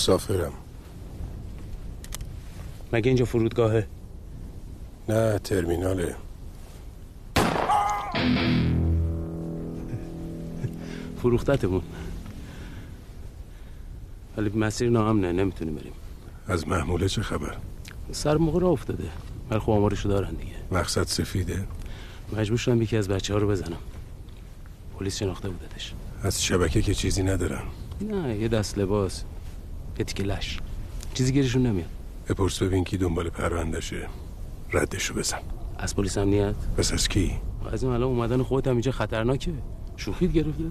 مسافرم. 0.00 0.52
مگه 2.92 3.08
اینجا 3.08 3.24
فرودگاهه؟ 3.24 3.86
نه 5.08 5.38
ترمیناله. 5.38 6.14
فروختتمون. 11.22 11.82
ولی 14.36 14.50
مسیر 14.50 14.90
ناامنه 14.90 15.32
نمی‌تونیم 15.32 15.74
بریم. 15.74 15.92
از 16.46 16.68
محموله 16.68 17.08
چه 17.08 17.22
خبر؟ 17.22 17.56
سر 18.12 18.36
موقع 18.36 18.60
را 18.60 18.68
افتاده. 18.68 19.04
ولی 19.50 19.60
خب 19.60 19.70
آمارشو 19.70 20.08
دارن 20.08 20.30
دیگه. 20.30 20.52
مقصد 20.72 21.06
سفیده؟ 21.06 21.66
مجبور 22.36 22.58
شدم 22.58 22.82
یکی 22.82 22.96
از 22.96 23.08
بچه 23.08 23.32
ها 23.32 23.38
رو 23.38 23.48
بزنم. 23.48 23.78
پلیس 24.98 25.16
شناخته 25.16 25.48
بودتش. 25.48 25.94
از 26.22 26.44
شبکه 26.44 26.82
که 26.82 26.94
چیزی 26.94 27.22
ندارم 27.22 27.64
نه 28.00 28.36
یه 28.36 28.48
دست 28.48 28.78
لباس 28.78 29.24
یه 29.98 30.04
تیکه 30.04 30.22
لش 30.22 30.58
چیزی 31.14 31.32
گیرشون 31.32 31.62
نمیاد. 31.62 31.88
بپرس 32.28 32.62
ببین 32.62 32.84
کی 32.84 32.96
دنبال 32.96 33.28
پروندشه 33.28 34.08
ردشو 34.72 35.14
بزن. 35.14 35.38
از 35.78 35.96
پلیس 35.96 36.18
امنیت 36.18 36.54
پس 36.76 36.92
از 36.92 37.08
کی؟ 37.08 37.32
از 37.72 37.84
این 37.84 37.92
الان 37.92 38.08
اومدن 38.08 38.42
خودت 38.42 38.66
هم 38.66 38.72
اینجا 38.72 38.92
خطرناکه. 38.92 39.52
شوخیت 39.96 40.32
گرفته. 40.32 40.64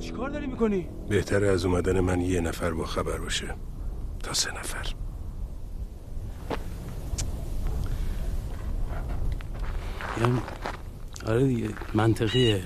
چیکار 0.00 0.30
داری 0.30 0.46
می‌کنی؟ 0.46 0.86
بهتره 1.08 1.48
از 1.48 1.64
اومدن 1.64 2.00
من 2.00 2.20
یه 2.20 2.40
نفر 2.40 2.70
با 2.70 2.84
خبر 2.84 3.18
باشه. 3.18 3.54
تا 4.22 4.32
سه 4.32 4.58
نفر. 4.58 4.86
یعنی 10.20 10.40
آره 11.26 11.46
دیگه 11.46 11.68
منطقیه. 11.94 12.62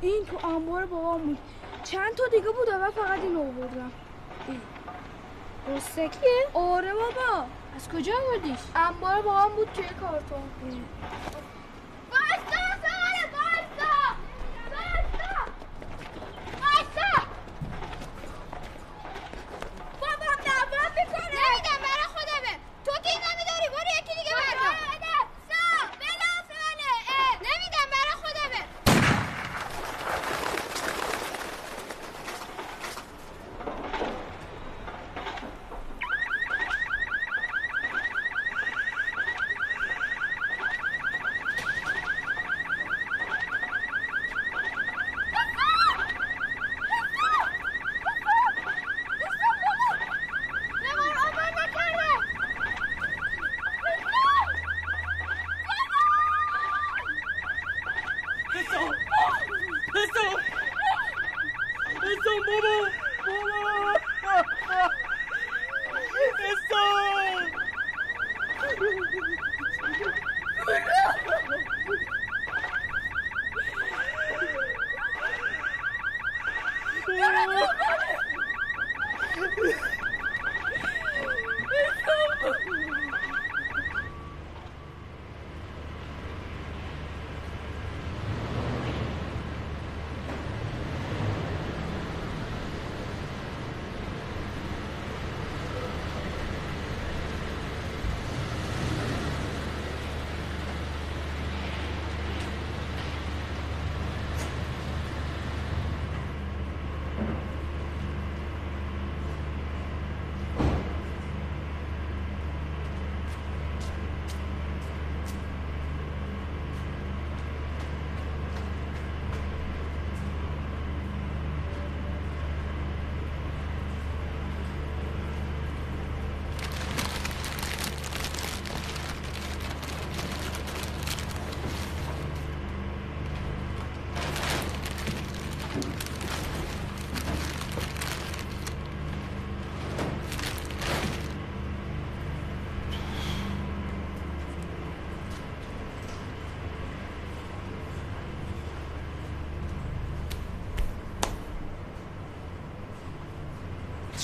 این 0.00 0.24
تو 0.26 0.46
انبار 0.46 0.86
بابام 0.86 1.22
بود. 1.22 1.38
چند 1.84 2.14
تا 2.14 2.24
دیگه 2.30 2.46
بود 2.46 2.68
و 2.68 2.90
فقط 2.90 3.20
این 3.20 3.36
آوردم 3.36 3.92
رستکیه؟ 5.68 6.46
آره 6.54 6.92
بابا. 6.94 7.44
از 7.76 7.88
کجا 7.88 8.12
آوردیش؟ 8.28 8.58
انبار 8.74 9.22
بابام 9.22 9.52
بود 9.56 9.68
توی 9.74 9.84
کارتون. 10.00 10.42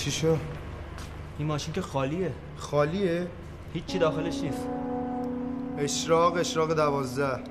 چی 0.06 0.12
شو؟ 0.12 0.36
این 1.38 1.48
ماشین 1.48 1.74
که 1.74 1.80
خالیه 1.80 2.32
خالیه؟ 2.56 3.26
هیچی 3.74 3.98
داخلش 3.98 4.40
نیست 4.42 4.66
اشراق 5.78 6.36
اشراق 6.36 6.74
دوازده 6.74 7.42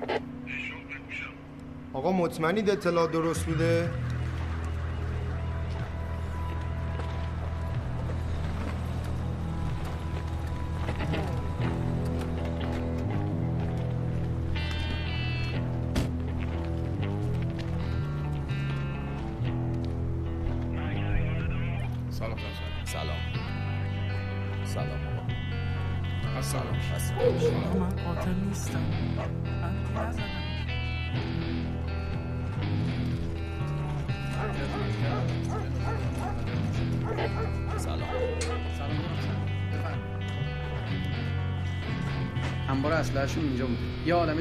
آقا 1.92 2.12
مطمئنید 2.12 2.70
اطلاع 2.70 3.06
درست 3.06 3.46
بوده؟ 3.46 3.90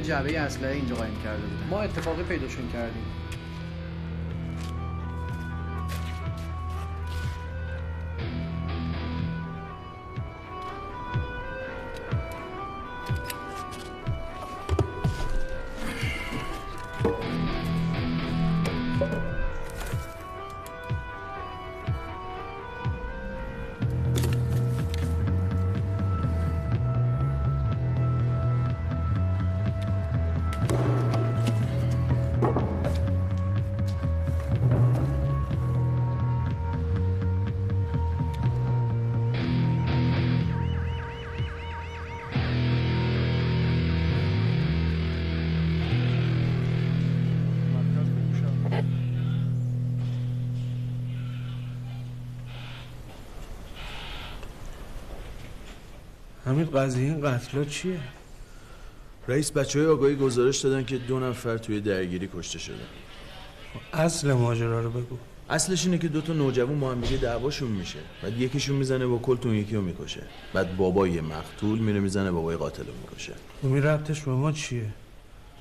جعبه 0.05 0.39
اسلحه 0.39 0.71
اینجا 0.71 0.95
قایم 0.95 1.13
کرده 1.23 1.41
بود 1.41 1.69
ما 1.69 1.81
اتفاقی 1.81 2.23
پیداشون 2.23 2.69
کردیم. 2.73 3.04
همین 56.55 56.69
قضیه 56.71 57.03
این 57.03 57.21
قتلا 57.21 57.63
چیه؟ 57.63 57.99
رئیس 59.27 59.51
بچه 59.51 59.79
های 59.79 59.87
آگاهی 59.87 60.15
گزارش 60.15 60.59
دادن 60.59 60.85
که 60.85 60.97
دو 60.97 61.19
نفر 61.19 61.57
توی 61.57 61.81
درگیری 61.81 62.29
کشته 62.37 62.59
شدن. 62.59 62.75
اصل 63.93 64.33
ماجرا 64.33 64.81
رو 64.81 64.89
بگو. 64.89 65.17
اصلش 65.49 65.85
اینه 65.85 65.97
که 65.97 66.07
دو 66.07 66.21
تا 66.21 66.33
نوجوان 66.33 66.79
با 66.79 66.91
هم 66.91 67.01
دیگه 67.01 67.17
دعواشون 67.17 67.71
میشه. 67.71 67.99
بعد 68.23 68.41
یکیشون 68.41 68.75
می‌زنه 68.75 69.05
با 69.05 69.17
کلت 69.17 69.45
اون 69.45 69.55
یکی 69.55 69.75
رو 69.75 69.81
می‌کشه. 69.81 70.21
بعد 70.53 70.77
بابای 70.77 71.21
مقتول 71.21 71.79
میره 71.79 71.99
می‌زنه 71.99 72.31
بابای 72.31 72.55
قاتل 72.55 72.83
رو 72.83 72.93
می‌کشه 73.01 73.33
امی 73.63 73.81
ربطش 73.81 74.21
به 74.21 74.31
ما 74.31 74.51
چیه؟ 74.51 74.85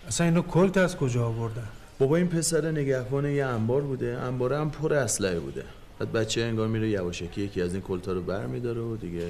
اصلا 0.08 0.26
اینو 0.26 0.42
کلت 0.42 0.76
از 0.76 0.96
کجا 0.96 1.26
آوردن؟ 1.26 1.68
بابا 1.98 2.16
این 2.16 2.28
پسر 2.28 2.70
نگهبان 2.70 3.26
یه 3.26 3.44
انبار 3.44 3.80
بوده. 3.82 4.18
انباره 4.18 4.58
هم 4.58 4.70
پر 4.70 4.94
اسلحه 4.94 5.40
بوده. 5.40 5.64
بعد 5.98 6.12
بچه 6.12 6.42
انگار 6.42 6.68
میره 6.68 6.88
یواشکی 6.88 7.42
یکی 7.42 7.62
از 7.62 7.72
این 7.72 7.82
کلتا 7.82 8.12
رو 8.12 8.22
برمیداره 8.22 8.80
و 8.80 8.96
دیگه 8.96 9.26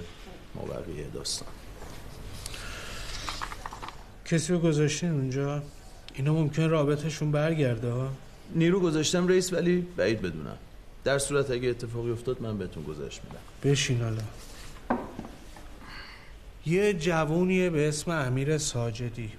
ما 0.54 0.62
بقیه 0.62 1.06
داستان. 1.14 1.48
کسی 4.24 4.52
رو 4.52 4.58
گذاشتین 4.58 5.10
اونجا؟ 5.10 5.62
اینا 6.14 6.32
ممکن 6.32 6.68
رابطشون 6.68 7.32
برگرده 7.32 7.90
ها؟ 7.90 8.10
نیرو 8.54 8.80
گذاشتم 8.80 9.28
رئیس 9.28 9.52
ولی 9.52 9.86
بعید 9.96 10.22
بدونم. 10.22 10.56
در 11.04 11.18
صورت 11.18 11.50
اگه 11.50 11.68
اتفاقی 11.68 12.10
افتاد 12.10 12.42
من 12.42 12.58
بهتون 12.58 12.84
گذاشت 12.84 13.20
میدم. 13.24 13.72
بشین 13.72 14.02
حالا. 14.02 14.22
یه 16.66 16.94
جوونیه 16.94 17.70
به 17.70 17.88
اسم 17.88 18.10
امیر 18.10 18.58
ساجدی. 18.58 19.32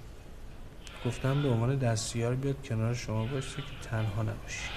گفتم 1.06 1.42
به 1.42 1.48
عنوان 1.48 1.76
دستیار 1.76 2.34
بیاد 2.34 2.56
کنار 2.64 2.94
شما 2.94 3.26
باشه 3.26 3.56
که 3.56 3.88
تنها 3.90 4.22
نباشی. 4.22 4.68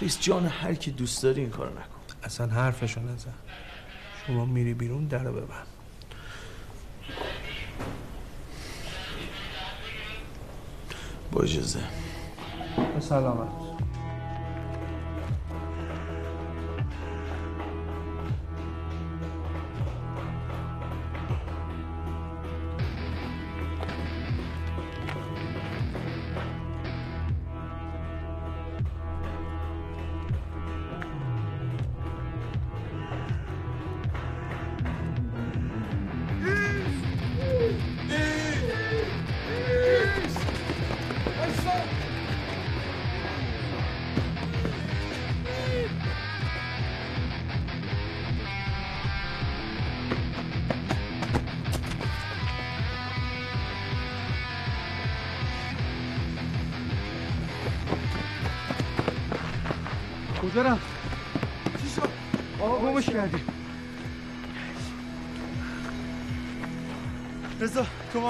رئیس 0.00 0.20
جان 0.20 0.46
هر 0.46 0.74
کی 0.74 0.90
دوست 0.90 1.22
داری 1.22 1.40
این 1.40 1.50
کارو 1.50 1.70
نکن. 1.70 1.98
اصلا 2.22 2.46
حرفشو 2.46 3.00
نزن. 3.00 3.34
شما 4.28 4.44
میری 4.44 4.74
بیرون 4.74 5.04
درو 5.04 5.32
ببند. 5.32 5.66
با 11.32 11.42
اجازه. 11.42 11.80
به 12.94 13.00
سلامت. 13.00 13.67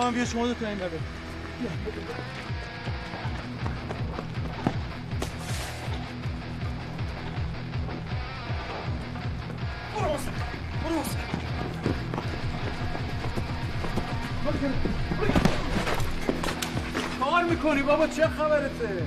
من 0.08 0.14
بیا 0.14 0.24
شما 0.24 0.46
دو 0.46 0.54
تا 0.54 0.68
این 0.68 0.78
بده 0.78 0.98
کار 17.20 17.44
می‌کنی 17.44 17.82
بابا؟ 17.82 18.06
چه 18.06 18.28
خبرته؟ 18.28 19.02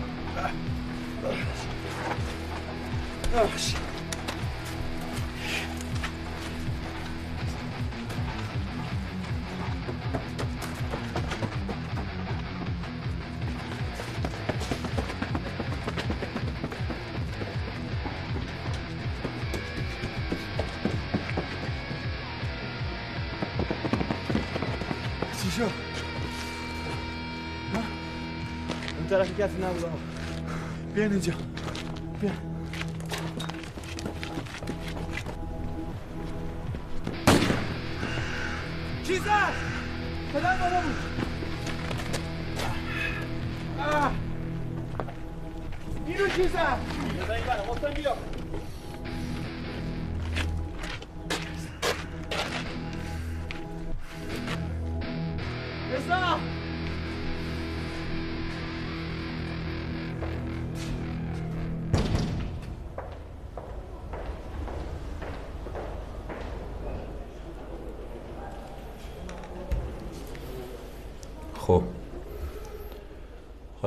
اون 29.42 29.50
طرف 29.82 30.01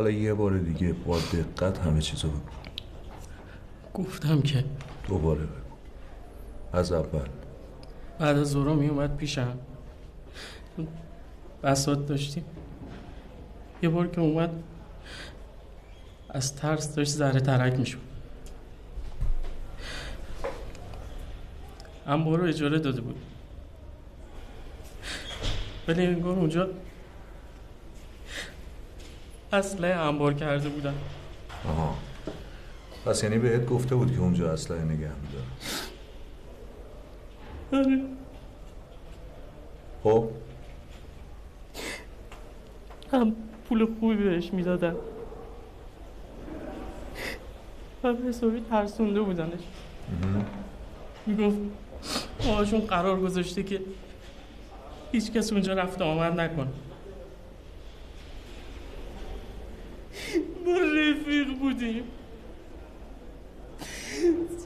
حالا 0.05 0.17
یه 0.17 0.35
بار 0.35 0.59
دیگه 0.59 0.93
با 0.93 1.19
دقت 1.19 1.79
همه 1.79 2.01
چیزو 2.01 2.29
بگو. 2.29 2.41
گفتم 3.95 4.43
که 4.43 4.65
دوباره 5.09 5.41
بگو. 5.41 5.77
از 6.73 6.93
اول. 6.93 7.29
بعد 8.19 8.39
از 8.39 8.51
زورا 8.51 8.75
می 8.75 8.89
اومد 8.89 9.17
پیشم. 9.17 9.59
بسات 11.63 12.07
داشتیم. 12.07 12.45
یه 13.83 13.89
بار 13.89 14.07
که 14.07 14.21
اومد 14.21 14.51
از 16.29 16.57
ترس 16.57 16.95
داشت 16.95 17.11
ذره 17.13 17.41
ترک 17.41 17.79
می‌شد. 17.79 17.99
انبار 22.07 22.39
رو 22.39 22.47
اجاره 22.47 22.79
داده 22.79 23.01
بود. 23.01 23.17
ولی 25.89 26.07
انگار 26.07 26.39
اونجا 26.39 26.69
اسلحه 29.55 30.01
انبار 30.01 30.35
کرده 30.35 30.69
بودن. 30.69 30.95
آها. 31.69 31.95
پس 33.07 33.23
یعنی 33.23 33.39
بهت 33.39 33.67
گفته 33.67 33.95
بود 33.95 34.13
که 34.13 34.21
اونجا 34.21 34.53
اسلحه 34.53 34.85
نگه 34.85 34.93
میداره. 34.93 35.45
آره. 37.73 38.01
خب. 40.05 40.29
هم 43.13 43.37
پول 43.69 43.87
خوبی 44.01 44.17
بهش 44.17 44.53
می‌دادن. 44.53 44.95
و 48.03 48.13
به 48.13 48.29
حسابی 48.29 48.61
ترسونده 48.71 49.21
بودنش. 49.21 49.61
می‌گفت 51.27 51.57
باهاشون 52.47 52.81
قرار 52.81 53.21
گذاشته 53.21 53.63
که 53.63 53.81
هیچ 55.13 55.33
کس 55.33 55.53
اونجا 55.53 55.75
رفت 55.75 56.03
آمد 56.03 56.41
نکن 56.41 56.73
ما 60.65 60.79
رفیق 60.79 61.49
بودیم. 61.59 62.05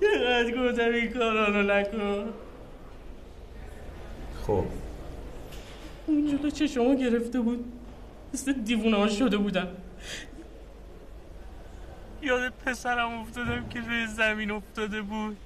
چقدر 0.00 0.50
گفتم 0.50 0.92
این 0.92 1.08
کارا 1.08 1.48
رو 1.48 1.62
نکن. 1.62 2.32
خب. 4.46 4.64
اون 6.06 6.26
جلو 6.26 6.50
چشمو 6.50 6.94
گرفته 6.94 7.40
بود. 7.40 7.72
مثل 8.34 8.52
دیوونه 8.52 8.96
ها 8.96 9.08
شده 9.08 9.36
بودم. 9.36 9.68
یاد 12.22 12.52
پسرم 12.52 13.18
افتادم 13.18 13.68
که 13.68 13.80
روی 13.80 14.06
زمین 14.06 14.50
افتاده 14.50 15.02
بود. 15.02 15.36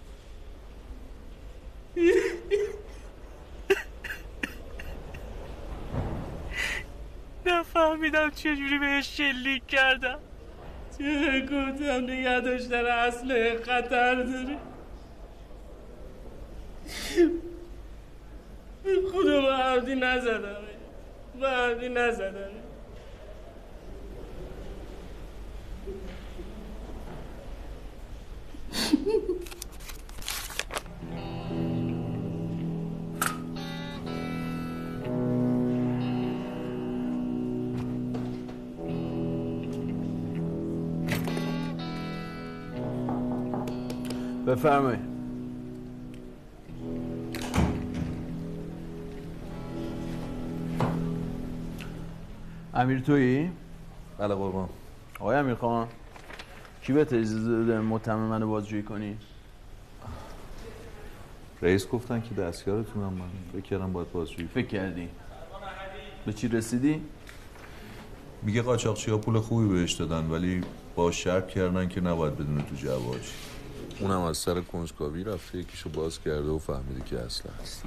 نفهمیدم 7.47 8.30
چجوری 8.30 8.78
بهش 8.78 9.16
شلیک 9.16 9.66
کردم. 9.66 10.18
چه 10.99 11.40
گفتم 11.40 12.04
نگه 12.04 12.40
داشتن 12.40 12.87
اصل 12.87 13.58
خطر 13.62 14.14
داره. 14.14 14.56
خدا 19.12 19.40
مردی 19.40 19.94
نزدم. 19.94 20.56
مردی 21.40 21.88
نزدم. 21.88 22.50
بفرمایید 44.52 45.00
امیر 52.75 53.00
تویی؟ 53.00 53.50
بله 54.18 54.35
قربان 54.35 54.68
آقای 55.21 55.37
امیر 55.37 55.54
خان 55.54 55.88
کی 56.82 56.92
به 56.92 57.00
اجازه 57.00 57.50
داده 57.50 57.80
متهم 57.80 58.18
منو 58.18 58.49
بازجویی 58.49 58.82
کنی؟ 58.82 59.16
رئیس 61.62 61.88
گفتن 61.88 62.21
که 62.21 62.35
دستیارتونم 62.35 63.12
من 63.12 63.28
فکر 63.52 63.62
کردم 63.62 63.92
باید 63.92 64.12
بازجویی 64.12 64.49
فکر 64.49 64.66
کردی؟ 64.66 65.09
به 66.26 66.32
چی 66.32 66.49
رسیدی؟ 66.49 67.02
میگه 68.42 68.62
قاچاقچی 68.62 69.11
ها 69.11 69.18
پول 69.18 69.40
خوبی 69.40 69.68
بهش 69.68 69.92
دادن 69.92 70.30
ولی 70.30 70.61
با 70.94 71.11
شرط 71.11 71.49
کردن 71.49 71.88
که 71.88 72.00
نباید 72.00 72.35
بدون 72.35 72.62
تو 72.62 72.76
جواج 72.76 73.23
اونم 74.00 74.20
از 74.20 74.37
سر 74.37 74.61
کنجکاوی 74.61 75.25
رفته 75.25 75.58
یکیشو 75.58 75.90
باز 75.90 76.20
کرده 76.20 76.49
و 76.49 76.58
فهمیده 76.58 77.04
که 77.04 77.18
اصلا 77.18 77.52
هست. 77.62 77.82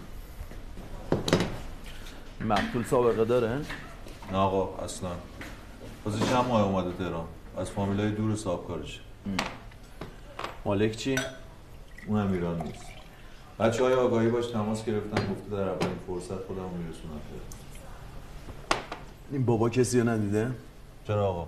مقتول 2.41 2.83
سابقه 2.83 3.25
داره؟ 3.25 3.62
نه 4.31 4.38
آقا 4.38 4.83
اصلا. 4.83 5.09
بازی 6.05 6.19
چند 6.19 6.45
ماه 6.47 6.63
اومده 6.63 6.97
تهران. 6.97 7.25
از 7.57 7.69
فامیلای 7.69 8.12
دور 8.12 8.35
صاحب 8.35 8.67
کارشه 8.67 9.00
مالک 10.65 10.95
چی؟ 10.95 11.15
اون 12.07 12.19
هم 12.19 12.33
ایران 12.33 12.62
نیست. 12.62 12.85
بچه 13.59 13.83
های 13.83 13.93
آگاهی 13.93 14.29
باش 14.29 14.47
تماس 14.47 14.85
گرفتن 14.85 15.33
گفته 15.33 15.50
در 15.51 15.69
اولین 15.69 15.97
فرصت 16.07 16.45
خودم 16.47 16.69
میرسونم 16.83 17.19
این 19.31 19.45
بابا 19.45 19.69
کسی 19.69 20.00
رو 20.00 20.09
ندیده؟ 20.09 20.51
چرا 21.07 21.27
آقا؟ 21.27 21.47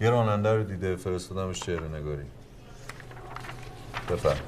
یه 0.00 0.10
راننده 0.10 0.54
رو 0.54 0.64
دیده 0.64 0.96
فرستادمش 0.96 1.60
چهره 1.60 1.88
نگاری. 1.88 2.24
بفرم. 4.10 4.40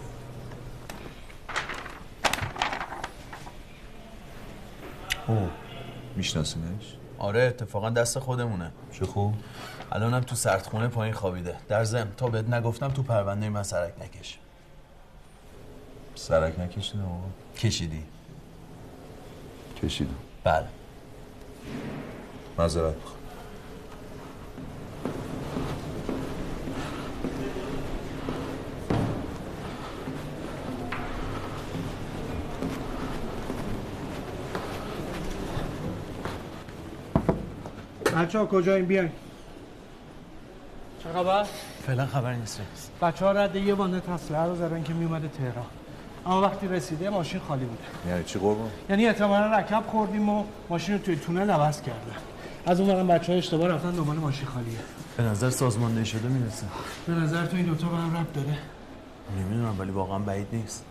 اوه 5.28 5.50
میشناسینش؟ 6.16 6.96
آره 7.18 7.42
اتفاقا 7.42 7.90
دست 7.90 8.18
خودمونه. 8.18 8.72
چه 8.92 9.06
خوب. 9.06 9.34
الانم 9.92 10.20
تو 10.20 10.36
سردخونه 10.36 10.88
پایین 10.88 11.14
خوابیده. 11.14 11.56
در 11.68 11.84
ضمن 11.84 12.12
تا 12.16 12.28
بهت 12.28 12.48
نگفتم 12.48 12.88
تو 12.88 13.02
پرونده 13.02 13.48
من 13.48 13.62
سرک 13.62 13.92
نکش. 14.02 14.38
سرک 16.14 16.60
نکشیدم 16.60 17.04
آقا؟ 17.04 17.28
کشیدی. 17.58 18.04
کشیدم. 19.82 20.14
بله. 20.44 20.68
معذرت 22.58 22.94
بچه 38.18 38.38
ها 38.38 38.46
کجاییم؟ 38.46 38.86
بیاین. 38.86 39.10
چه 41.02 41.08
خبر؟ 41.12 41.44
فعلا 41.86 42.06
خبری 42.06 42.36
نیست 42.36 42.60
بچه 43.02 43.24
ها 43.24 43.32
رد 43.32 43.56
یه 43.56 43.74
وانت 43.74 44.08
اسلحه 44.08 44.46
رو 44.46 44.56
زدن 44.56 44.82
که 44.82 44.92
میومده 44.92 45.28
تهران. 45.28 45.66
اما 46.26 46.42
وقتی 46.42 46.68
رسیده 46.68 47.10
ماشین 47.10 47.40
خالی 47.48 47.64
بوده. 47.64 47.82
یعنی 48.08 48.24
چی 48.24 48.38
قربان؟ 48.38 48.68
یعنی 48.90 49.06
احتمالا 49.06 49.58
رکب 49.58 49.84
خوردیم 49.86 50.28
و 50.28 50.44
ماشین 50.68 50.94
رو 50.94 51.00
توی 51.00 51.16
تونل 51.16 51.50
عوض 51.50 51.82
کردن. 51.82 52.16
از 52.66 52.80
اون 52.80 52.94
برم 52.94 53.06
بچه 53.06 53.32
ها 53.32 53.38
اشتباه 53.38 53.68
رفتن 53.68 53.90
دنبال 53.90 54.16
ماشین 54.16 54.46
خالیه. 54.46 54.78
به 55.16 55.22
نظر 55.22 55.50
سازماندهی 55.50 56.06
شده 56.06 56.28
می‌رسه. 56.28 56.66
به 57.06 57.12
نظر 57.12 57.46
تو 57.46 57.56
این 57.56 57.66
دوتا 57.66 57.88
به 57.88 57.96
هم 57.96 58.16
ربط 58.16 58.32
داره. 58.32 58.58
نمی‌دونم 59.38 59.80
ولی 59.80 59.90
واقعا 59.90 60.18
بعید 60.18 60.46
نیست. 60.52 60.84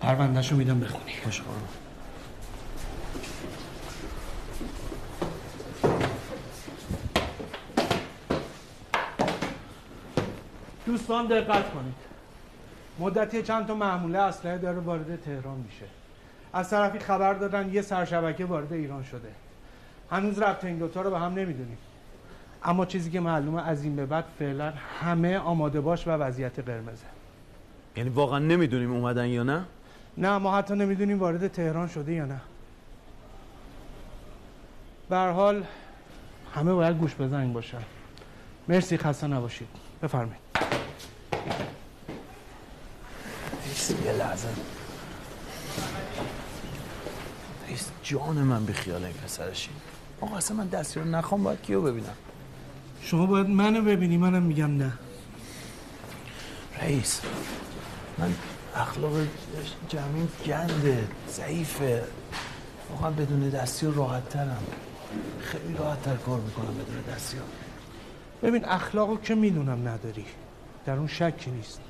پروندهشو 0.00 0.50
رو 0.50 0.56
میدم 0.56 0.80
بخونی. 0.80 1.12
خوش 1.24 1.40
قربان 1.40 1.81
دوستان 10.92 11.26
دقت 11.26 11.72
کنید. 11.72 11.94
مدتی 12.98 13.42
چند 13.42 13.66
تا 13.66 13.74
محموله 13.74 14.18
اسلحه 14.18 14.58
داره 14.58 14.78
وارد 14.78 15.22
تهران 15.24 15.58
میشه. 15.58 15.86
از 16.52 16.70
طرفی 16.70 16.98
خبر 16.98 17.34
دادن 17.34 17.74
یه 17.74 17.82
سرشبکه 17.82 18.44
وارد 18.44 18.72
ایران 18.72 19.02
شده. 19.02 19.28
هنوز 20.10 20.38
ربط 20.38 20.64
این 20.64 20.78
دوتا 20.78 21.02
رو 21.02 21.10
به 21.10 21.18
هم 21.18 21.34
نمی‌دونیم. 21.34 21.78
اما 22.64 22.86
چیزی 22.86 23.10
که 23.10 23.20
معلومه 23.20 23.68
از 23.68 23.84
این 23.84 23.96
به 23.96 24.06
بعد 24.06 24.24
فعلا 24.38 24.72
همه 25.00 25.38
آماده 25.38 25.80
باش 25.80 26.06
و 26.06 26.10
وضعیت 26.10 26.58
قرمزه. 26.58 27.04
یعنی 27.96 28.10
واقعا 28.10 28.38
نمی‌دونیم 28.38 28.92
اومدن 28.92 29.26
یا 29.26 29.42
نه؟ 29.42 29.64
نه 30.18 30.38
ما 30.38 30.58
حتی 30.58 30.74
نمی‌دونیم 30.74 31.18
وارد 31.18 31.48
تهران 31.48 31.88
شده 31.88 32.12
یا 32.12 32.26
نه. 32.26 32.40
به 35.08 35.16
هر 35.16 35.30
حال 35.30 35.64
همه 36.54 36.72
باید 36.72 36.98
گوش 36.98 37.14
بزنین 37.14 37.52
باشن. 37.52 37.82
مرسی 38.68 38.98
خسته 38.98 39.26
نباشید. 39.26 39.68
بفرمایید. 40.02 40.42
یه 44.04 44.12
لحظه. 44.12 44.48
رئیس 47.66 47.90
جان 48.02 48.36
من 48.36 48.64
بی 48.64 48.72
خیال 48.72 49.04
این 49.04 49.14
پسرشی. 49.14 49.70
آقا 50.20 50.36
اصلا 50.36 50.56
من 50.56 50.68
دستی 50.68 51.00
رو 51.00 51.06
نخوام 51.06 51.42
باید 51.42 51.62
کیو 51.62 51.82
ببینم؟ 51.82 52.14
شما 53.02 53.26
باید 53.26 53.48
منو 53.48 53.82
ببینی 53.82 54.16
منم 54.16 54.42
میگم 54.42 54.76
نه. 54.76 54.92
رئیس 56.80 57.20
من 58.18 58.34
اخلاق 58.74 59.12
جمعیم 59.88 60.28
گنده 60.46 61.08
ضعیفه. 61.30 62.04
واقعا 62.90 63.10
بدون 63.10 63.48
دستی 63.48 63.86
راحت 63.86 64.28
ترم 64.28 64.62
خیلی 65.40 65.74
راحت 65.78 66.02
تر 66.02 66.16
کار 66.16 66.40
می‌کنم 66.40 66.74
بدون 66.74 67.14
دستی. 67.14 67.36
ها 67.36 67.44
ببین 68.42 68.64
اخلاقو 68.64 69.16
که 69.16 69.34
می‌دونم 69.34 69.88
نداری. 69.88 70.26
در 70.86 70.96
اون 70.96 71.06
شکی 71.06 71.50
نیست. 71.50 71.80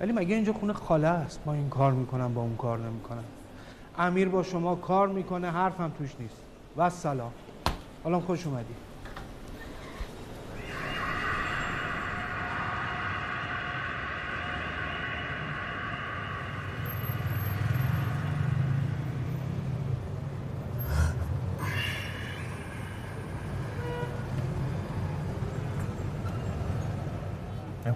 ولی 0.00 0.12
مگه 0.12 0.34
اینجا 0.34 0.52
خونه 0.52 0.72
خاله 0.72 1.08
است؟ 1.08 1.40
ما 1.46 1.52
این 1.52 1.68
کار 1.68 1.92
می‌کنم 1.92 2.34
با 2.34 2.40
اون 2.40 2.56
کار 2.56 2.78
نمی‌کنم. 2.78 3.24
امیر 3.98 4.28
با 4.28 4.42
شما 4.42 4.74
کار 4.74 5.08
می‌کنه 5.08 5.50
حرفم 5.50 5.92
توش 5.98 6.10
نیست. 6.18 6.36
و 6.76 6.90
سلام. 6.90 7.32
حالا 8.04 8.20
خوش 8.20 8.46
اومدی. 8.46 8.74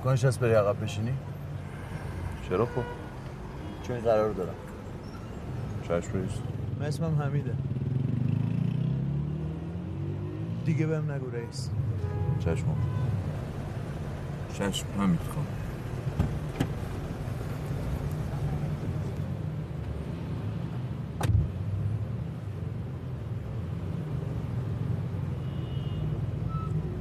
امکانش 0.08 0.24
هست 0.24 0.40
بری 0.40 0.52
عقب 0.52 0.84
بشینی؟ 0.84 1.12
چرا 2.48 2.66
خب؟ 2.66 2.82
چون 3.82 3.96
این 3.96 4.04
قرار 4.04 4.32
دارم. 4.32 4.54
چشم 5.82 6.12
رئیس 6.14 6.32
من 6.80 6.86
اسمم 6.86 7.22
حمیده. 7.22 7.54
دیگه 10.64 10.86
بهم 10.86 11.10
نگو 11.10 11.30
رئیس. 11.30 11.70
چشم 12.38 12.64
چشم 14.58 14.86
حمید 14.98 15.20
خان. 15.34 15.46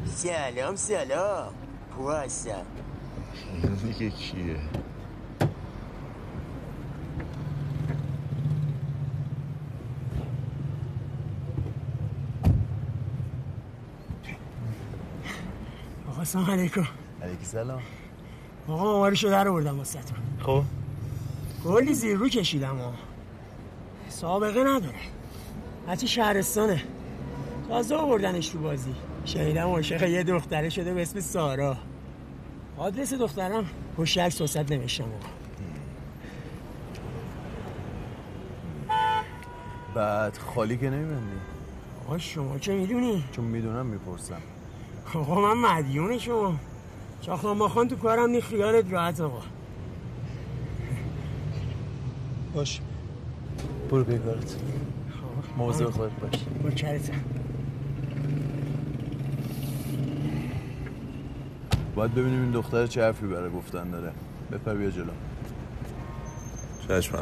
سلام 0.06 0.76
سلام. 0.76 1.54
پو 1.92 2.12
دیگه 3.62 4.10
کیه 4.10 4.56
آقا 16.10 16.24
سلام 16.24 16.52
علیکم. 16.52 16.88
علیکی 17.24 17.46
سلام. 17.46 17.82
آقا 18.68 18.84
مامارشو 18.84 19.30
در 19.30 19.48
آوردم 19.48 19.78
واسه 19.78 20.00
خب. 20.40 20.64
کلی 21.64 21.94
زیر 21.94 22.18
رو 22.18 22.30
کشیدم 22.30 22.78
ها 22.78 22.94
سابقه 24.10 24.64
نداره. 24.64 25.00
بچه 25.88 26.08
شهرستانه. 26.08 26.84
تازه 27.68 27.96
آوردنش 27.96 28.50
تو 28.50 28.60
بازی. 28.60 28.96
شنیدم 29.26 29.68
عاشق 29.68 30.04
یه 30.04 30.24
دختره 30.24 30.70
شده 30.70 30.94
به 30.94 31.02
اسم 31.02 31.20
سارا. 31.20 31.78
آدرس 32.78 33.14
دخترم 33.14 33.66
پشت 33.98 34.18
عکس 34.18 34.42
وسط 34.42 34.72
نوشتم. 34.72 35.06
بعد 39.96 40.38
خالی 40.38 40.78
که 40.78 40.90
نمیبندی؟ 40.90 41.38
آقا 42.06 42.18
شما 42.18 42.60
چه 42.60 42.76
می‌دونی؟ 42.76 43.24
چون 43.32 43.46
می‌دونم 43.46 43.86
می‌پرسم. 43.86 44.42
آقا 45.14 45.54
من 45.54 45.70
مدیون 45.72 46.18
شما 46.18 46.56
چاخان 47.22 47.58
ماخان 47.58 47.88
تو 47.88 47.96
کارم 47.96 48.30
نی 48.30 48.42
خیالت 48.42 48.92
راحت 48.92 49.22
آقا. 49.22 49.42
باش. 52.54 52.82
برو 53.92 54.04
بیگارت 54.04 54.56
موضوع 55.58 55.92
خودت 55.92 56.12
باش. 56.12 56.40
با 56.64 56.70
کرتم 56.70 57.22
باید 61.98 62.16
ببینیم 62.16 62.42
این 62.42 62.52
دختر 62.52 62.88
چه 62.88 63.04
حرفی 63.04 63.28
برای 63.28 63.52
گفتن 63.52 63.90
داره. 63.92 64.12
بپر 64.52 64.74
بیا 64.74 64.90
جلو. 64.90 65.12
چشم 66.88 67.18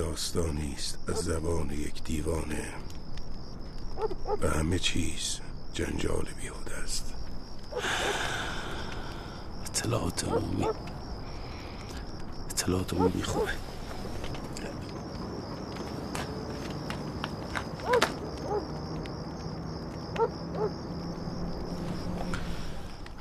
داستانی 0.00 0.74
است 0.76 0.98
از 1.08 1.16
زبان 1.16 1.70
یک 1.70 2.04
دیوانه. 2.04 2.72
و 4.42 4.48
همه 4.48 4.78
چیز 4.78 5.40
جنجال 5.72 6.26
بیهوده 6.40 6.74
است. 6.76 7.14
اطلاعات 9.64 10.24
عمومی. 10.24 10.66
اطلاعات 12.50 12.94
عمومی 12.94 13.22
خوبه. 13.22 13.52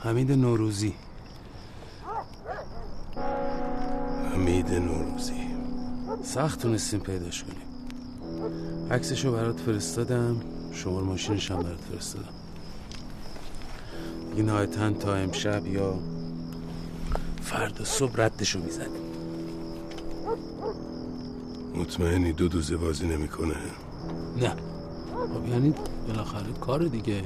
حمید 0.04 0.32
نوروزی. 0.32 0.96
سخت 6.34 6.62
تونستیم 6.62 7.00
پیداش 7.00 7.44
کنیم. 7.44 7.68
عکسشو 8.92 9.32
برات 9.32 9.60
فرستادم. 9.60 10.42
شمار 10.72 11.04
ماشینش 11.04 11.52
هم 11.52 11.64
برات 11.64 11.80
فرستادم. 11.80 12.34
دیگه 14.32 14.44
نهایتا 14.44 14.92
تا 14.92 15.16
امشب 15.16 15.68
یا 15.68 16.00
فردا 17.42 17.86
صبح 17.86 18.12
ردشو 18.22 18.60
می‌زنیم. 18.60 19.02
مطمئنی 21.76 22.34
دو 22.34 22.48
دوزه 22.48 22.78
بازی 22.78 23.08
نمی‌کنه؟ 23.08 23.56
نه. 24.38 24.56
خب 25.34 25.50
یعنی 25.50 25.74
بالاخره 26.08 26.54
کار 26.62 26.84
دیگه. 26.84 27.24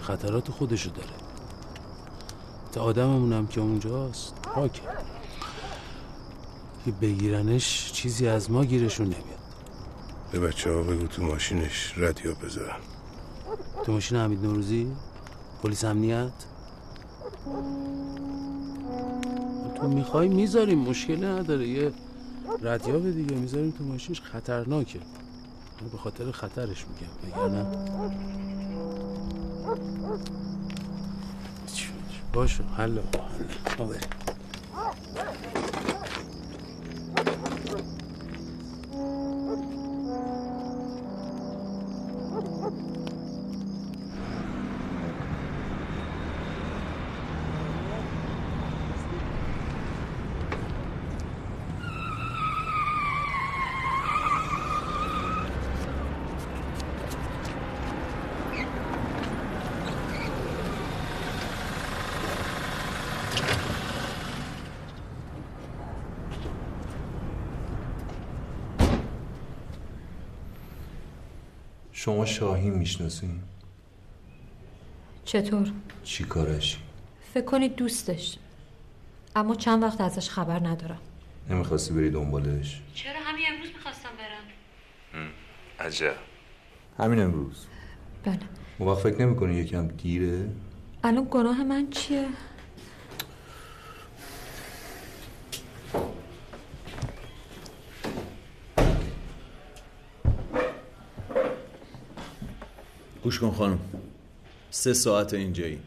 خطرات 0.00 0.50
خودشو 0.50 0.90
داره. 0.90 1.14
تا 2.72 2.80
آدممون 2.80 3.32
هم 3.32 3.46
که 3.46 3.60
اونجاست 3.60 4.34
پاکه 4.42 4.82
که 6.84 6.90
بگیرنش 6.90 7.92
چیزی 7.92 8.28
از 8.28 8.50
ما 8.50 8.64
گیرشون 8.64 9.06
نمیاد. 9.06 9.40
به 10.32 10.40
بچه 10.40 10.72
ها 10.72 10.82
بگو 10.82 11.06
تو 11.06 11.22
ماشینش 11.22 11.94
ردیو 11.96 12.34
بذارن 12.34 12.76
تو 13.84 13.92
ماشین 13.92 14.18
حمید 14.18 14.42
نوروزی؟ 14.42 14.92
پلیس 15.62 15.84
امنیت؟ 15.84 16.32
تو 19.80 19.88
می‌خوای 19.88 20.28
می‌ذاریم 20.28 20.78
مشکلی 20.78 21.26
نداره. 21.26 21.68
یه 21.68 21.92
ردیاب 22.62 23.10
دیگه 23.10 23.36
می‌ذاریم 23.36 23.70
تو 23.70 23.84
ماشینش 23.84 24.20
خطرناکه. 24.20 24.98
من 25.82 25.88
به 25.88 25.98
خاطر 25.98 26.30
خطرش 26.30 26.84
میگم 26.86 27.36
وگرنه. 27.36 27.66
باشه 32.32 32.64
حل 32.76 32.98
حل. 33.78 34.19
شما 72.00 72.24
شاهین 72.24 72.74
می‌شناسین؟ 72.74 73.40
چطور؟ 75.24 75.72
چی 76.04 76.24
کارش؟ 76.24 76.78
فکر 77.34 77.44
کنید 77.44 77.76
دوستش. 77.76 78.36
اما 79.36 79.54
چند 79.54 79.82
وقت 79.82 80.00
ازش 80.00 80.30
خبر 80.30 80.66
ندارم. 80.66 80.98
نمی‌خواستی 81.50 81.94
بری 81.94 82.10
دنبالش؟ 82.10 82.80
چرا 82.94 83.20
همین 83.24 83.44
امروز 83.52 83.68
می‌خواستم 83.68 84.08
برم؟ 84.18 85.28
عجب. 85.80 86.14
همین 86.98 87.20
امروز. 87.20 87.66
بله. 88.24 88.38
اون 88.78 88.88
وقت 88.88 88.98
فکر 88.98 89.22
نمی‌کنی 89.22 89.54
یکم 89.54 89.88
دیره 89.88 90.48
الان 91.04 91.26
گناه 91.30 91.64
من 91.64 91.90
چیه؟ 91.90 92.26
گوش 103.30 103.38
کن 103.38 103.50
خانم. 103.50 103.78
سه 104.70 104.92
ساعت 104.92 105.34
اینجایی. 105.34 105.78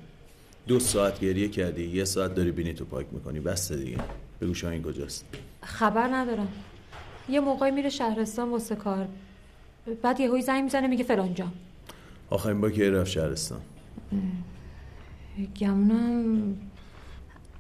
دو 0.68 0.80
ساعت 0.80 1.20
گریه 1.20 1.50
کردی 1.50 1.84
یه 1.84 2.06
ساعت 2.06 2.36
داری 2.36 2.52
بینی 2.52 2.74
تو 2.74 2.86
پاک 2.86 3.06
می‌کنی. 3.12 3.40
بسته 3.40 3.76
دیگه. 3.76 3.98
بگو 4.42 4.54
شاهین 4.54 4.84
کجاست. 4.84 5.26
خبر 5.62 6.08
ندارم. 6.08 6.48
یه 7.30 7.40
موقعی 7.40 7.72
میره 7.72 7.90
شهرستان 7.90 8.52
واسه 8.52 8.76
کار. 8.76 9.08
بعد 10.02 10.20
یهویی 10.20 10.42
زنگ 10.42 10.64
می‌زنه 10.64 10.88
میگه 10.88 11.04
فلانجا 11.04 11.48
آخرین 12.30 12.62
با 12.62 12.70
که 12.70 12.92
رفت 12.92 13.12
شهرستان. 13.12 13.62
گمونم 15.60 16.58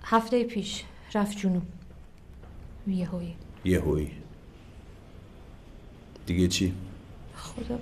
هفته 0.04 0.44
پیش. 0.44 0.84
رفت 1.14 1.38
جنوب. 1.38 1.64
یهویی. 2.88 3.36
یهویی. 3.66 4.12
دیگه 6.26 6.48
چی؟ 6.48 6.74
خدا 7.36 7.80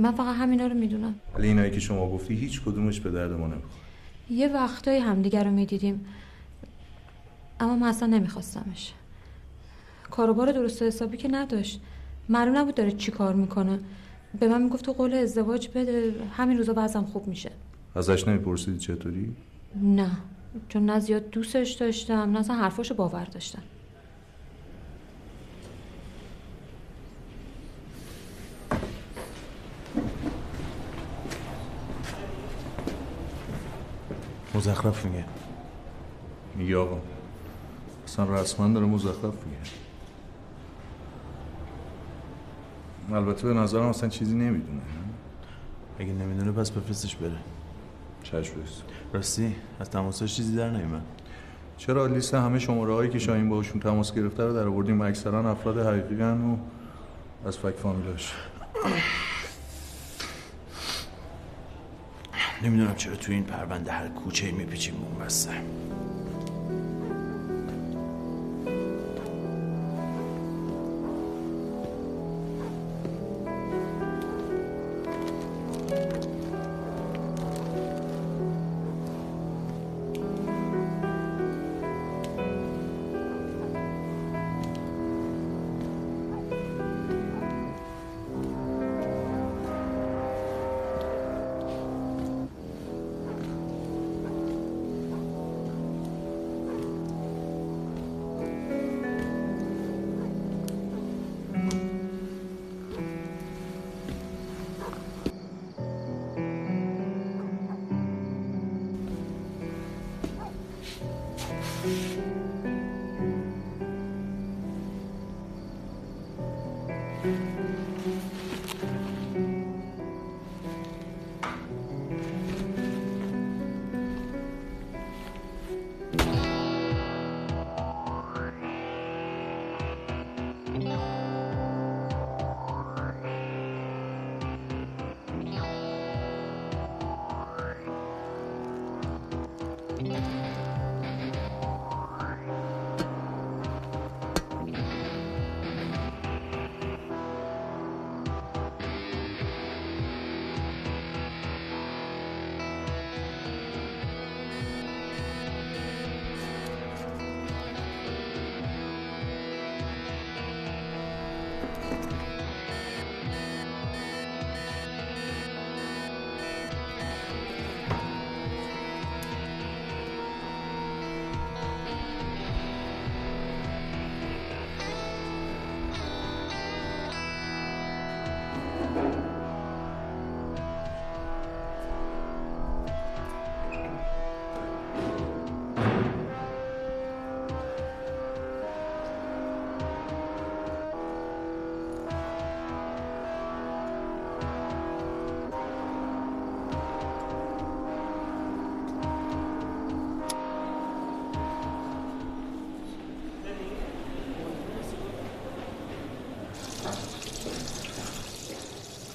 من 0.00 0.12
فقط 0.12 0.36
همینا 0.36 0.66
رو 0.66 0.74
می‌دونم. 0.74 1.14
ولی 1.34 1.48
اینایی 1.48 1.70
که 1.70 1.80
شما 1.80 2.10
گفتی 2.10 2.34
هیچ 2.34 2.62
کدومش 2.62 3.00
به 3.00 3.10
درد 3.10 3.32
ما 3.32 3.46
نمی‌خوره. 3.46 3.74
یه 4.30 4.48
وقتایی 4.48 4.98
همدیگر 4.98 5.44
رو 5.44 5.50
می‌دیدیم. 5.50 6.06
اما 7.60 7.76
من 7.76 7.88
اصلا 7.88 8.08
نمیخواستمش. 8.08 8.92
کاروبار 10.10 10.52
درست 10.52 10.82
و 10.82 10.84
حسابی 10.84 11.16
که 11.16 11.28
نداشت. 11.28 11.80
معلوم 12.28 12.56
نبود 12.56 12.74
داره 12.74 12.92
چی 12.92 13.10
کار 13.10 13.34
می‌کنه. 13.34 13.78
به 14.40 14.48
من 14.48 14.62
می‌گفت 14.62 14.84
تو 14.84 14.92
قول 14.92 15.14
ازدواج 15.14 15.68
بده 15.68 16.14
همین 16.36 16.58
روزا 16.58 16.72
بعضم 16.72 17.04
خوب 17.04 17.26
میشه. 17.26 17.50
ازش 17.94 18.28
نمیپرسیدی 18.28 18.78
چطوری؟ 18.78 19.32
نه 19.82 20.10
چون 20.68 20.90
نه 20.90 20.98
زیاد 20.98 21.30
دوستش 21.30 21.70
داشتم 21.70 22.14
نه 22.14 22.38
اصلا 22.38 22.56
حرفاشو 22.56 22.94
باور 22.94 23.24
داشتم. 23.24 23.62
مزخرف 34.54 35.04
میگه. 35.04 35.24
میگه 36.56 36.76
آقا 36.76 36.98
اصلا 38.04 38.24
رسما 38.24 38.68
داره 38.68 38.86
مزخرف 38.86 39.24
میگه. 39.24 39.58
البته 43.12 43.48
به 43.48 43.54
نظرم 43.54 43.82
اصلا 43.82 44.08
چیزی 44.08 44.34
نمی‌دونه. 44.34 44.80
اگه 45.98 46.12
نمی‌دونه 46.12 46.52
پس 46.52 46.70
بفرستش 46.70 47.16
بره. 47.16 47.36
چشم 48.22 48.54
راستی 49.12 49.56
از 49.80 49.90
تماساش 49.90 50.36
چیزی 50.36 50.56
در 50.56 50.70
نیومد. 50.70 51.02
چرا 51.76 52.06
لیست 52.06 52.34
همه 52.34 52.58
شماره 52.58 52.94
هایی 52.94 53.10
که 53.10 53.18
شاهین 53.18 53.48
باهاشون 53.48 53.80
تماس 53.80 54.14
گرفته 54.14 54.44
رو 54.44 54.54
در 54.54 54.66
آوردیم؟ 54.66 55.00
اکثرا 55.00 55.50
افراد 55.50 55.78
حقیقی 55.78 56.22
و 56.22 56.56
از 57.46 57.58
فک 57.58 57.74
فامیلاش. 57.74 58.34
نمی‌دونم 62.62 62.94
چرا 62.94 63.16
تو 63.16 63.32
این 63.32 63.44
پرونده 63.44 63.92
هر 63.92 64.08
کوچه 64.08 64.52
میپیچیم 64.52 64.94
اون 64.94 65.26
بسته. 65.26 65.50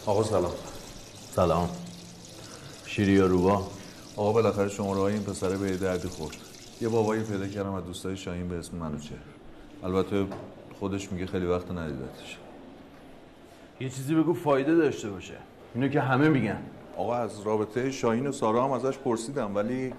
آقا 0.08 0.24
سلام. 0.24 0.52
سلام. 1.32 1.70
شیری 2.86 3.12
یا 3.12 3.26
روبا؟ 3.26 3.68
آقا 4.16 4.32
بالاخره 4.34 4.70
شماره 4.70 5.00
های 5.00 5.14
این 5.14 5.24
پسره 5.24 5.58
به 5.58 5.78
دردی 5.78 6.08
خورد. 6.08 6.36
یه 6.82 6.90
بابایی 6.90 7.24
پیدا 7.24 7.48
کردم 7.48 7.74
از 7.74 7.86
دوستای 7.86 8.18
شاهین 8.18 8.48
به 8.48 8.56
اسم 8.56 8.78
منوچه 8.78 9.16
البته 9.84 10.26
خودش 10.80 11.12
میگه 11.12 11.26
خیلی 11.26 11.46
وقت 11.46 11.72
ندیدتش. 11.72 12.38
یه 13.80 13.90
چیزی 13.90 14.16
بگو 14.16 14.34
فایده 14.34 14.76
داشته 14.76 15.10
باشه. 15.10 15.38
اینو 15.76 15.88
که 15.88 16.02
همه 16.02 16.30
میگن. 16.30 16.62
آقا 16.98 17.16
از 17.16 17.42
رابطه 17.42 17.92
شاهین 17.92 18.28
و 18.28 18.32
سارا 18.32 18.64
هم 18.64 18.72
ازش 18.72 18.98
پرسیدم 18.98 19.56
ولی 19.56 19.94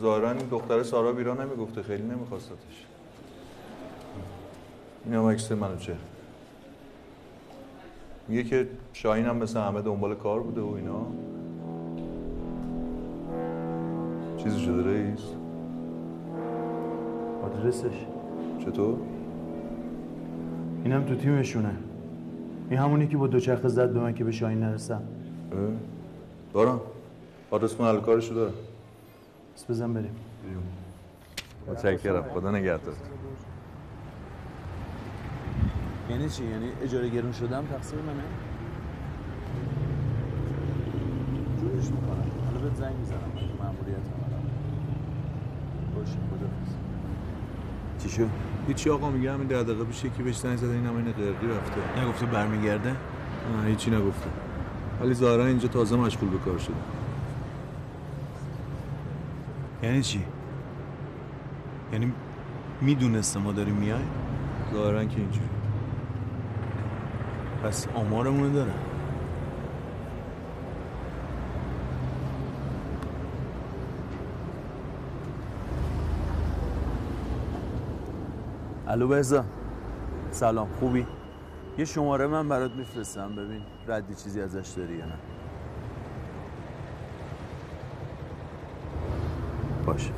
ظاهرا 0.00 0.30
این 0.30 0.48
دختر 0.50 0.82
سارا 0.82 1.12
بیرا 1.12 1.34
نمی‌گفته 1.34 1.82
خیلی 1.82 2.02
نمیخواستتش. 2.02 2.84
این 5.04 5.14
هم 5.14 5.26
عکس 5.26 5.52
منوچه 5.52 5.96
میگه 8.28 8.44
که 8.44 8.68
شاهین 8.92 9.26
هم 9.26 9.36
مثل 9.36 9.60
همه 9.60 9.82
دنبال 9.82 10.14
کار 10.14 10.40
بوده 10.40 10.60
و 10.60 10.74
اینا. 10.74 11.06
چیزی 14.36 14.60
شده 14.60 14.82
رئیس؟ 14.82 15.20
آدرسش. 17.42 18.06
چطور؟ 18.64 18.98
اینم 20.84 21.04
تو 21.04 21.14
تیمشونه. 21.14 21.76
این 22.70 22.78
همونی 22.78 23.06
که 23.06 23.16
با 23.16 23.26
دوچرخه 23.26 23.68
زد 23.68 23.92
به 23.92 24.00
من 24.00 24.14
که 24.14 24.24
به 24.24 24.32
شاهین 24.32 24.60
نرسم؟ 24.60 25.02
دارم. 26.54 26.80
آدرس 27.50 27.80
محل 27.80 28.00
کارشو 28.00 28.34
دارم 28.34 28.52
بس 29.56 29.70
بزن 29.70 29.94
بریم. 29.94 30.16
متشکرم. 31.68 32.22
خدا 32.22 32.50
نگهدار. 32.50 32.94
یعنی 36.10 36.28
چی؟ 36.28 36.44
یعنی 36.44 36.68
اجاره 36.82 37.08
گرون 37.08 37.32
شدم 37.32 37.64
تقصیر 37.66 37.98
منه؟ 37.98 38.22
جورش 41.60 41.84
می‌کنم. 41.84 42.30
حالا 42.46 42.58
بهت 42.58 42.74
زنگ 42.76 42.96
می‌زنم. 42.96 43.18
ماموریت 43.58 43.96
هم 43.96 44.42
باشه 45.96 46.12
خدافظ 46.12 46.74
چی 48.02 48.08
شد؟ 48.08 48.28
هیچی 48.68 48.90
آقا 48.90 49.10
میگه 49.10 49.32
همین 49.32 49.46
ده 49.46 49.62
دقیقه 49.62 49.84
پیش 49.84 50.04
یکی 50.04 50.22
بهش 50.22 50.36
زنگ 50.36 50.56
زده 50.56 50.72
این 50.72 50.86
هم 50.86 50.96
این 50.96 51.04
قرقی 51.04 51.46
رفته. 51.46 52.02
نگفته 52.02 52.26
برمیگرده؟ 52.26 52.90
نه 52.90 53.66
هیچی 53.66 53.90
نگفته. 53.90 54.30
ولی 55.00 55.14
ظاهرا 55.14 55.46
اینجا 55.46 55.68
تازه 55.68 55.96
مشغول 55.96 56.28
به 56.28 56.38
کار 56.38 56.58
شده. 56.58 56.74
یعنی 59.82 60.02
چی؟ 60.02 60.24
یعنی 61.92 62.12
می‌دونسته 62.80 63.40
ما 63.40 63.52
داریم 63.52 63.74
میای 63.74 64.02
ظاهرا 64.74 65.04
که 65.04 65.16
اینجوری. 65.16 65.55
پس 67.66 67.88
آمارمونو 67.94 68.52
داره 68.52 68.72
الو 78.88 79.08
بهزا. 79.08 79.44
سلام 80.30 80.68
خوبی؟ 80.80 81.06
یه 81.78 81.84
شماره 81.84 82.26
من 82.26 82.48
برات 82.48 82.70
میفرستم 82.70 83.34
ببین 83.34 83.62
ردی 83.88 84.14
چیزی 84.14 84.40
ازش 84.40 84.68
داری 84.68 84.96
یا 84.96 85.06
نه. 85.06 85.12
باشه. 89.86 90.10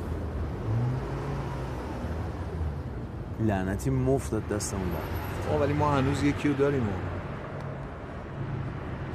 لعنتی 3.39 3.89
مفت 3.89 4.31
داد 4.31 4.47
دستمون 4.47 4.87
در. 4.89 5.59
ولی 5.59 5.73
ما 5.73 5.91
هنوز 5.91 6.23
یکی 6.23 6.47
رو 6.47 6.53
داریم. 6.53 6.87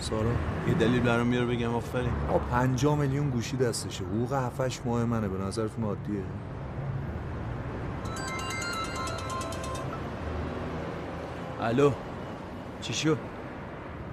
سارا. 0.04 0.30
یه 0.68 0.74
دلیل 0.74 1.00
برام 1.00 1.26
میاره 1.26 1.46
بگم 1.46 1.74
آفرین. 1.74 2.10
آه 2.30 2.40
پنجاه 2.50 2.98
میلیون 2.98 3.30
گوشی 3.30 3.56
دستشه. 3.56 4.04
حقوق 4.04 4.32
هفتش 4.32 4.80
ماه 4.84 5.04
منه 5.04 5.28
به 5.28 5.44
نظرتون 5.44 5.84
عادیه؟ 5.84 6.22
الو 11.60 11.90
چی 12.80 12.92
شد 12.92 13.18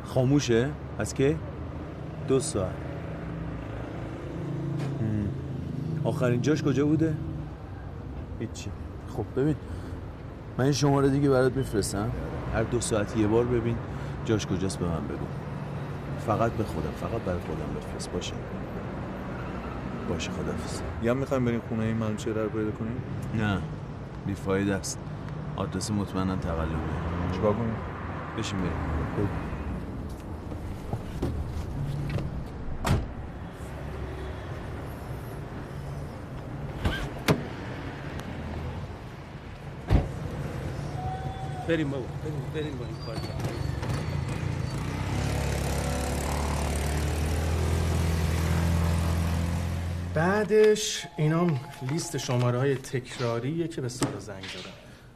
خاموشه؟ 0.04 0.70
از 1.00 1.14
که 1.14 1.36
دو 2.28 2.40
ساعت. 2.40 2.72
آخرین 6.04 6.42
جاش 6.42 6.64
کجا 6.64 6.86
بوده؟ 6.86 7.16
هیچی. 8.40 8.72
خب 9.18 9.26
ببین 9.36 9.56
من 10.58 10.64
این 10.64 10.74
شماره 10.74 11.10
دیگه 11.10 11.30
برات 11.30 11.58
میفرستم. 11.58 12.12
هر 12.54 12.64
دو 12.64 12.80
ساعت 12.80 13.18
یه 13.18 13.28
بار 13.28 13.46
ببین 13.46 13.76
جاش 14.26 14.48
کجاست 14.48 14.80
به 14.80 14.86
من 14.86 15.08
بگو. 15.08 15.51
فقط 16.28 16.52
به 16.52 16.64
خودم 16.64 16.92
فقط 16.92 17.22
برای 17.22 17.40
خودم 17.40 17.80
بفرست. 17.80 18.12
باشه. 18.12 18.34
باشه 20.10 20.32
خدافز 20.32 20.82
یا 21.02 21.14
می‌خوایم 21.14 21.46
بریم 21.46 21.62
خونه 21.70 21.84
این 21.84 21.98
منوچهره 21.98 22.44
رو 22.44 22.50
پیدا 22.50 22.72
کنیم؟ 22.72 23.02
نه. 23.36 23.62
بیفایده 24.26 24.76
است. 24.76 25.00
آدرس 25.56 25.92
مطمئنا 25.92 26.36
تقلبه. 26.36 26.76
چیکار 27.34 27.54
کنیم؟ 27.54 27.76
بشین 28.38 28.60
بریم. 28.60 28.72
بریم 41.68 41.90
بابا 41.90 42.06
بریم 42.24 42.42
بریم 42.54 42.78
با 42.78 42.86
این 42.86 42.96
کار. 43.06 43.61
بعدش 50.14 51.08
اینام 51.18 51.60
لیست 51.92 52.18
شماره 52.18 52.60
های 52.60 52.76
تکراریه 52.76 53.68
که 53.68 53.82
به 53.82 53.90
سارا 53.90 54.20
زنگ 54.20 54.44
زدم 54.44 54.74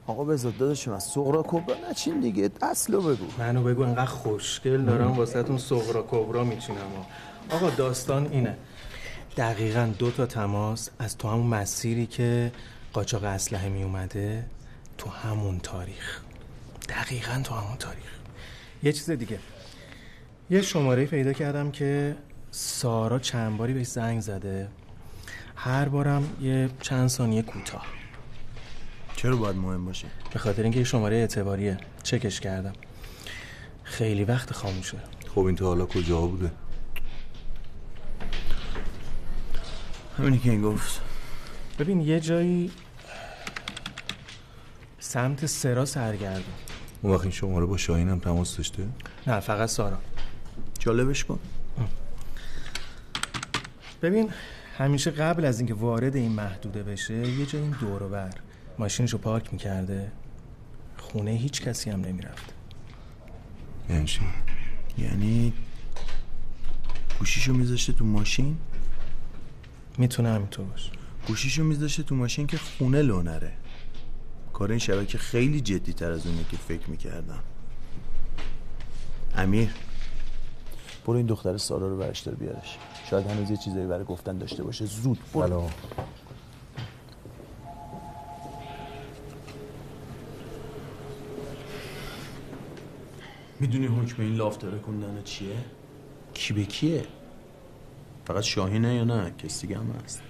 آقا 0.08 0.24
بذار 0.24 0.52
داداشم 0.52 0.92
از 0.92 1.04
سغرا 1.04 1.44
کبرا 1.48 1.76
نچین 1.90 2.20
دیگه 2.20 2.50
اصلو 2.62 3.02
بگو. 3.02 3.26
منو 3.38 3.64
بگو 3.64 3.82
انقدر 3.82 4.06
خوشگل 4.06 4.86
دارم 4.86 5.12
واسه 5.12 5.44
تون 5.44 5.58
سغرا 5.58 6.06
کبرا 6.12 6.44
میچینم. 6.44 6.80
آقا 7.50 7.70
داستان 7.70 8.28
اینه. 8.32 8.58
دقیقا 9.38 9.94
دو 10.00 10.12
تا 10.12 10.26
تماس 10.26 10.90
از 11.00 11.18
تو 11.18 11.28
همون 11.28 11.48
مسیری 11.48 12.06
که 12.06 12.52
قاچاق 12.94 13.24
اسلحه 13.24 13.70
می 13.70 13.84
اومده 13.84 14.46
تو 14.98 15.10
همون 15.10 15.60
تاریخ. 15.60 16.22
دقیقا 16.90 17.42
تو 17.44 17.56
همون 17.56 17.78
تاریخ. 17.78 18.12
یه 18.84 18.92
چیز 18.92 19.10
دیگه. 19.10 19.40
یه 20.50 20.62
شماره 20.62 21.06
پیدا 21.06 21.34
کردم 21.34 21.72
که 21.72 22.16
سارا 22.52 23.20
چند 23.20 23.58
باری 23.58 23.74
بهش 23.74 23.88
زنگ 23.88 24.22
زده. 24.22 24.68
هر 25.56 25.90
بارم 25.90 26.30
یه 26.42 26.70
چند 26.82 27.08
ثانیه 27.08 27.42
کوتاه. 27.42 27.86
چرا 29.16 29.36
باید 29.36 29.56
مهم 29.56 29.86
باشه؟ 29.86 30.08
به 30.34 30.40
خاطر 30.40 30.64
اینکه 30.64 30.84
شماره 30.84 31.16
اعتباریه. 31.16 31.78
چکش 32.04 32.40
کردم. 32.40 32.74
خیلی 33.84 34.24
وقت 34.24 34.54
خاموشه 34.54 34.98
خب 35.36 35.42
این 35.42 35.56
تا 35.56 35.66
حالا 35.66 35.86
کجا 35.86 36.22
بوده؟ 36.22 36.52
همینی 40.18 40.38
که 40.40 40.52
این 40.52 40.62
گفت. 40.62 41.02
ببین 41.80 42.02
یه 42.02 42.20
جایی 42.20 42.72
سمت 45.00 45.46
سرا 45.46 45.86
سرگردون 45.86 46.54
اون 47.02 47.14
وقت 47.14 47.22
این 47.22 47.32
شماره 47.32 47.66
با 47.66 47.78
شاهین 47.78 48.10
هم 48.10 48.20
تماس 48.20 48.58
داشته؟ 48.58 48.88
نه 49.28 49.40
فقط 49.40 49.70
سارا. 49.70 49.98
جالبش 50.80 51.24
کن. 51.26 51.40
ببین 54.02 54.30
همیشه 54.78 55.12
قبل 55.12 55.46
از 55.46 55.60
اینکه 55.60 55.74
وارد 55.74 56.16
این 56.16 56.32
محدوده 56.32 56.84
بشه 56.84 57.14
یه 57.14 57.46
جای 57.46 57.62
این 57.62 57.72
دور 57.72 58.04
و 58.04 58.10
بر 58.10 58.34
ماشینشو 58.80 59.18
پارک 59.18 59.54
می‌کرده. 59.54 60.12
خونه 60.98 61.32
هیچ 61.32 61.62
کسی 61.62 61.90
هم 61.90 62.02
نمی‌رفت. 62.02 62.54
یعنی؟ 63.90 64.08
یعنی 64.98 65.54
گوشیشو 67.20 67.54
میذاشته 67.54 67.94
تو 67.94 68.06
ماشین؟ 68.06 68.58
می‌تونه 69.98 70.30
همینطور 70.30 70.66
باشه. 70.66 70.92
گوشیشو 71.28 71.64
میذاشته 71.64 72.04
تو 72.04 72.16
ماشین 72.16 72.48
که 72.48 72.58
خونه 72.58 73.02
لو 73.02 73.22
نره 73.22 73.54
کار 74.54 74.70
این 74.70 74.80
شبکه 74.80 75.18
خیلی 75.18 75.62
جدی 75.62 75.94
تر 75.94 76.12
از 76.12 76.28
اونه 76.28 76.46
که 76.52 76.58
فکر 76.58 76.90
می‌کردم. 76.90 77.44
امیر 79.36 79.70
برو 81.06 81.18
این 81.18 81.26
دختر 81.26 81.58
سارا 81.58 81.88
رو 81.88 81.98
برش 81.98 82.28
بیارش. 82.28 82.78
شاید 83.10 83.28
هنوز 83.28 83.52
یه 83.52 83.58
چیزایی 83.58 83.88
برای 83.88 84.06
گفتن 84.06 84.38
داشته 84.38 84.64
باشه. 84.64 84.86
زود. 84.86 85.20
برو. 85.34 85.70
می‌دونی 93.60 93.86
حکم 93.86 94.22
این 94.22 94.36
لافتره 94.36 94.80
کندن 94.80 95.22
چیه؟ 95.24 95.56
کی 96.34 96.54
به 96.54 96.66
کیه؟ 96.66 97.06
فقط 98.26 98.44
شاهینه 98.44 98.96
یا 98.96 99.04
نه؟ 99.04 99.32
کسی 99.38 99.68
دیگه 99.68 99.80
هم 99.80 99.92
هست. 100.04 100.22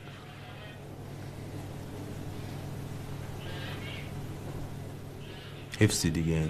حفظی 5.79 6.09
دیگه. 6.09 6.49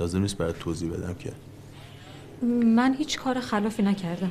لازم 0.00 0.20
نیست 0.20 0.36
برات 0.36 0.58
توضیح 0.58 0.92
بدم 0.92 1.14
که. 1.14 1.32
من 2.46 2.94
هیچ 2.94 3.18
کار 3.18 3.40
خلافی 3.40 3.82
نکردم. 3.82 4.30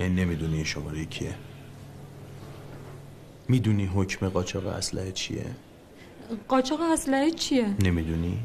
یعنی 0.00 0.14
نمی‌دونی 0.14 0.54
این 0.54 0.64
شماره 0.64 1.04
کیه. 1.04 1.34
می‌دونی 3.48 3.86
حکم 3.86 4.28
قاچاق 4.28 4.66
اسلحه 4.66 5.12
چیه؟ 5.12 5.44
قاچاق 6.48 6.80
اسلحه 6.80 7.30
چیه؟ 7.30 7.74
نمی‌دونی؟ 7.84 8.38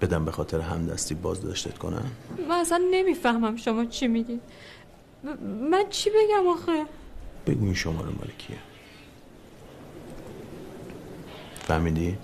بدم 0.00 0.24
به 0.24 0.30
خاطر 0.30 0.60
همدستی 0.60 1.14
بازداشتت 1.14 1.78
کنن 1.78 2.10
من 2.48 2.56
اصلا 2.56 2.84
نمی‌فهمم 2.90 3.56
شما 3.56 3.84
چی 3.84 4.08
میگید 4.08 4.40
من 5.70 5.84
چی 5.90 6.10
بگم 6.10 6.48
آخه؟ 6.48 6.86
بگو 7.46 7.64
این 7.64 7.74
شماره 7.74 8.08
مال 8.08 8.30
کیه. 8.38 8.58
فهمیدی؟ 11.60 12.18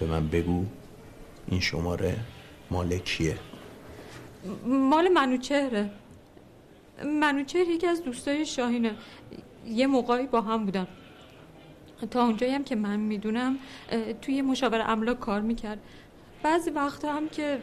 به 0.00 0.06
من 0.06 0.28
بگو 0.28 0.64
این 1.46 1.60
شماره 1.60 2.16
مال 2.70 2.98
کیه. 2.98 3.38
مال 4.66 5.08
منوچهره. 5.08 5.90
منوچهر 7.04 7.68
یکی 7.68 7.86
از 7.86 8.04
دوستای 8.04 8.46
شاهینه. 8.46 8.94
یه 9.66 9.86
موقعی 9.86 10.26
با 10.26 10.40
هم 10.40 10.64
بودن. 10.64 10.86
تا 12.10 12.24
اونجایی 12.24 12.52
هم 12.52 12.64
که 12.64 12.76
من 12.76 12.96
می‌دونم 12.96 13.58
توی 14.22 14.42
مشاور 14.42 14.84
املاک 14.86 15.20
کار 15.20 15.40
می‌کرد. 15.40 15.78
بعضی 16.42 16.70
وقتا 16.70 17.12
هم 17.12 17.28
که 17.28 17.58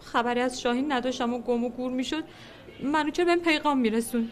خبری 0.00 0.40
از 0.40 0.60
شاهین 0.60 0.92
نداشتم 0.92 1.34
و 1.34 1.38
گم 1.38 1.64
و 1.64 1.68
گور 1.68 1.90
می‌شد 1.90 2.24
منوچهر 2.82 3.26
بهم 3.26 3.40
پیغام 3.40 3.78
میرسون 3.78 4.28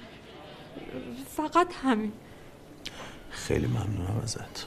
فقط 1.29 1.75
همین. 1.83 2.13
خیلی 3.31 3.67
ممنونم 3.67 4.21
ازت. 4.23 4.67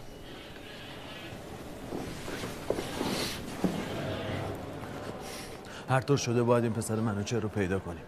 هر 5.89 6.02
طور 6.02 6.17
شده 6.17 6.43
باید 6.43 6.63
این 6.63 6.73
پسر 6.73 6.95
منوچهر 6.95 7.39
رو 7.39 7.49
پیدا 7.49 7.80
کنیم. 7.80 8.04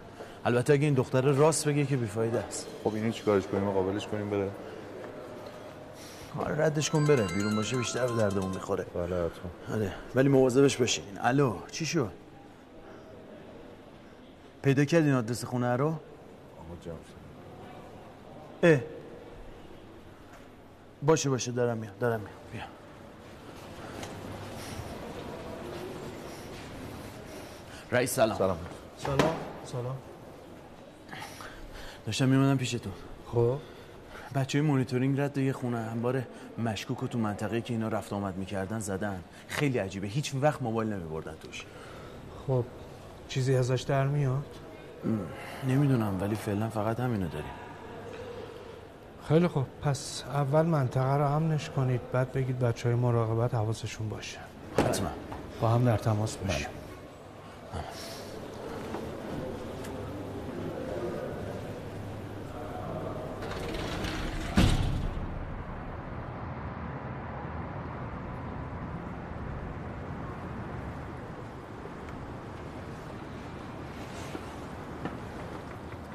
البته 0.46 0.72
اگه 0.72 0.84
این 0.84 0.94
دختر 0.94 1.20
راست 1.20 1.68
بگه 1.68 1.86
که 1.86 1.96
بیفایده 1.96 2.38
است. 2.38 2.66
خب 2.84 2.94
اینو 2.94 3.10
چیکارش 3.12 3.46
کنیم؟ 3.46 3.70
قابلش 3.70 4.06
کنیم 4.06 4.30
بره. 4.30 4.50
آره 6.38 6.64
ردش 6.64 6.90
کن 6.90 7.06
بره. 7.06 7.26
بیرون 7.34 7.56
باشه 7.56 7.76
بیشتر 7.76 8.06
به 8.06 8.16
دردمون 8.16 8.50
می‌خوره. 8.50 8.84
بله 8.94 9.04
حتما. 9.04 9.74
آره 9.74 9.92
ولی 10.14 10.28
مواظبش 10.28 10.76
باشین. 10.76 11.04
الو 11.20 11.56
چی 11.70 11.86
شد؟ 11.86 12.10
پیدا 14.62 14.84
کردین 14.84 15.12
آدرس 15.14 15.44
خونه 15.44 15.76
رو؟ 15.76 15.86
آقا 15.86 15.98
جمع 16.84 16.94
اه. 18.62 18.80
باشه 21.02 21.30
باشه 21.30 21.52
دارم 21.52 21.78
میام 21.78 21.94
دارم 22.00 22.20
میام. 22.20 22.32
بیا. 22.52 22.62
رئیس 27.92 28.14
سلام. 28.14 28.38
سلام. 28.38 28.58
سلام 28.98 29.36
سلام. 29.64 29.96
داشتم 32.06 32.28
میمونم 32.28 32.58
پیشتون 32.58 32.92
خب؟ 33.26 33.58
بچه 34.34 34.58
های 34.58 34.66
مونیتورینگ 34.66 35.20
رد 35.20 35.38
یه 35.38 35.52
خونه 35.52 35.76
انبار 35.76 36.22
مشکوک 36.58 36.98
رو 36.98 37.08
تو 37.08 37.18
منطقه 37.18 37.60
که 37.60 37.74
اینا 37.74 37.88
رفت 37.88 38.12
آمد 38.12 38.36
می‌کردن 38.36 38.80
زدن. 38.80 39.20
خیلی 39.48 39.78
عجیبه. 39.78 40.06
هیچ 40.06 40.32
وقت 40.40 40.62
موبایل 40.62 40.92
نمیبردن 40.92 41.34
توش. 41.42 41.64
خب 42.46 42.64
چیزی 43.28 43.54
ازش 43.54 43.82
در 43.82 44.06
میاد؟ 44.06 44.44
نمی‌دونم 45.68 46.18
ولی 46.20 46.34
فعلا 46.34 46.68
فقط 46.68 47.00
همینو 47.00 47.28
داریم. 47.28 47.50
خیلی 49.28 49.48
خب. 49.48 49.64
پس 49.82 50.22
اول 50.26 50.66
منطقه 50.66 51.14
رو 51.14 51.32
امنش 51.32 51.70
کنید 51.70 52.00
بعد 52.12 52.32
بگید 52.32 52.58
بچه 52.58 52.88
های 52.88 52.98
مراقبت 52.98 53.54
حواسشون 53.54 54.08
باشه. 54.08 54.38
حتما. 54.78 55.08
با 55.60 55.68
هم 55.68 55.84
در 55.84 55.96
تماس 55.96 56.36
باشیم. 56.36 56.68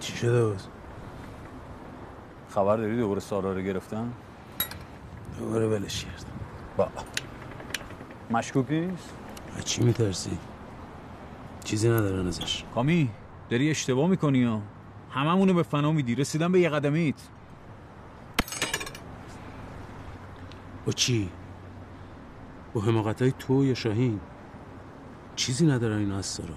چی 0.02 0.18
شده 0.18 0.46
بود؟ 0.46 0.62
خبر 2.50 2.78
داری 2.78 2.98
دوباره 2.98 3.20
سارا 3.20 3.54
رو 3.54 3.62
گرفتن؟ 3.62 4.14
دوباره 5.40 5.68
ولش 5.68 6.06
کردم 6.06 6.26
با 6.78 6.88
مشکوک 8.32 8.72
نیست؟ 8.72 9.14
از 9.58 9.66
چی 9.66 9.84
میترسی؟ 9.84 10.38
چیزی 11.64 11.90
ندارن 11.90 12.28
ازش 12.28 12.64
کامی 12.76 13.10
داری 13.50 13.70
اشتباه 13.70 14.10
می‌کنی 14.10 14.38
یا 14.38 14.62
هممونو 15.12 15.54
به 15.54 15.64
فنا 15.64 15.92
میدی 15.92 16.16
رسیدن 16.16 16.52
به 16.52 16.60
یه 16.60 16.70
قدمیت 16.70 17.16
با 20.86 20.92
چی؟ 20.92 21.30
با 22.74 22.82
حماقت 22.82 23.22
های 23.22 23.34
تو 23.40 23.66
یا 23.66 23.74
شاهین 23.74 24.20
چیزی 25.36 25.68
ندارن 25.68 25.98
اینا 25.98 26.18
از 26.18 26.26
سارا 26.26 26.56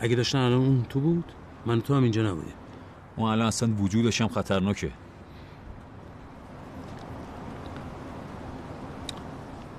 اگه 0.00 0.16
داشتن 0.16 0.38
الان 0.38 0.60
اون 0.60 0.86
تو 0.88 1.00
بود 1.00 1.32
من 1.66 1.80
تو 1.80 1.94
هم 1.94 2.02
اینجا 2.02 2.30
نبودیم 2.30 2.54
اون 3.16 3.30
الان 3.30 3.46
اصلا 3.46 3.72
وجودش 3.74 4.20
هم 4.20 4.28
خطرناکه. 4.28 4.90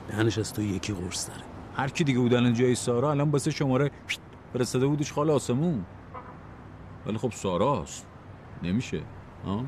دهنش 0.08 0.38
از 0.38 0.54
تو 0.54 0.62
یکی 0.62 0.94
قرص 0.94 1.30
داره. 1.30 1.42
هر 1.76 1.90
کی 1.90 2.04
دیگه 2.04 2.20
بود 2.20 2.34
الان 2.34 2.54
جای 2.54 2.76
سارا 2.76 3.12
الان 3.12 3.32
واسه 3.32 3.52
شماره 3.52 3.92
فرستاده 4.54 4.88
بودش 4.88 5.12
خال 5.12 5.30
آسمون. 5.30 5.86
ولی 7.06 7.18
خب 7.18 7.32
ساراست 7.32 8.06
نمیشه. 8.64 9.02
ها 9.46 9.66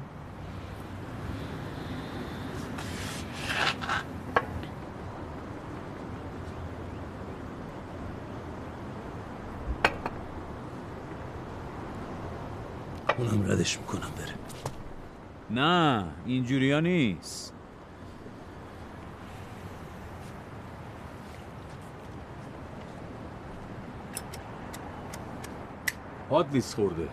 اونم 13.18 13.44
ردش 13.64 13.80
می‌کنم 13.80 14.12
بره. 14.18 14.34
نه 15.50 16.06
اینجوریا 16.26 16.80
نیست. 16.80 17.54
هات 26.30 26.48
لیست 26.54 26.76
خورده. 26.76 27.08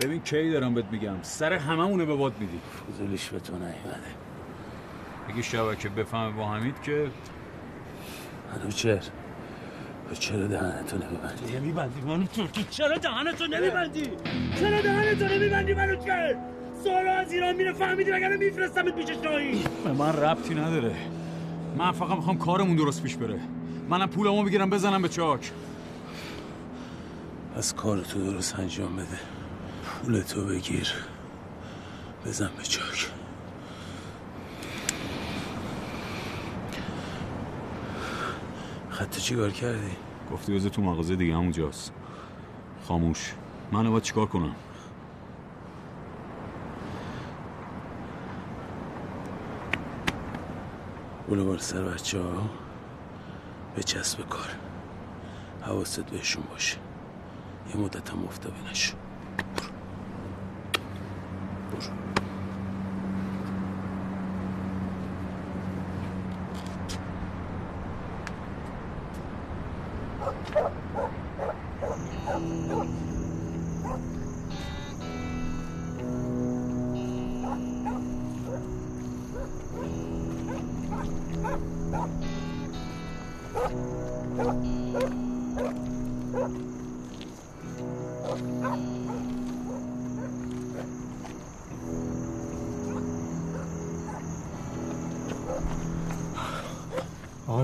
ببین 0.00 0.22
کی 0.22 0.50
دارم 0.50 0.74
بهت 0.74 0.84
میگم. 0.90 1.22
سر 1.22 1.52
هممونه 1.52 2.04
به 2.04 2.14
باد 2.14 2.38
میدی. 2.40 2.60
فضولیش 2.88 3.28
به 3.28 3.40
تو 3.40 3.52
نیومده. 3.52 3.72
اگه 5.28 5.42
شبکه 5.42 5.88
بفهمه 5.88 6.32
با 6.32 6.48
حمید 6.48 6.82
که 6.82 7.10
منو 8.52 8.70
چر 8.70 9.02
چرا 10.14 10.46
دهنتو 10.46 10.96
نمیبندی؟ 10.96 11.56
نمیبندی 11.56 12.00
منو 12.00 12.26
ترکی 12.26 12.66
چرا 12.70 12.98
دهنتو 12.98 13.46
نمیبندی؟ 13.46 14.02
چرا 14.60 14.80
دهنتو 14.82 15.24
نمیبندی 15.24 15.74
منو 15.74 15.96
چر 16.04 16.36
سارا 16.84 17.12
از 17.12 17.32
ایران 17.32 17.56
میره 17.56 17.72
فهمیدی 17.72 18.10
وگرنه 18.10 18.36
میفرستمت 18.36 18.94
پیش 18.94 19.06
شاهین 19.24 19.64
به 19.84 19.92
من 19.92 20.12
ربطی 20.12 20.54
نداره. 20.54 20.96
من 21.78 21.92
فقط 21.92 22.16
می‌خوام 22.16 22.38
کارمون 22.38 22.76
درست 22.76 23.02
پیش 23.02 23.16
بره. 23.16 23.40
منم 23.88 24.08
پولمو 24.08 24.42
بگیرم 24.42 24.70
بزنم 24.70 25.02
به 25.02 25.08
چاک. 25.08 25.52
از 27.56 27.74
کار 27.74 27.98
تو 27.98 28.32
درست 28.32 28.58
انجام 28.58 28.96
بده. 28.96 29.18
پول 29.84 30.20
تو 30.20 30.44
بگیر. 30.44 30.92
بزن 32.26 32.50
به 32.56 32.62
چاک. 32.62 33.10
خط 38.96 39.18
چی 39.18 39.34
کار 39.34 39.50
کردی؟ 39.50 39.96
گفتی 40.32 40.54
بذار 40.54 40.70
تو 40.70 40.82
مغازه 40.82 41.16
دیگه 41.16 41.34
همونجاست 41.34 41.92
خاموش. 42.88 43.34
من 43.72 43.90
باید 43.90 44.02
چیکار 44.02 44.26
کنم؟ 44.26 44.54
اونو 51.28 51.44
بار 51.44 51.58
سر 51.58 51.82
بچه 51.82 52.20
ها 52.20 52.50
به 53.74 53.82
چسب 53.82 54.28
کار. 54.28 54.48
حواست 55.62 56.06
بهشون 56.06 56.42
باشه. 56.50 56.76
یه 57.74 57.80
مدت 57.80 58.10
هم 58.10 58.24
افتابه 58.24 58.70
نشو 58.70 58.96
برو. 59.56 59.70
آقا 61.76 62.15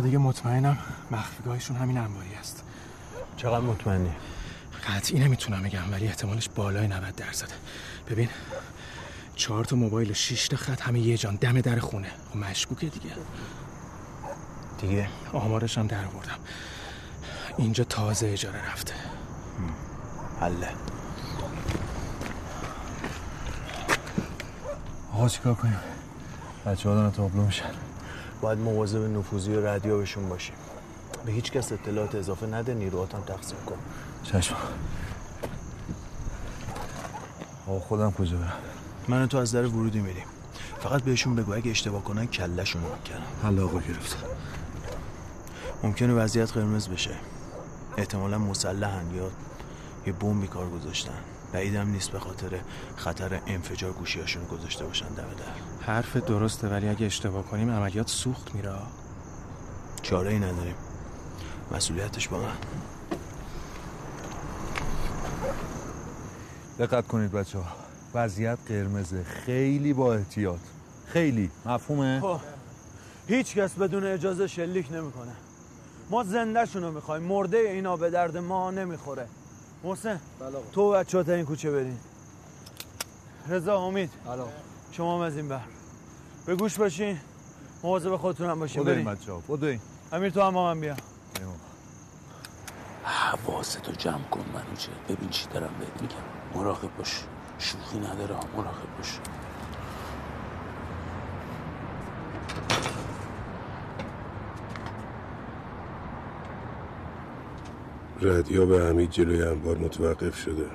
دیگه 0.03 0.19
مطمئنم 0.19 0.79
مخفیگاهشون 1.11 1.77
همین 1.77 1.99
انباری 1.99 2.35
است 2.35 2.63
چقدر 3.37 3.61
مطمئنی؟ 3.61 4.11
قطعی 4.89 5.19
نمی‌تونم 5.19 5.63
بگم 5.63 5.93
ولی 5.93 6.07
احتمالش 6.07 6.49
بالای 6.49 6.89
90 6.89 7.15
درصده 7.15 7.55
ببین 8.11 8.29
چهار 9.37 9.65
تا 9.65 9.77
موبایل 9.77 10.11
و 10.11 10.15
6 10.15 10.49
تا 10.49 10.57
خط 10.57 10.81
همه 10.81 11.01
یه 11.01 11.17
جان. 11.17 11.37
دم 11.37 11.61
در 11.61 11.79
خونه. 11.79 12.09
خب 12.31 12.37
مشکوکه 12.37 12.87
دیگه. 12.87 13.11
دیگه؟ 14.81 15.09
آمارش 15.33 15.79
هم 15.79 15.87
در 15.87 16.05
بردم 16.05 16.39
اینجا 17.57 17.85
تازه 17.85 18.29
اجاره 18.29 18.71
رفته. 18.73 18.95
حله. 20.41 20.69
آقا 25.13 25.29
چیکار 25.29 25.55
کنیم؟ 25.55 25.81
بچه 26.67 26.89
ها 26.89 26.95
دارن 26.95 27.11
تابلو 27.11 27.43
میشن. 27.47 27.71
باید 28.43 28.59
مواظب 28.59 28.99
نفوذی 28.99 29.55
و 29.55 29.66
ردیا 29.66 29.97
بهشون 29.97 30.28
باشیم. 30.28 30.55
به 31.26 31.32
هیچ 31.32 31.53
کس 31.53 31.72
اطلاعات 31.72 32.14
اضافه 32.14 32.47
نده 32.47 32.74
نیروهات 32.74 33.14
هم 33.14 33.20
تقسیم 33.20 33.59
کن. 33.66 33.78
چشم. 34.22 34.57
آقا 37.66 37.80
خودم 37.80 38.11
کجا 38.11 38.36
برم؟ 38.36 38.53
من 39.09 39.28
تو 39.28 39.38
از 39.38 39.53
در 39.53 39.66
ورودی 39.66 40.01
میریم. 40.01 40.24
فقط 40.80 41.03
بهشون 41.03 41.36
بگو 41.36 41.55
اگه 41.55 41.70
اشتباه 41.70 42.05
کنن 42.05 42.26
کلشون 42.26 42.82
می‌کنم 42.82 43.22
حل 43.43 43.61
آقا 43.61 43.78
گرفت 43.78 44.16
ممکنه 45.82 46.14
وضعیت 46.14 46.53
قرمز 46.53 46.88
بشه. 46.88 47.14
احتمالا 47.97 48.38
مسلحن 48.38 49.14
یا 49.14 49.30
یه 50.07 50.12
بمبی 50.12 50.47
کار 50.47 50.70
گذاشتن. 50.70 51.18
بعیدم 51.53 51.88
نیست 51.88 52.11
به 52.11 52.18
خاطر 52.18 52.61
خطر 52.97 53.40
انفجار 53.47 53.93
گوشیاشون 53.93 54.45
گذاشته 54.45 54.84
باشن 54.84 55.09
دم 55.09 55.14
در. 55.14 55.72
حرف 55.87 56.16
درسته 56.16 56.68
ولی 56.68 56.89
اگه 56.89 57.07
اشتباه 57.07 57.45
کنیم 57.45 57.70
عملیات 57.70 58.09
سوخت 58.09 58.55
میره. 58.55 58.72
چاره 60.03 60.30
ای 60.30 60.39
نداریم. 60.39 60.74
مسئولیتش 61.72 62.28
با 62.28 62.39
من. 62.39 62.53
دقت 66.78 67.07
کنید 67.07 67.33
بچه 67.33 67.59
ها. 67.59 67.64
وضعیت 68.14 68.59
قرمزه 68.68 69.24
خیلی 69.24 69.93
با 69.93 70.14
احتیاط. 70.14 70.61
خیلی. 71.07 71.51
مفهومه؟ 71.66 72.20
خب. 72.20 72.41
هیچ 73.26 73.55
کس 73.55 73.74
بدون 73.74 74.05
اجازه 74.05 74.47
شلیک 74.47 74.93
نمی‌کنه. 74.93 75.33
ما 76.11 76.24
زنده 76.24 76.66
شونو 76.66 76.93
می‌خوایم. 76.93 77.22
مرده 77.22 77.59
اینا 77.59 77.97
به 77.97 78.11
درد 78.11 78.37
ما 78.37 78.70
نمی‌خوره. 78.70 79.26
محسن 79.85 80.20
تو 80.72 80.80
و 80.80 80.93
بچه 80.93 81.18
ها 81.18 81.24
تا 81.24 81.33
این 81.33 81.45
کوچه 81.45 81.70
برین. 81.70 81.99
رضا 83.49 83.78
امید. 83.78 84.11
شما 84.93 85.16
هم 85.16 85.20
از 85.20 85.36
این 85.36 85.49
بر 85.49 85.61
به 86.47 86.57
گوش 86.57 86.78
باشین. 86.78 87.18
مواظب 87.82 88.16
خودتون 88.16 88.51
هم 88.51 88.61
باشین. 88.61 88.82
بدوین 88.82 89.05
برین. 89.05 89.16
بچه 89.16 89.32
ها 89.32 89.57
بدوین 89.57 89.80
امیر 90.12 90.30
تو 90.30 90.43
هم 90.43 90.55
من 90.55 90.80
بیا. 90.80 90.97
حواستو 93.05 93.93
جمع 93.93 94.22
کن 94.30 94.45
منوچه. 94.55 94.90
ببین 95.09 95.28
چی 95.28 95.47
دارم 95.49 95.70
بهت 95.80 96.03
میگم. 96.03 96.14
مراقب 96.55 96.97
باش. 96.99 97.24
شوخی 97.59 97.99
نداره 97.99 98.34
مراقب 98.57 98.97
باش. 98.99 99.18
ردیا 108.20 108.66
به 108.66 108.84
حمید 108.84 109.11
جلوی 109.11 109.43
انبار 109.43 109.78
متوقف 109.78 110.36
شده. 110.36 110.66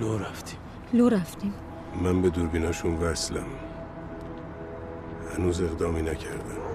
لو 0.00 0.18
رفتیم. 0.18 0.58
لو 0.92 1.08
رفتیم. 1.08 1.54
من 2.00 2.22
به 2.22 2.30
دوربیناشون 2.30 2.94
وصلم. 2.94 3.46
هنوز 5.36 5.62
اقدامی 5.62 6.02
نکردم. 6.02 6.71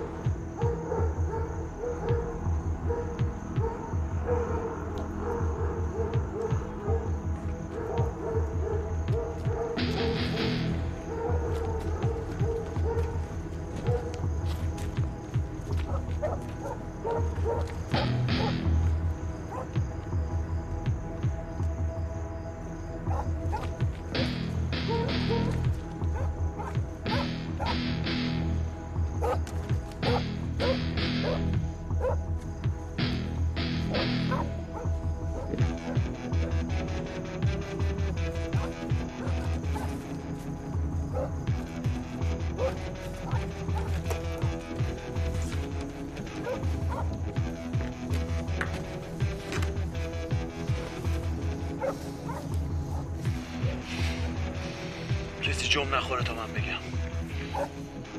جمع 55.78 55.98
نخوره 55.98 56.24
تا 56.24 56.34
من 56.34 56.54
بگم. 56.54 56.80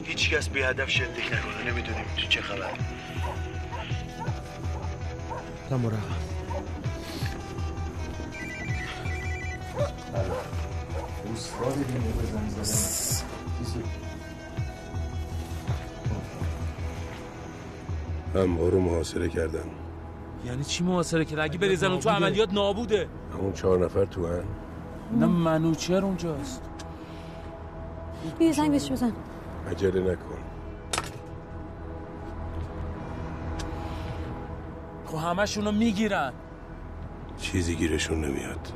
هیچ 0.04 0.30
کس 0.30 0.48
بی 0.48 0.62
هدف 0.62 0.90
شلیک 0.90 1.26
نکنه. 1.26 1.72
نمی‌دونیم 1.72 2.04
تو 2.16 2.26
چه 2.26 2.40
خبر. 2.40 2.70
تا 5.70 5.78
مراقب. 5.78 5.98
انبار 18.34 18.70
رو 18.70 18.80
محاصره 18.80 19.28
کردم 19.28 19.58
یعنی 20.44 20.64
چی 20.64 20.84
محاصره 20.84 21.24
کرد 21.24 21.38
اگه 21.38 21.58
بریزن 21.58 21.90
اون 21.90 22.00
تو 22.00 22.10
عملیات 22.10 22.52
نابوده. 22.52 23.08
همون 23.32 23.52
چهار 23.52 23.84
نفر 23.84 24.04
تو 24.04 24.26
هن 24.26 24.44
نه 25.12 25.26
منوچهر 25.26 26.04
اونجاست. 26.04 26.67
بیا 28.38 28.52
زنگ 28.52 28.70
بهش 28.70 28.90
بزن. 28.92 29.12
عجله 29.70 30.00
نکن. 30.00 30.38
خب 35.06 35.18
همشونو 35.18 35.72
می‌گیرن. 35.72 36.32
چیزی 37.38 37.74
گیرشون 37.76 38.24
نمیاد. 38.24 38.72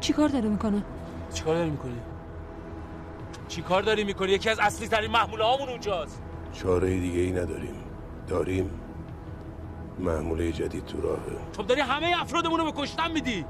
چی 0.00 0.12
کار 0.12 0.28
داره 0.28 0.48
می‌کنه؟ 0.48 0.82
چی 1.32 1.44
کار 1.44 1.54
داری 1.54 1.70
می‌کنی؟ 1.70 2.00
چی 3.48 3.62
کار 3.62 3.82
داری 3.82 4.04
می‌کنی؟ 4.04 4.32
یکی 4.32 4.50
از 4.50 4.58
اصلی 4.58 4.88
ترین 4.88 5.10
محموله 5.10 5.44
هامون 5.44 5.68
اونجاست. 5.68 6.22
چاره 6.52 7.00
دیگه 7.00 7.20
ای 7.20 7.32
نداریم. 7.32 7.74
داریم. 8.28 8.70
محموله 9.98 10.52
جدید 10.52 10.84
تو 10.84 11.00
راهه. 11.00 11.20
خب 11.56 11.66
داری 11.66 11.80
همه 11.80 12.14
افرادمون 12.20 12.60
رو 12.60 12.72
به 12.72 12.82
کشتن 12.82 13.12
میدی. 13.12 13.44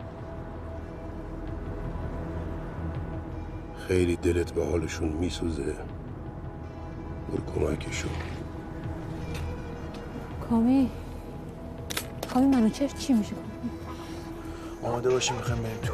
خیلی 3.89 4.17
دلت 4.17 4.53
به 4.53 4.65
حالشون 4.65 5.09
میسوزه. 5.09 5.77
برو 7.29 7.45
کمکشون 7.55 8.11
کامی. 10.51 10.91
کامی 12.35 12.47
منو 12.47 12.69
چه 12.69 12.89
چی 12.89 13.13
میشه؟ 13.13 13.35
آماده 14.83 15.11
باشیم 15.11 15.37
می‌خوایم 15.37 15.63
بریم 15.63 15.77
تو. 15.77 15.93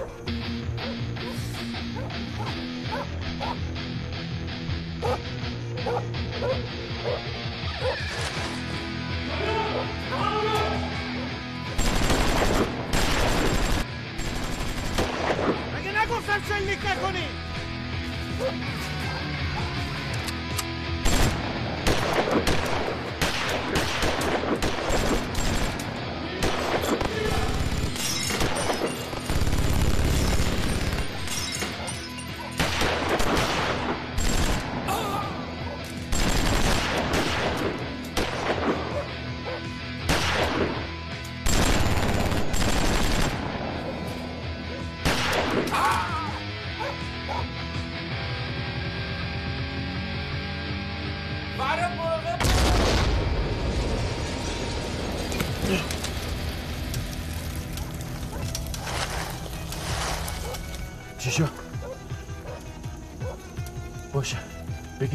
مگه 15.77 16.03
نگفتم 16.03 16.43
شلیک 16.49 16.79
نکنی 16.91 17.42
Woo! 18.43 18.82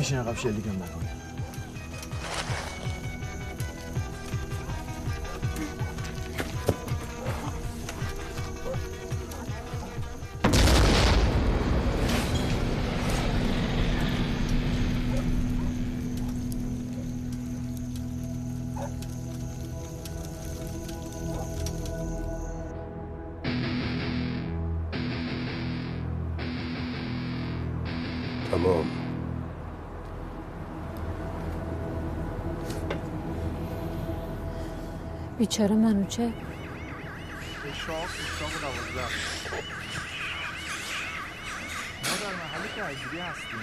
باشه 0.07 0.51
بکشین 0.51 0.81
عقب 0.83 0.96
بیچاره 35.37 35.75
منوچه 35.75 36.23
ما 36.23 36.33
در 42.23 42.33
محل 42.35 42.63
درگیری 42.77 43.19
هستیم 43.19 43.59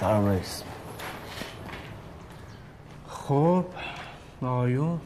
سلام 0.00 0.28
رئیس. 0.28 0.62
خب 3.08 3.64
آیون 4.42 5.00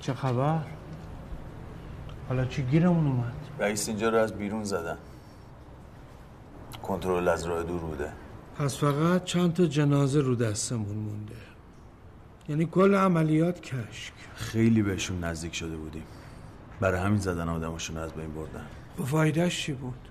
چه 0.00 0.14
خبر؟ 0.14 0.58
حالا 2.28 2.44
چی 2.44 2.62
گیرمون 2.62 3.06
اومد؟ 3.06 3.49
رئیس 3.60 3.88
اینجا 3.88 4.08
رو 4.08 4.18
از 4.18 4.32
بیرون 4.32 4.64
زدن. 4.64 4.98
کنترل 6.82 7.28
از 7.28 7.44
راه 7.44 7.62
دور 7.62 7.80
بوده. 7.80 8.12
پس 8.58 8.78
فقط 8.78 9.24
چند 9.24 9.52
تا 9.52 9.66
جنازه 9.66 10.20
رو 10.20 10.34
دستمون 10.34 10.96
مونده. 10.96 11.34
یعنی 12.48 12.66
کل 12.66 12.94
عملیات 12.94 13.60
کشک. 13.60 14.12
خیلی 14.34 14.82
بهشون 14.82 15.24
نزدیک 15.24 15.54
شده 15.54 15.76
بودیم. 15.76 16.04
برای 16.80 17.00
همین 17.00 17.18
زدن 17.18 17.48
آدمشون 17.48 17.96
از 17.96 18.12
بین 18.12 18.34
بردن. 18.34 18.66
به 18.96 19.04
فایدهش 19.04 19.62
چی 19.62 19.72
بود؟ 19.72 20.08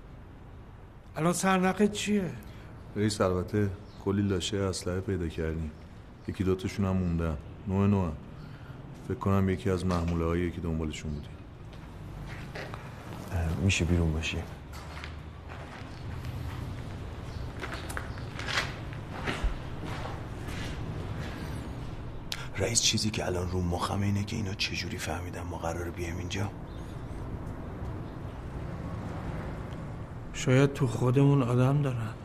الان 1.16 1.32
سرنقه 1.32 1.88
چیه؟ 1.88 2.30
رئیس 2.96 3.20
البته 3.20 3.68
کلی 4.04 4.22
لاشه 4.22 4.56
اسلحه 4.56 5.00
پیدا 5.00 5.28
کردیم. 5.28 5.70
یکی 6.28 6.44
دوتاشون 6.44 6.86
هم 6.86 6.96
موندن. 6.96 7.36
نوع 7.68 7.86
نوع. 7.86 8.12
فکر 9.08 9.18
کنم 9.18 9.48
یکی 9.48 9.70
از 9.70 9.86
محموله 9.86 10.24
هایی 10.24 10.50
که 10.50 10.60
دنبالشون 10.60 11.10
بودیم. 11.10 11.39
میشه 13.62 13.84
بیرون 13.84 14.12
باشی. 14.12 14.38
رئیس 22.58 22.82
چیزی 22.82 23.10
که 23.10 23.26
الان 23.26 23.50
رو 23.50 23.60
مخمه 23.60 24.06
اینه 24.06 24.24
که 24.24 24.36
اینا 24.36 24.54
چجوری 24.54 24.98
فهمیدن 24.98 25.42
ما 25.42 25.58
قرار 25.58 25.90
بیایم 25.90 26.18
اینجا؟ 26.18 26.50
شاید 30.32 30.72
تو 30.72 30.86
خودمون 30.86 31.42
آدم 31.42 31.82
دارن. 31.82 32.19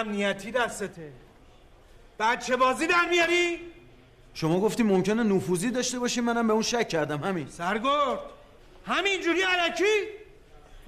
امنیتی 0.00 0.50
دستته. 0.50 1.12
بچه 2.18 2.56
بازی 2.56 2.86
در 2.86 3.08
میاری؟ 3.10 3.60
شما 4.34 4.60
گفتی 4.60 4.82
ممکنه 4.82 5.22
نفوذی 5.22 5.70
داشته 5.70 5.98
باشی 5.98 6.20
منم 6.20 6.46
به 6.46 6.52
اون 6.52 6.62
شک 6.62 6.88
کردم 6.88 7.24
همین. 7.24 7.48
سرگرد 7.48 8.18
همینجوری 8.86 9.42
علکی؟ 9.42 9.84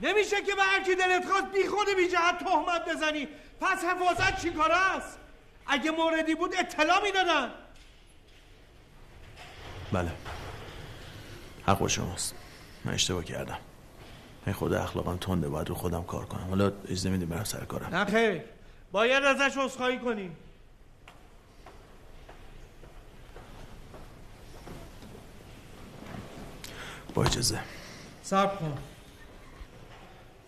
نمیشه 0.03 0.37
که 0.43 0.55
به 0.55 0.63
هر 0.63 0.83
کی 0.83 0.95
دلت 0.95 1.27
خواست 1.27 1.47
بی 1.53 1.69
خود 1.69 1.87
بی 1.97 2.09
جهت 2.09 2.39
تهمت 2.39 2.89
بزنی. 2.89 3.29
پس 3.61 3.85
حفاظت 3.85 4.43
چی 4.43 4.51
کار 4.51 4.73
است؟ 4.73 5.19
اگه 5.67 5.91
موردی 5.91 6.35
بود 6.35 6.55
اطلاع 6.59 7.03
می‌دادن. 7.03 7.51
بله. 9.93 10.11
حق 11.67 11.79
با 11.79 11.89
شماست. 11.89 12.35
من 12.85 12.93
اشتباه 12.93 13.25
کردم. 13.25 13.59
من 14.47 14.53
خود 14.53 14.73
اخلاقم 14.73 15.17
تنده 15.17 15.49
باید 15.49 15.69
رو 15.69 15.75
خودم 15.75 16.05
کار 16.05 16.27
کنم. 16.27 16.47
حالا 16.49 16.73
اجازه 16.85 17.11
میدیم 17.11 17.29
برم 17.29 17.45
سر 17.45 17.65
کارم. 17.65 17.95
نه 17.95 18.05
خیر. 18.05 18.43
باید 18.93 19.25
ازش 19.25 19.57
عذرخواهی 19.57 19.99
کنی 19.99 20.31
با 27.15 27.25
اجازه. 27.25 27.61
صبر 28.23 28.57
کن. 28.57 28.79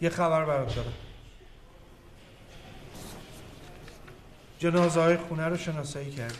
یه 0.00 0.10
خبر 0.10 0.44
برات 0.44 0.74
دارم. 0.74 0.92
جنازه 4.58 5.00
های 5.00 5.16
خونه 5.16 5.44
رو 5.44 5.56
شناسایی 5.56 6.10
کردی. 6.10 6.34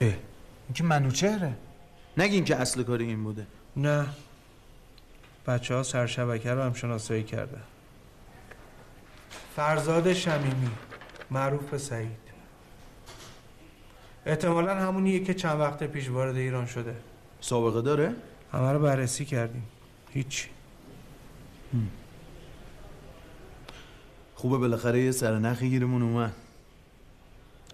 اه 0.00 0.08
این 0.08 0.74
که 0.74 0.84
منوچهره 0.84 1.54
نگین 2.16 2.44
که 2.44 2.56
اصل 2.56 2.82
کاری 2.82 3.04
این 3.04 3.24
بوده. 3.24 3.46
نه. 3.76 4.06
بچه 5.46 5.74
ها 5.74 5.82
سرشبکه 5.82 6.50
رو 6.50 6.62
هم 6.62 6.74
شناسایی 6.74 7.22
کردن. 7.22 7.62
فرزاد 9.56 10.12
شمیمی 10.12 10.70
معروف 11.30 11.70
به 11.70 11.78
سعید. 11.78 12.22
احتمالا 14.26 14.74
همونیه 14.74 15.24
که 15.24 15.34
چند 15.34 15.60
وقت 15.60 15.82
پیش 15.82 16.08
وارد 16.08 16.36
ایران 16.36 16.66
شده. 16.66 16.96
سابقه 17.40 17.82
داره؟ 17.82 18.14
همه 18.52 18.72
رو 18.72 18.78
بررسی 18.78 19.24
کردیم. 19.24 19.62
هیچی. 20.10 20.48
خوبه 24.34 24.58
بالاخره 24.58 25.00
یه 25.00 25.12
سرنخی 25.12 25.70
گیرمون 25.70 26.02
اومد. 26.02 26.32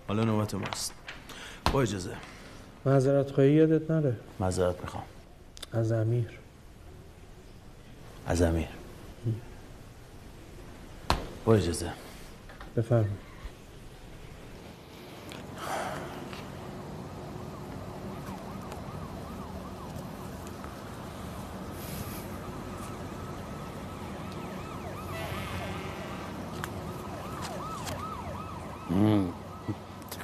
حالا 0.08 0.24
نوبت 0.24 0.54
ماست. 0.54 0.94
با 1.72 1.82
اجازه. 1.82 2.16
معذرت 2.86 3.30
خواهی 3.30 3.52
یادت 3.52 3.90
نره؟ 3.90 4.16
معذرت 4.40 4.80
می‌خوام. 4.80 5.04
از 5.72 5.92
امیر. 5.92 6.30
از 8.26 8.42
امیر. 8.42 8.77
با 11.48 11.54
اجازه. 11.54 11.92
بفرمایید. 12.76 13.10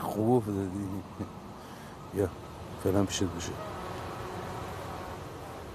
خوب 0.00 0.36
افتادی. 0.36 0.88
یا 2.14 2.28
فعلا 2.84 3.04
پیشت 3.04 3.22
باشه. 3.22 3.52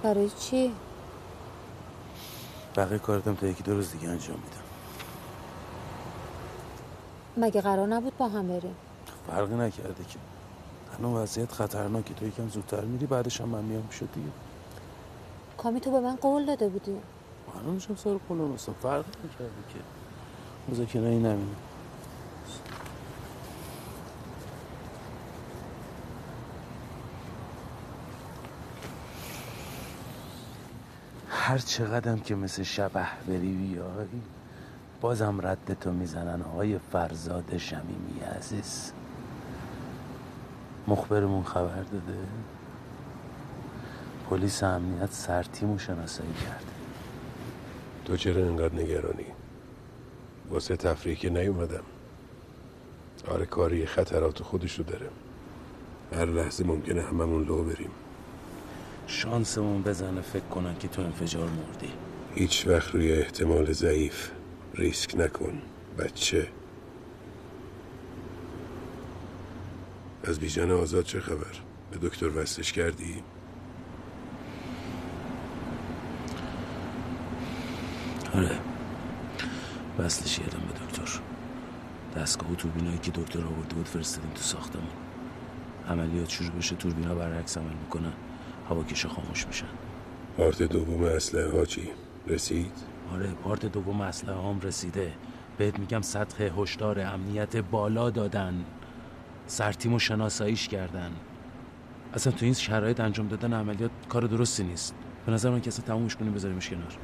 برای 0.02 0.30
چی؟ 0.40 0.72
بقیه 2.76 2.98
کارتم 2.98 3.34
تا 3.34 3.46
یکی 3.46 3.62
دو 3.62 3.74
روز 3.74 3.92
دیگه 3.92 4.08
انجام 4.08 4.36
میدم. 4.36 4.69
مگه 7.36 7.60
قرار 7.60 7.86
نبود 7.86 8.16
با 8.18 8.28
هم 8.28 8.48
بریم؟ 8.48 8.76
فرقی 9.26 9.54
نکرده 9.54 10.04
که. 10.04 10.18
الان 10.98 11.12
وضعیت 11.12 11.52
خطرناکه. 11.52 12.14
تو 12.14 12.26
یکم 12.26 12.48
زودتر 12.48 12.80
میری 12.80 13.06
بعدش 13.06 13.40
هم 13.40 13.48
من 13.48 13.64
میام 13.64 13.82
پیش 13.82 13.98
دیگه. 13.98 14.28
کامی 15.56 15.80
تو 15.80 15.90
به 15.90 16.00
من 16.00 16.16
قول 16.16 16.46
داده 16.46 16.68
بودی. 16.68 16.96
الان 17.56 17.74
میشم 17.74 17.96
سر 17.96 18.16
قولم 18.28 18.54
هستم 18.54 18.74
فرقی 18.82 19.10
نکرده 19.24 19.50
که. 19.74 19.80
مذاکره 20.72 21.08
ای 21.08 21.18
نمینه 21.18 21.56
هر 31.30 31.58
چقدرم 31.58 32.20
که 32.20 32.34
مثل 32.34 32.62
شبه 32.62 33.06
بری 33.26 33.52
بیای. 33.52 34.39
بازم 35.00 35.38
رد 35.42 35.76
تو 35.80 35.92
می‌زنن 35.92 36.42
آقای 36.42 36.78
فرزاد 36.92 37.56
شمیمی 37.58 38.20
عزیز. 38.38 38.92
مخبرمون 40.88 41.44
خبر 41.44 41.82
داده؟ 41.82 42.18
پلیس 44.30 44.62
امنیت 44.62 45.12
سرتیمو 45.12 45.78
شناسایی 45.78 46.32
کرده. 46.32 46.64
تو 48.04 48.16
چرا 48.16 48.42
اینقدر 48.42 48.74
نگرانی؟ 48.74 49.26
واسه 50.50 50.76
تفریح 50.76 51.16
که 51.16 51.30
نیومدم. 51.30 51.84
آره 53.28 53.46
کاری 53.46 53.86
خطرات 53.86 54.42
خودشو 54.42 54.82
داره. 54.82 55.08
هر 56.12 56.24
لحظه 56.26 56.64
ممکنه 56.64 57.02
هممون 57.02 57.44
لو 57.44 57.64
بریم. 57.64 57.90
شانسمون 59.06 59.82
بزنه 59.82 60.20
فکر 60.20 60.44
کنن 60.44 60.78
که 60.78 60.88
تو 60.88 61.02
انفجار 61.02 61.48
مردی. 61.48 61.92
هیچ 62.34 62.66
وقت 62.66 62.94
روی 62.94 63.12
احتمال 63.12 63.72
ضعیف. 63.72 64.30
ریسک 64.74 65.14
نکن 65.16 65.62
بچه 65.98 66.48
از 70.24 70.40
بیژن 70.40 70.70
آزاد 70.70 71.04
چه 71.04 71.20
خبر؟ 71.20 71.56
به 71.90 72.08
دکتر 72.08 72.42
وصلش 72.42 72.72
کردی؟ 72.72 73.22
آره 78.34 78.58
وصلش 79.98 80.38
کردم 80.38 80.58
به 80.58 80.86
دکتر 80.86 81.20
دستگاه 82.16 82.52
و 82.52 82.54
توربینایی 82.54 82.98
که 82.98 83.10
دکتر 83.10 83.38
آورده 83.38 83.74
بود 83.74 83.86
فرستادیم 83.86 84.30
تو 84.30 84.42
ساختمون 84.42 84.88
عملیات 85.88 86.28
شروع 86.28 86.50
بشه 86.50 86.76
توربینا 86.76 87.14
برعکس 87.14 87.58
عمل 87.58 87.72
می‌کنن 87.84 88.12
هواکش 88.68 89.06
خاموش 89.06 89.46
میشن 89.46 89.66
پارت 90.36 90.62
دوم 90.62 91.04
اسلحه 91.04 91.50
ها 91.50 91.64
چی؟ 91.64 91.90
رسید؟ 92.26 92.72
آره 93.14 93.26
پارت 93.26 93.66
دوم 93.66 94.00
اسلحه 94.00 94.34
هام 94.34 94.60
رسیده. 94.60 95.12
بهت 95.58 95.78
میگم 95.78 96.02
سطح 96.02 96.44
هشدار 96.58 97.00
امنیت 97.00 97.56
بالا 97.56 98.10
دادن. 98.10 98.64
سرتیمو 99.46 99.98
شناساییش 99.98 100.68
کردن. 100.68 101.10
اصلا 102.14 102.32
تو 102.32 102.44
این 102.44 102.54
شرایط 102.54 103.00
انجام 103.00 103.28
دادن 103.28 103.52
عملیات 103.52 103.90
کار 104.08 104.22
درستی 104.22 104.64
نیست. 104.64 104.94
به 105.26 105.32
نظر 105.32 105.50
من 105.50 105.60
که 105.60 105.68
اصلا 105.68 105.86
تمومش 105.86 106.16
کنیم 106.16 106.32
بذاریمش 106.32 106.70
کنار. 106.70 106.98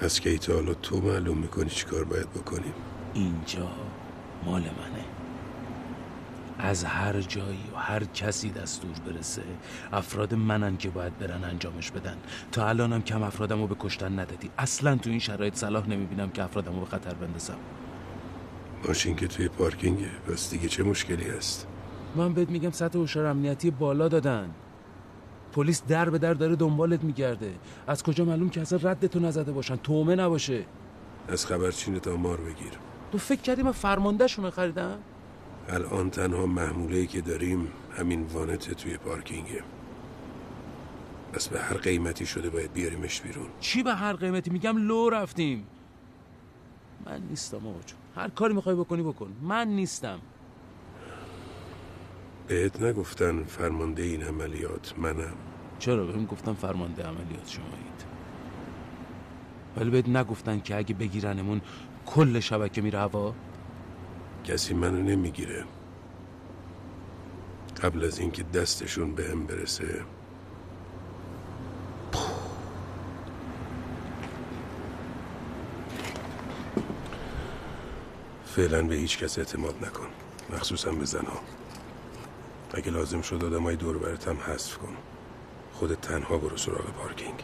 از 0.00 0.20
کی 0.20 0.38
تا 0.38 0.52
حالا 0.52 0.74
تو 0.74 1.00
معلوم 1.00 1.38
می‌کنی 1.38 1.70
چی 1.70 1.86
کار 1.86 2.04
باید 2.04 2.30
بکنیم؟ 2.30 2.74
اینجا 3.14 3.68
مال 4.44 4.60
منه. 4.60 5.17
از 6.58 6.84
هر 6.84 7.20
جایی 7.20 7.64
و 7.74 7.78
هر 7.78 8.04
کسی 8.04 8.50
دستور 8.50 8.90
برسه 9.06 9.42
افراد 9.92 10.34
منن 10.34 10.76
که 10.76 10.90
باید 10.90 11.18
برن 11.18 11.44
انجامش 11.44 11.90
بدن. 11.90 12.16
تا 12.52 12.68
الانم 12.68 13.02
کم 13.02 13.22
افرادمو 13.22 13.66
به 13.66 13.76
کشتن 13.78 14.18
ندادی. 14.18 14.50
اصلا 14.58 14.96
تو 14.96 15.10
این 15.10 15.18
شرایط 15.18 15.54
صلاح 15.54 15.88
نمی‌بینم 15.88 16.30
که 16.30 16.42
افرادمو 16.42 16.80
به 16.80 16.86
خطر 16.86 17.14
بندازم. 17.14 17.56
ماشین 18.88 19.16
که 19.16 19.26
توی 19.26 19.48
پارکینگه 19.48 20.10
پس 20.28 20.50
دیگه 20.50 20.68
چه 20.68 20.82
مشکلی 20.82 21.24
هست؟ 21.24 21.66
من 22.16 22.34
بهت 22.34 22.50
میگم 22.50 22.70
سطح 22.70 22.98
هشدار 22.98 23.26
امنیتی 23.26 23.70
بالا 23.70 24.08
دادن. 24.08 24.50
پلیس 25.52 25.82
در 25.88 26.10
به 26.10 26.18
در 26.18 26.34
داره 26.34 26.56
دنبالت 26.56 27.04
میگرده. 27.04 27.54
از 27.86 28.02
کجا 28.02 28.24
معلوم 28.24 28.50
که 28.50 28.60
اصلا 28.60 28.90
ردتو 28.90 29.20
نزده 29.20 29.52
باشن؟ 29.52 29.76
تومه 29.76 30.14
نباشه. 30.14 30.64
از 31.28 31.46
خبرچینت 31.46 32.08
آمار 32.08 32.36
بگیر. 32.36 32.72
تو 33.12 33.18
فکر 33.18 33.40
کردی 33.40 33.62
من 33.62 33.72
فرمانده 33.72 34.26
شونه 34.26 34.50
خریدم؟ 34.50 34.98
الان 35.68 36.10
تنها 36.10 36.46
محموله 36.46 37.06
که 37.06 37.20
داریم 37.20 37.68
همین 37.98 38.22
وانت 38.22 38.74
توی 38.74 38.96
پارکینگه. 38.96 39.62
بس 41.34 41.48
به 41.48 41.60
هر 41.60 41.76
قیمتی 41.76 42.26
شده 42.26 42.50
باید 42.50 42.72
بیاریمش 42.72 43.20
بیرون. 43.20 43.46
چی 43.60 43.82
به 43.82 43.94
هر 43.94 44.12
قیمتی؟ 44.12 44.50
میگم 44.50 44.76
لو 44.76 45.10
رفتیم. 45.10 45.66
من 47.06 47.22
نیستم 47.30 47.56
آقا 47.56 47.78
هر 48.16 48.28
کاری 48.28 48.54
می‌خوای 48.54 48.76
بکنی 48.76 49.02
بکن. 49.02 49.32
من 49.42 49.68
نیستم. 49.68 50.18
بهت 52.46 52.82
نگفتن 52.82 53.44
فرمانده 53.44 54.02
این 54.02 54.22
عملیات 54.22 54.94
منم. 54.98 55.34
چرا؟ 55.78 56.06
بهم 56.06 56.26
گفتم 56.26 56.54
فرمانده 56.54 57.02
عملیات 57.02 57.48
شمایید. 57.48 58.04
ولی 59.76 59.90
بهت 59.90 60.08
نگفتن 60.08 60.60
که 60.60 60.76
اگه 60.76 60.94
بگیرنمون 60.94 61.60
کل 62.06 62.40
شبکه 62.40 62.80
میره 62.80 62.98
هوا؟ 62.98 63.34
کسی 64.44 64.74
منو 64.74 65.02
نمی‌گیره. 65.02 65.64
قبل 67.82 68.04
از 68.04 68.18
اینکه 68.18 68.42
دستشون 68.42 69.14
به 69.14 69.24
هم 69.24 69.46
برسه. 69.46 70.04
فعلا 78.46 78.82
به 78.82 78.94
هیچ 78.94 79.18
کس 79.18 79.38
اعتماد 79.38 79.84
نکن. 79.84 80.06
مخصوصا 80.50 80.92
به 80.92 81.04
زنها. 81.04 81.40
اگه 82.74 82.90
لازم 82.90 83.20
شد 83.20 83.44
آدمای 83.44 83.76
دور 83.76 83.98
برت 83.98 84.28
هم 84.28 84.36
حذف 84.36 84.78
کن. 84.78 84.96
خودت 85.72 86.00
تنها 86.00 86.38
برو 86.38 86.56
سراغ 86.56 86.84
پارکینگ. 86.84 87.42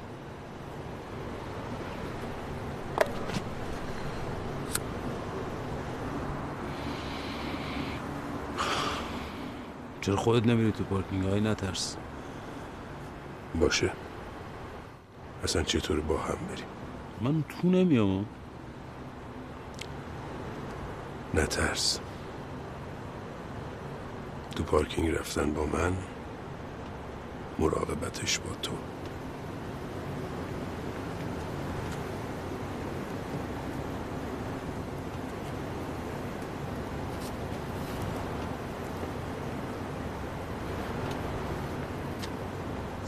چرا 10.04 10.16
خودت 10.16 10.46
نمیری 10.46 10.72
تو 10.72 10.84
پارکینگ 10.84 11.24
های 11.24 11.40
نترس. 11.40 11.96
باشه. 13.60 13.90
اصلا 15.44 15.62
چطور 15.62 16.00
با 16.00 16.18
هم 16.18 16.36
بریم؟ 16.48 16.66
من 17.20 17.42
تو 17.42 17.68
نمیام. 17.68 18.26
نترس. 21.34 22.00
تو 24.56 24.62
پارکینگ 24.62 25.10
رفتن 25.10 25.52
با 25.52 25.66
من 25.66 25.92
مراقبتش 27.58 28.38
با 28.38 28.54
تو. 28.62 28.72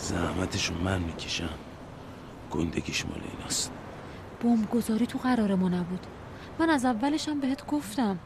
زحمتشو 0.07 0.75
من 0.75 0.99
می‌کشم. 0.99 1.49
گندگیش 2.51 3.07
مال 3.07 3.21
ایناست. 3.37 3.73
بمب 4.43 4.71
گذاری 4.71 5.07
تو 5.07 5.19
قرار 5.19 5.55
ما 5.55 5.69
نبود. 5.69 6.07
من 6.59 6.71
از 6.71 6.85
اولشم 6.85 7.41
بهت 7.41 7.67
گفتم. 7.67 8.19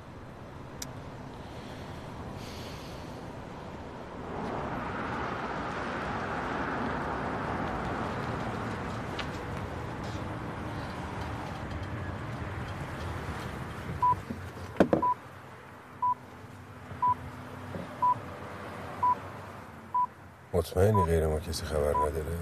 مطمئنی 20.70 21.04
غیر 21.04 21.26
ما 21.26 21.40
کسی 21.40 21.66
خبر 21.66 21.94
نداره؟ 21.94 22.38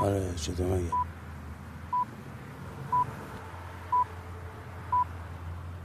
آره 0.00 0.34
چطور 0.36 0.66
مگه 0.66 0.92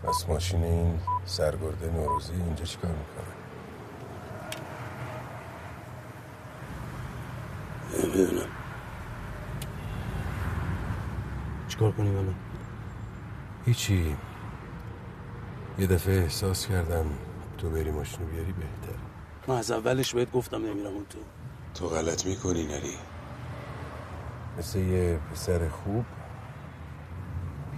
پس 0.03 0.29
ماشین 0.29 0.63
این 0.63 0.99
سرگرده 1.25 1.91
نوروزی 1.91 2.33
اینجا 2.33 2.65
چیکار 2.65 2.91
می‌کنه؟ 2.91 3.33
نمی‌دونم. 8.03 8.47
چیکار 11.67 11.91
کنیم 11.91 12.15
الان؟ 12.17 12.35
هیچی. 13.65 14.17
یه 15.79 15.87
دفعه 15.87 16.21
احساس 16.21 16.67
کردم 16.67 17.05
تو 17.57 17.69
بری 17.69 17.91
ماشین 17.91 18.19
رو 18.19 18.25
بیاری 18.25 18.51
بهتر. 18.51 18.99
من 19.47 19.55
از 19.55 19.71
اولش 19.71 20.15
بهت 20.15 20.31
گفتم 20.31 20.65
نمیرم 20.65 20.93
اون 20.93 21.05
تو. 21.09 21.19
تو 21.75 21.87
غلط 21.87 22.25
می‌کنی 22.25 22.63
نری. 22.63 22.97
مثل 24.57 24.79
یه 24.79 25.19
پسر 25.31 25.69
خوب 25.69 26.05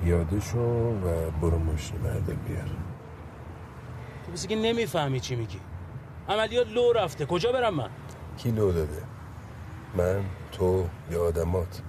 پیاده 0.03 0.39
شو 0.39 0.59
و 0.59 1.31
برو 1.41 1.59
ماشین 1.59 1.97
بردار 1.97 2.35
بیار. 2.35 2.69
تو 4.25 4.31
بسی 4.31 4.47
که 4.47 4.55
نمی‌فهمی 4.55 5.19
چی 5.19 5.35
میگی. 5.35 5.59
عملیات 6.29 6.67
لو 6.67 6.93
رفته. 6.93 7.25
کجا 7.25 7.51
برم 7.51 7.73
من؟ 7.73 7.89
کی 8.37 8.51
لو 8.51 8.71
داده؟ 8.71 9.01
من 9.97 10.23
تو 10.51 10.87
یا 11.11 11.27
آدمات؟ 11.27 11.81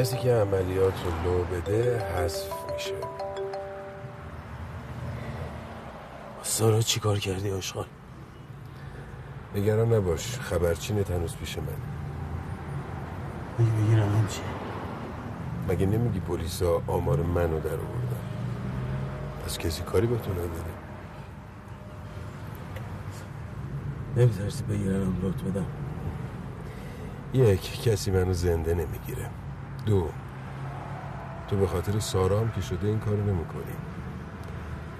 کسی 0.00 0.16
که 0.16 0.34
عملیات 0.34 0.94
رو 1.04 1.10
لو 1.24 1.44
بده 1.44 1.98
حذف 1.98 2.52
میشه. 2.72 2.94
سارا 6.42 6.80
چی 6.80 7.00
کار 7.00 7.18
کردی 7.18 7.50
آشغال؟ 7.50 7.86
نگران 9.54 9.92
نباش 9.92 10.38
خبرچین 10.38 11.02
تنوز 11.02 11.36
پیش 11.36 11.58
من. 11.58 11.64
میگی 13.58 13.70
بگیر 13.70 14.00
الان 14.00 14.26
چی 14.26 14.40
مگه 15.68 15.86
نمیگی 15.86 16.20
پلیسا 16.20 16.82
آمار 16.86 17.22
منو 17.22 17.60
در 17.60 17.70
آوردن؟ 17.70 18.20
پس 19.46 19.58
کسی 19.58 19.82
کاری 19.82 20.06
با 20.06 20.16
تو 20.16 20.32
نداره؟ 20.32 20.50
نمیترسی 24.16 24.64
بگیرم 24.64 25.16
لط 25.22 25.42
بدم؟ 25.42 25.66
یک 27.34 27.82
کسی 27.82 28.10
منو 28.10 28.32
زنده 28.32 28.74
نمی‌گیره. 28.74 29.30
دو. 29.86 30.08
تو 31.48 31.56
به 31.56 31.66
خاطر 31.66 31.98
سارام 31.98 32.50
که 32.50 32.60
شده 32.60 32.86
این 32.88 32.98
کارو 32.98 33.24
نمی‌کنی. 33.24 33.76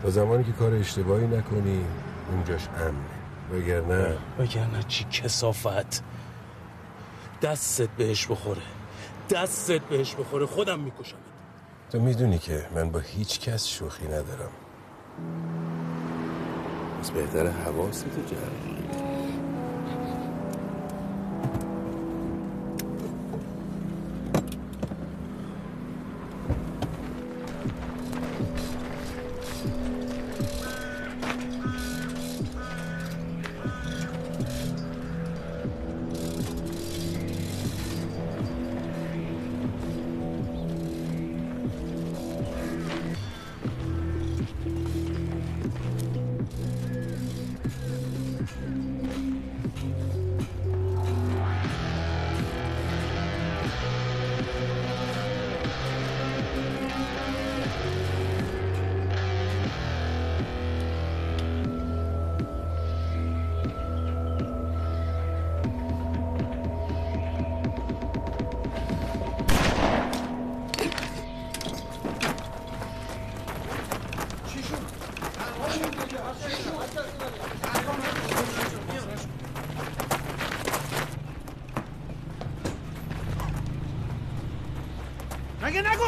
تا 0.03 0.11
زمانی 0.11 0.45
که 0.45 0.53
کار 0.53 0.75
اشتباهی 0.75 1.27
نکنی 1.27 1.85
اونجاش 2.33 2.69
امنه. 2.69 3.21
وگرنه 3.53 4.17
وگرنه 4.39 4.83
چی 4.89 5.05
کسافت. 5.05 6.03
دستت 7.43 7.89
بهش 7.89 8.27
بخوره. 8.27 8.63
دستت 9.31 9.81
بهش 9.81 10.15
بخوره. 10.15 10.47
خودم 10.47 10.81
می‌کشم 10.81 11.17
تو 11.91 12.01
می‌دونی 12.01 12.39
که 12.39 12.67
من 12.75 12.91
با 12.91 12.99
هیچ 12.99 13.41
کس 13.41 13.67
شوخی 13.67 14.07
ندارم. 14.07 14.51
از 17.01 17.11
بهتر 17.11 17.47
حواستو 17.47 18.09
جمع 18.11 18.80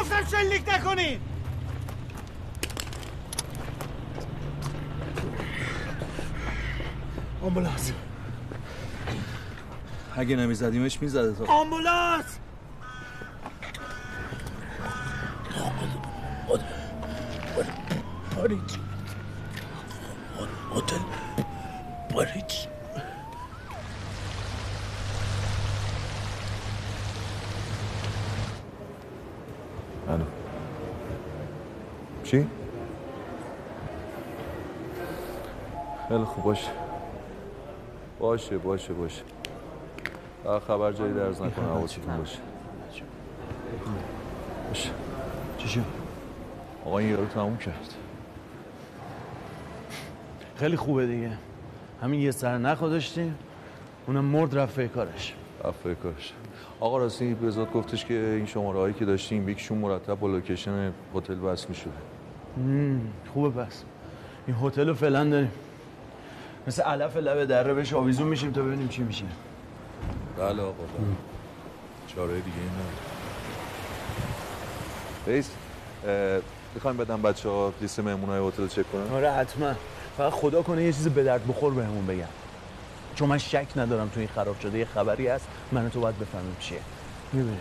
نگفتم 0.03 0.37
شلیک 0.37 0.69
نکنین 0.69 1.19
آمبولانس. 7.43 7.91
اگه 10.15 10.35
نمیزدیمش 10.35 11.01
می‌زده 11.01 11.33
تو 11.33 11.45
آمبولانس 11.51 12.39
باریج 18.35 18.77
هتل 20.75 20.97
باریج 22.13 22.67
الو 30.09 30.25
چی؟ 32.23 32.47
خیلی 36.07 36.22
خوب 36.35 36.43
باشه. 36.43 36.71
باشه 38.19 38.57
باشه 38.57 38.93
باشه. 38.93 39.21
خبر 40.67 40.91
جایی 40.91 41.13
درز 41.13 41.41
نکنه 41.41 41.65
حواستون 41.65 42.17
باشه. 42.17 42.39
باشه. 44.69 44.89
چی 45.57 45.67
شد؟ 45.67 45.81
آقا 46.85 46.97
این 46.97 47.09
یارو 47.09 47.25
تموم 47.25 47.57
کرد. 47.57 47.93
خیلی 50.55 50.77
خوبه 50.77 51.07
دیگه. 51.07 51.31
همین 52.01 52.19
یه 52.21 52.31
سر 52.31 52.57
نخوا 52.57 52.89
داشتیم 52.89 53.35
اونم 54.07 54.25
مرد 54.25 54.57
رفت 54.57 54.81
کارش. 54.81 55.33
رفت 55.63 55.83
کارش. 56.03 56.33
آقا 56.79 56.97
راستی 56.97 57.33
بزاد 57.33 57.71
گفتش 57.71 58.05
که 58.05 58.13
این 58.13 58.45
شماره 58.45 58.79
هایی 58.79 58.93
که 58.93 59.05
داشتیم 59.05 59.49
یکیشون 59.49 59.77
مرتب 59.77 60.19
با 60.19 60.27
لوکیشن 60.27 60.93
هتل 61.15 61.39
وصل 61.39 61.69
می 61.69 61.75
شده 61.75 61.91
مم، 62.57 63.01
خوبه 63.33 63.49
پس. 63.63 63.83
این 64.47 64.55
هتل 64.61 64.87
رو 64.87 64.93
فعلا 64.93 65.23
داریم. 65.29 65.51
مثل 66.67 66.81
علف 66.81 67.17
لب 67.17 67.45
دره 67.45 67.73
بهش 67.73 67.93
آویزون 67.93 68.27
میشیم 68.27 68.51
تا 68.51 68.61
ببینیم 68.61 68.87
چی 68.87 69.03
میشه. 69.03 69.25
بله 70.37 70.61
آقا 70.61 70.71
بله. 70.73 71.15
چاره 72.15 72.35
دیگه 72.35 72.57
این 72.57 72.71
رئیس 75.27 75.51
می‌خوایم 76.75 76.97
بدم 76.97 77.21
بچه 77.21 77.49
ها 77.49 77.73
لیست 77.81 77.99
مهمون 77.99 78.29
های 78.29 78.47
هتل 78.47 78.67
چک 78.67 78.91
کنن؟ 78.91 79.11
آره 79.11 79.31
حتما. 79.31 79.73
فقط 80.17 80.33
خدا 80.33 80.61
کنه 80.61 80.83
یه 80.83 80.93
چیز 80.93 81.07
به 81.07 81.23
درد 81.23 81.47
بخور 81.47 81.73
بهمون 81.73 82.05
بگم 82.05 82.27
چون 83.15 83.29
من 83.29 83.37
شک 83.37 83.67
ندارم 83.75 84.09
تو 84.09 84.19
این 84.19 84.29
خراب 84.35 84.59
شده 84.59 84.77
یه 84.77 84.85
خبری 84.85 85.27
هست 85.27 85.47
من 85.71 85.89
تو 85.89 85.99
باید 85.99 86.19
بفهمیم 86.19 86.55
چیه. 86.59 86.79
می‌بینیم 87.33 87.59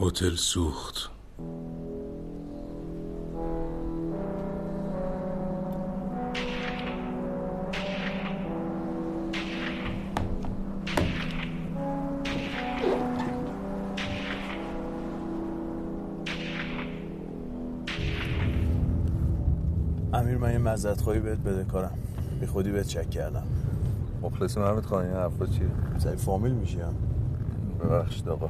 هتل 0.00 0.36
سوخت. 0.36 1.10
امیر 20.12 20.38
من 20.38 20.52
یه 20.52 20.58
مزد 20.58 21.00
خواهی 21.00 21.20
بهت 21.20 21.38
بده 21.38 21.64
کارم. 21.64 21.98
بی 22.40 22.46
خودی 22.46 22.70
بهت 22.70 22.86
چک 22.86 23.10
کردم. 23.10 23.42
مخلصی 24.22 24.60
محمد 24.60 24.86
خان 24.86 25.04
این 25.04 25.14
حرفا 25.14 25.46
چیه؟ 25.46 25.66
سعی 25.98 26.16
فامیل 26.16 26.52
میشیم 26.52 26.80
ببخشید 27.80 28.28
آقا. 28.28 28.48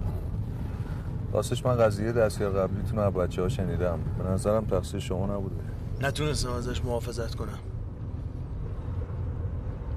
راستش 1.32 1.66
من 1.66 1.76
قضیه 1.76 2.12
دستیار 2.12 2.52
قبلیتون 2.52 2.98
رو 2.98 3.02
از 3.02 3.12
بچه 3.12 3.42
ها 3.42 3.48
شنیدم. 3.48 3.98
به 4.18 4.24
نظرم 4.24 4.64
تقصیر 4.64 5.00
شما 5.00 5.26
نبوده. 5.26 5.56
نتونستم 6.00 6.52
ازش 6.52 6.84
محافظت 6.84 7.34
کنم. 7.34 7.58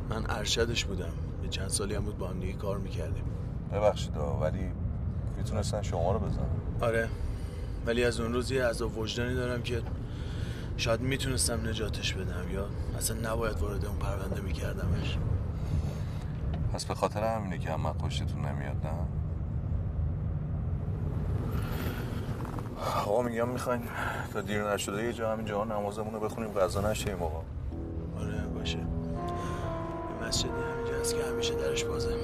من 0.09 0.23
ارشدش 0.29 0.86
بودم. 0.86 1.13
یه 1.43 1.49
چند 1.49 1.67
سالی 1.67 1.95
هم 1.95 2.03
بود 2.03 2.17
با 2.17 2.27
هم 2.27 2.39
دیگه 2.39 2.53
کار 2.53 2.77
می‌کردیم. 2.77 3.23
ببخشید 3.71 4.17
ولی 4.41 4.71
می‌تونستن 5.38 5.81
شما 5.81 6.11
رو 6.11 6.19
بزنن. 6.19 6.45
آره. 6.81 7.09
ولی 7.86 8.03
از 8.03 8.19
اون 8.19 8.34
روز 8.34 8.51
یه 8.51 8.65
عذاب 8.65 8.97
وجدانی 8.97 9.36
دارم 9.36 9.61
که 9.61 9.81
شاید 10.77 11.01
می‌تونستم 11.01 11.67
نجاتش 11.67 12.13
بدم 12.13 12.51
یا 12.53 12.65
اصلا 12.97 13.31
نباید 13.31 13.59
وارد 13.59 13.86
اون 13.86 13.97
پرونده 13.97 14.41
میکردمش. 14.41 15.17
پس 16.73 16.86
به 16.86 16.95
خاطر 16.95 17.36
همینه 17.36 17.57
که 17.57 17.69
هم 17.69 17.93
خوشتون 17.93 18.45
نمیاد 18.45 18.75
نه؟ 18.86 19.22
آقا 22.84 23.21
میگم 23.21 23.49
می‌خواین 23.49 23.81
تا 24.34 24.41
دیر 24.41 24.73
نشده 24.73 25.03
یه 25.03 25.13
جا 25.13 25.31
همین 25.31 25.45
جا 25.45 25.63
نمازمون 25.63 26.13
رو 26.13 26.19
بخونیم 26.19 26.53
غذا 26.53 26.91
نشیم 26.91 27.23
آقا. 27.23 27.41
آره 28.19 28.41
باشه. 28.55 28.77
یه 28.77 30.27
مسجدی 30.27 30.49
همینجا 30.49 30.99
هست 30.99 31.15
که 31.15 31.23
همیشه 31.23 31.53
درش 31.53 31.84
بازه. 31.84 32.15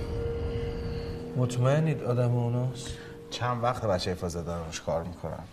مطمئنید 1.38 2.04
آدم 2.04 2.36
اوناست؟ 2.36 2.88
چند 3.30 3.64
وقت 3.64 3.86
بچه 3.86 4.12
حفاظت 4.12 4.46
دارمش 4.46 4.82
کار 4.82 5.04
می‌کنن؟ 5.04 5.44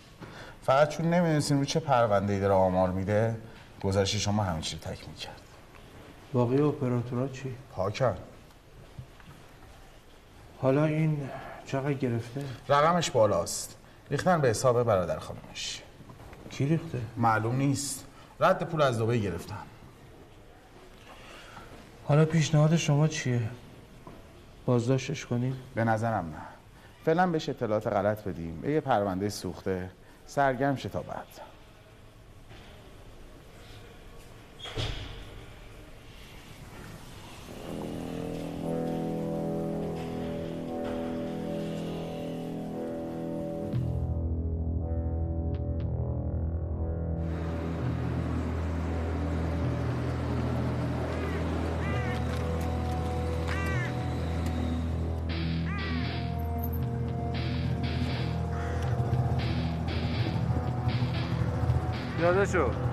فقط 0.63 0.89
چون 0.89 1.05
نمی‌دونستیم 1.05 1.59
رو 1.59 1.65
چه 1.65 1.79
پرونده 1.79 2.33
ای 2.33 2.39
داره 2.39 2.53
آمار 2.53 2.89
میده 2.89 3.35
گذشته 3.83 4.17
شما 4.17 4.43
همه 4.43 4.61
چی 4.61 4.75
رو 4.75 4.81
تکمیل 4.81 5.15
کرد. 5.15 5.41
باقی 6.33 6.61
اپراتورها 6.61 7.27
چی؟ 7.27 7.55
پاکن. 7.75 8.17
حالا 10.61 10.85
این 10.85 11.29
چقدر 11.65 11.93
گرفته؟ 11.93 12.41
رقمش 12.69 13.11
بالاست. 13.11 13.76
ریختن 14.11 14.41
به 14.41 14.49
حساب 14.49 14.83
برادر 14.83 15.19
خانمش. 15.19 15.81
کی 16.49 16.65
ریخته؟ 16.65 17.01
معلوم 17.17 17.55
نیست. 17.55 18.05
رد 18.39 18.63
پول 18.69 18.81
از 18.81 19.01
دبی 19.01 19.21
گرفتن. 19.21 19.63
حالا 22.05 22.25
پیشنهاد 22.25 22.75
شما 22.75 23.07
چیه؟ 23.07 23.41
بازداشتش 24.65 25.25
کنیم 25.25 25.57
به 25.75 25.83
نظرم 25.83 26.25
نه. 26.25 26.41
فعلا 27.05 27.27
بهش 27.27 27.49
اطلاعات 27.49 27.87
غلط 27.87 28.23
بدیم. 28.23 28.61
به 28.61 28.71
یه 28.71 28.79
پرونده 28.79 29.29
سوخته. 29.29 29.89
سرگرم 30.25 30.75
شه 30.75 30.89
تا 30.89 31.01
بعد. 31.01 31.27
پیاده 62.57 62.86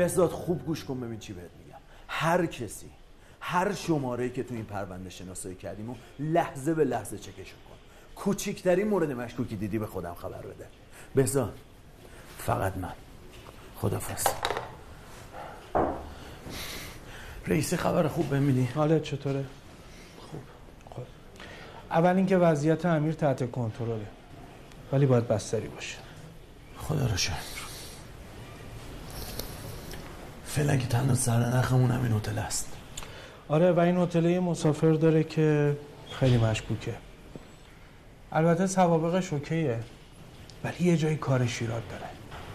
بهزاد 0.00 0.30
خوب 0.30 0.64
گوش 0.66 0.84
کن 0.84 1.00
ببین 1.00 1.18
چی 1.18 1.32
بهت 1.32 1.50
میگم. 1.64 1.78
هر 2.08 2.46
کسی 2.46 2.90
هر 3.40 3.74
شماره 3.74 4.30
که 4.30 4.42
تو 4.42 4.54
این 4.54 4.64
پرونده 4.64 5.10
شناسایی 5.10 5.54
کردیم 5.54 5.90
و 5.90 5.94
لحظه 6.18 6.74
به 6.74 6.84
لحظه 6.84 7.18
چکشون 7.18 7.60
کن. 7.68 7.76
کوچیکترین 8.16 8.88
مورد 8.88 9.12
مشکوکی 9.12 9.56
دیدی 9.56 9.78
به 9.78 9.86
خودم 9.86 10.14
خبر 10.14 10.38
بده. 10.38 10.66
بهزاد 11.14 11.58
فقط 12.38 12.76
من. 12.76 12.92
خدافظ. 13.76 14.26
رئیس 17.46 17.74
خبر 17.74 18.08
خوب 18.08 18.30
بمیدی 18.30 18.68
حالت 18.74 19.02
چطوره؟ 19.02 19.44
خوب. 20.30 20.40
خب. 20.90 21.02
اول 21.90 22.16
اینکه 22.16 22.36
وضعیت 22.36 22.86
امیر 22.86 23.12
تحت 23.12 23.50
کنترله. 23.50 24.06
ولی 24.92 25.06
باید 25.06 25.28
بستری 25.28 25.68
باشه. 25.68 25.98
خدا 26.78 27.06
رو 27.06 27.16
شکر. 27.16 27.69
فعلا 30.50 30.76
که 30.76 30.86
تنها 30.86 31.14
سر 31.14 31.56
نخمون 31.56 31.90
همین 31.90 32.12
هتل 32.12 32.38
است. 32.38 32.66
آره 33.48 33.72
و 33.72 33.80
این 33.80 33.96
هتل 33.96 34.24
یه 34.24 34.40
مسافر 34.40 34.92
داره 34.92 35.24
که 35.24 35.76
خیلی 36.10 36.38
مشکوکه. 36.38 36.94
البته 38.32 38.66
سوابقش 38.66 39.32
اوکیه 39.32 39.78
ولی 40.64 40.84
یه 40.84 40.96
جایی 40.96 41.16
کارش 41.16 41.62
ایراد 41.62 41.82
داره. 41.90 42.04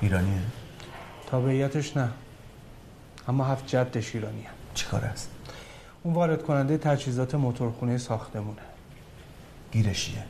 ایرانیه؟ 0.02 0.42
تابعیتش 1.28 1.98
نه. 1.98 2.10
اما 3.28 3.46
هفت 3.46 3.68
جدش 3.68 4.16
ایرانیه. 4.16 4.50
چی 4.74 4.86
کار 4.86 5.06
است؟ 5.06 5.30
اون 6.04 6.14
وارد 6.14 6.44
کننده 6.44 6.78
تجهیزات 6.78 7.36
موتورخونه 7.36 7.98
ساختمونه. 7.98 8.62
گیرشیه 9.72 10.24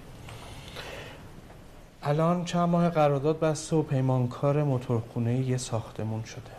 الان 2.03 2.45
چند 2.45 2.69
ماه 2.69 2.89
قرارداد 2.89 3.39
بست 3.39 3.73
و 3.73 3.83
پیمانکار 3.83 4.63
موتورخونه 4.63 5.39
یه 5.39 5.57
ساختمون 5.57 6.23
شده. 6.23 6.54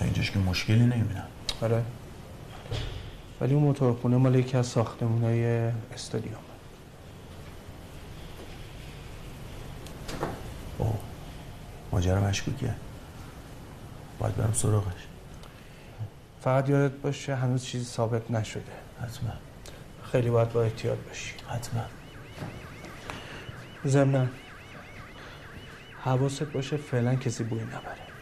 تا 0.00 0.06
اینجاش 0.06 0.30
که 0.30 0.38
مشکلی 0.38 0.78
نمی‌بینم 0.78 1.26
آره. 1.62 1.84
ولی 3.40 3.54
اون 3.54 3.62
موتورخونه 3.62 4.16
مال 4.16 4.34
یکی 4.34 4.56
از 4.56 4.66
ساختمونای 4.66 5.46
استادیوم. 5.94 6.38
اوه 10.78 10.98
ماجرا 11.92 12.20
مشکوکیه 12.20 12.74
باید 14.18 14.36
برم 14.36 14.52
سراغش. 14.52 15.06
فقط 16.44 16.68
یادت 16.68 16.94
باشه 16.94 17.34
هنوز 17.34 17.64
چیزی 17.64 17.84
ثابت 17.84 18.30
نشده. 18.30 18.62
حتما. 19.02 19.30
خیلی 20.12 20.30
باید 20.30 20.52
با 20.52 20.62
احتیاط 20.62 20.98
باشی. 20.98 21.34
حتما. 21.48 21.82
ضمنا 23.86 24.26
حواست 26.04 26.42
باشه 26.42 26.76
فعلا 26.76 27.14
کسی 27.14 27.44
بوی 27.44 27.60
نبره. 27.60 27.80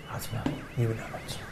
حتما. 0.09 0.41
میبینمت. 0.77 1.03
جناب 1.29 1.48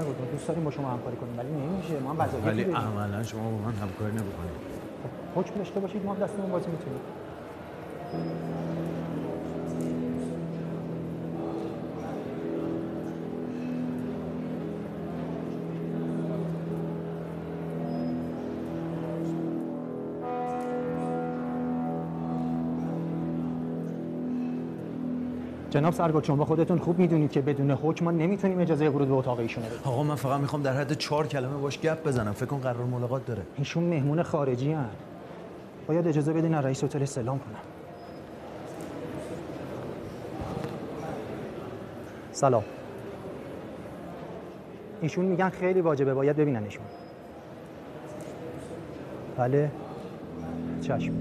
سرگرد 0.00 0.20
ما 0.20 0.26
دوست 0.32 0.48
داریم 0.48 0.64
با 0.64 0.70
شما 0.70 0.90
همکاری 0.90 1.16
کنیم. 1.16 1.38
ولی 1.38 1.48
نمیشه. 1.48 1.98
ما 1.98 2.10
هم 2.10 2.20
وظایفی 2.20 2.48
ولی. 2.48 2.62
عملا 2.62 3.22
شما 3.22 3.50
با 3.50 3.56
من 3.56 3.74
همکاری 3.74 4.12
نمی‌کنید. 4.12 4.56
حکم 5.36 5.54
داشته 5.58 5.80
باشید 5.80 6.04
ما 6.04 6.14
دستمون 6.14 6.50
بازی 6.50 6.70
می‌تونیم. 6.70 7.00
جناب 25.76 25.92
سرگرد 25.94 26.24
شما 26.24 26.44
خودتون 26.44 26.78
خوب 26.78 26.98
می‌دونید 26.98 27.30
که 27.32 27.40
بدون 27.40 27.70
حکم 27.70 28.04
ما 28.04 28.10
نمی‌تونیم 28.10 28.60
اجازه 28.60 28.88
ورود 28.88 29.08
به 29.08 29.14
اتاق 29.14 29.38
ایشونه 29.38 29.66
بدیم. 29.66 29.78
آقا 29.84 30.02
من 30.02 30.14
فقط 30.14 30.40
می‌خوام 30.40 30.62
در 30.62 30.72
حد 30.72 30.92
چهار 30.92 31.26
کلمه 31.26 31.56
باش 31.56 31.80
گپ 31.80 32.06
بزنم. 32.06 32.32
فکر 32.32 32.46
کن 32.46 32.58
قرار 32.58 32.84
ملاقات 32.84 33.26
داره 33.26 33.42
ایشون 33.58 33.84
مهمون 33.84 34.22
خارجی 34.22 34.72
هن. 34.72 34.88
باید 35.86 36.08
اجازه 36.08 36.32
بدین 36.32 36.54
از 36.54 36.64
رئیس 36.64 36.84
هتل 36.84 37.02
استعلام 37.02 37.38
کنم. 37.38 37.60
سلام. 42.32 42.64
ایشون 45.00 45.24
میگن 45.24 45.48
خیلی 45.48 45.80
واجبه 45.80 46.14
باید 46.14 46.36
ببیننشون. 46.36 46.84
بله. 49.36 49.70
چشم. 50.82 51.12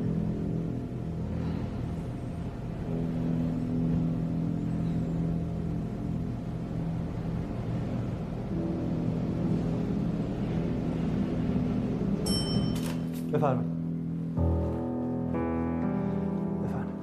بفرمایید. 13.35 13.71
بفرمایید. 16.63 16.95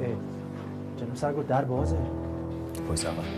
ای، 0.00 0.16
جناب 0.96 1.14
سرگو 1.14 1.42
در 1.42 1.64
بازه؟ 1.64 1.98
پایس 2.88 3.06
اول. 3.06 3.35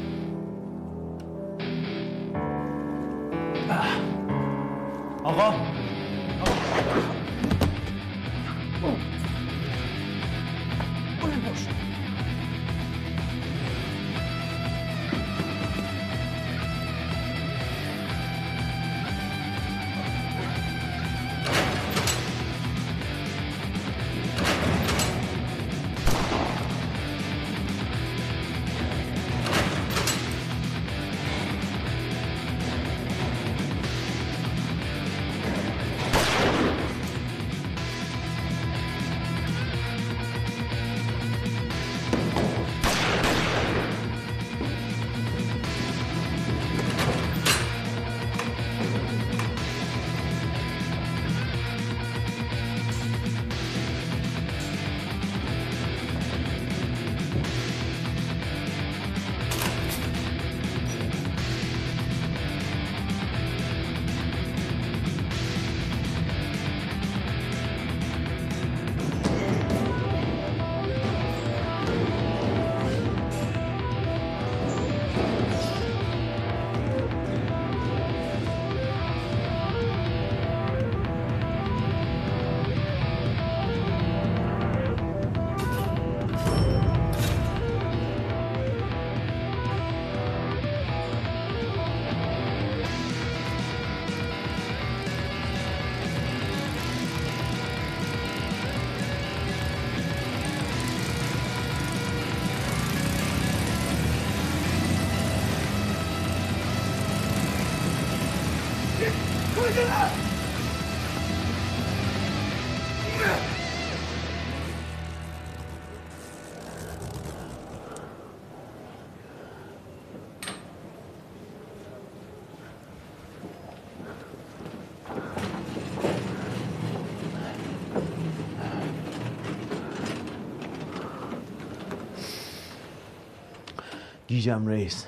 گیجم 134.29 134.66
رئیس. 134.66 135.07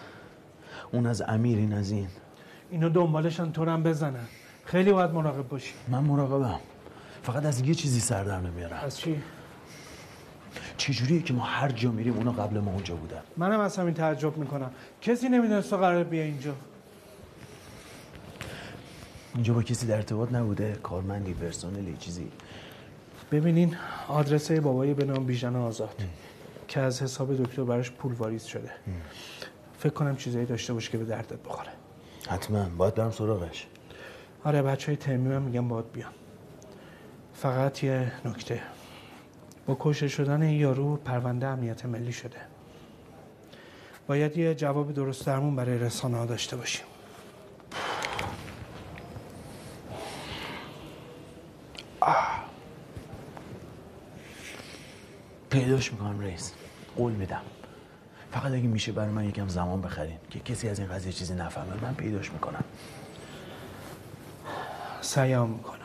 اون 0.92 1.06
از 1.06 1.22
امیر 1.22 1.58
این 1.58 1.72
از 1.72 1.90
این. 1.90 2.08
اینو 2.70 2.88
دنبالشن 2.88 3.52
تو 3.52 3.64
هم 3.64 3.82
بزنن. 3.82 4.26
خیلی 4.64 4.92
باید 4.92 5.10
مراقب 5.10 5.48
باشی. 5.48 5.72
من 5.88 5.98
مراقبم. 5.98 6.60
فقط 7.22 7.44
از 7.46 7.60
یه 7.60 7.74
چیزی 7.74 8.00
سر 8.00 8.24
در 8.24 8.40
نمیارم. 8.40 8.80
از 8.84 8.98
چی؟ 8.98 9.22
چجوریه 10.76 11.22
که 11.22 11.32
ما 11.32 11.44
هر 11.44 11.68
جا 11.68 11.90
میریم 11.90 12.16
اونا 12.16 12.32
قبل 12.32 12.58
ما 12.58 12.70
اونجا 12.70 12.96
بودن؟ 12.96 13.20
منم 13.36 13.60
از 13.60 13.78
همین 13.78 13.94
تعجب 13.94 14.36
می‌کنم. 14.36 14.70
کسی 15.02 15.28
نمی‌دونست 15.28 15.70
تو 15.70 15.76
قرار 15.76 16.04
بیا 16.04 16.22
اینجا. 16.22 16.54
اینجا 19.34 19.54
با 19.54 19.62
کسی 19.62 19.86
در 19.86 19.96
ارتباط 19.96 20.32
نبوده؟ 20.32 20.78
کارمندی 20.82 21.34
پرسنلی 21.34 21.96
چیزی. 21.98 22.28
ببینین 23.32 23.76
آدرس 24.08 24.50
بابای 24.50 24.94
به 24.94 25.04
نام 25.04 25.24
بیژن 25.24 25.56
آزاد. 25.56 26.02
که 26.70 26.80
از 26.80 27.02
حساب 27.02 27.42
دکتر 27.42 27.64
براش 27.64 27.90
پول 27.90 28.12
واریز 28.12 28.44
شده. 28.44 28.70
فکر 29.78 29.92
کنم 29.92 30.16
چیزایی 30.16 30.46
داشته 30.46 30.72
باشه 30.72 30.90
که 30.90 30.98
به 30.98 31.04
دردت 31.04 31.42
بخوره. 31.42 31.70
حتما. 32.28 32.68
باید 32.68 32.94
برم 32.94 33.10
سراغش. 33.10 33.66
آره 34.44 34.62
بچه 34.62 34.86
های 34.86 34.96
ترمیم 34.96 35.32
هم 35.32 35.42
میگن 35.42 35.68
باید 35.68 35.92
بیان 35.92 36.12
فقط 37.34 37.84
یه 37.84 38.12
نکته. 38.24 38.62
با 39.66 39.76
کشته 39.80 40.08
شدن 40.08 40.42
این 40.42 40.60
یارو 40.60 40.96
پرونده 40.96 41.46
امنیت 41.46 41.86
ملی 41.86 42.12
شده. 42.12 42.36
باید 44.06 44.36
یه 44.36 44.54
جواب 44.54 44.92
درست 44.92 45.26
درمون 45.26 45.56
برای 45.56 45.78
رسانه 45.78 46.16
ها 46.16 46.26
داشته 46.26 46.56
باشیم. 46.56 46.84
پیداش 55.50 55.92
می‌کنم 55.92 56.20
رئیس. 56.20 56.52
قول 57.00 57.12
میدم. 57.12 57.40
فقط 58.32 58.52
اگه 58.52 58.66
میشه 58.66 58.92
برای 58.92 59.10
من 59.10 59.28
یکم 59.28 59.48
زمان 59.48 59.80
بخرین 59.80 60.16
که 60.30 60.40
کسی 60.40 60.68
از 60.68 60.78
این 60.78 60.88
قضیه 60.88 61.12
چیزی 61.12 61.34
نفهمه 61.34 61.82
من 61.82 61.94
پیداش 61.94 62.32
می‌کنم. 62.32 62.64
سعیم 65.00 65.46
می‌کنم. 65.48 65.78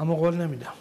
اما 0.00 0.14
قول 0.14 0.34
نمیدم. 0.34 0.72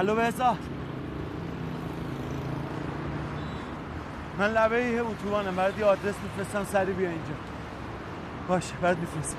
الو 0.00 0.14
بهزاد. 0.14 0.56
من 4.38 4.46
لبه 4.46 4.84
یه 4.84 5.02
اتوبانم 5.02 5.56
برات 5.56 5.78
یه 5.78 5.84
آدرس 5.84 6.14
میفرستم 6.22 6.64
سری 6.64 6.92
بیا 6.92 7.08
اینجا. 7.08 7.34
باشه 8.48 8.74
بعد 8.82 8.98
میفرستم. 8.98 9.38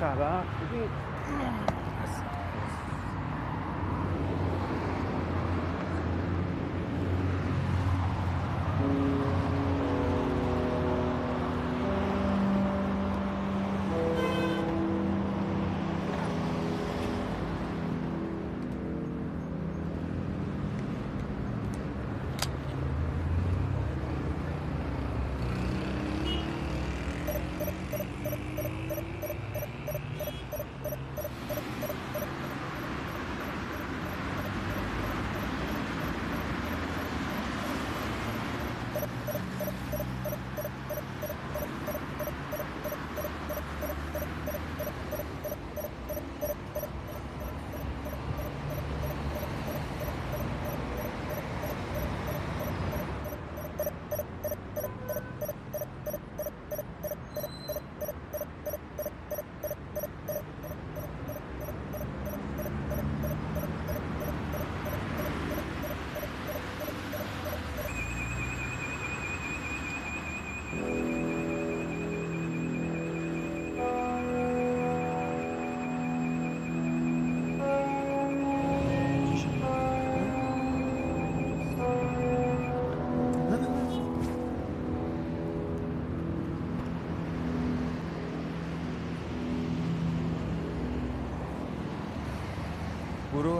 خبر؟ 0.00 0.42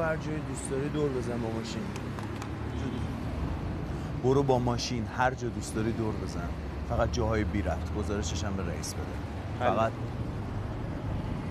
هر 0.08 0.16
جای 0.16 0.38
دوست 0.48 0.70
داری 0.70 0.88
دور 0.88 1.10
بزن 1.10 1.38
با 1.38 1.50
ماشین. 1.50 1.82
برو 4.24 4.42
با 4.42 4.58
ماشین 4.58 5.06
هر 5.16 5.34
جا 5.34 5.48
دوست 5.48 5.74
داری 5.74 5.92
دور 5.92 6.14
بزن. 6.14 6.48
فقط 6.88 7.12
جاهای 7.12 7.44
بی 7.44 7.62
رفت. 7.62 7.94
گزارشش 7.94 8.44
هم 8.44 8.56
به 8.56 8.66
رئیس 8.66 8.94
بده. 8.94 9.04
حل. 9.60 9.74
فقط 9.74 9.92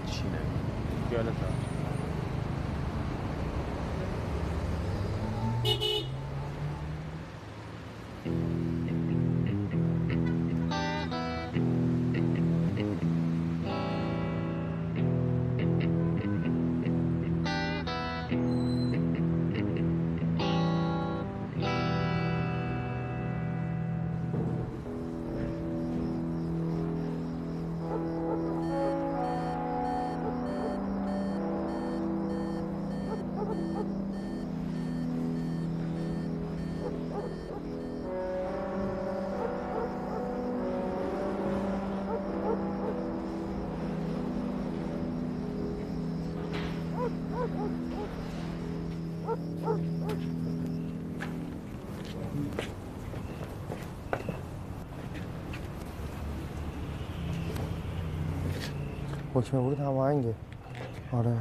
چی 0.05 0.23
نمی 0.23 1.46
حکم 59.37 59.57
ورود 59.57 59.79
هماهنگه. 59.79 60.33
آره. 61.13 61.37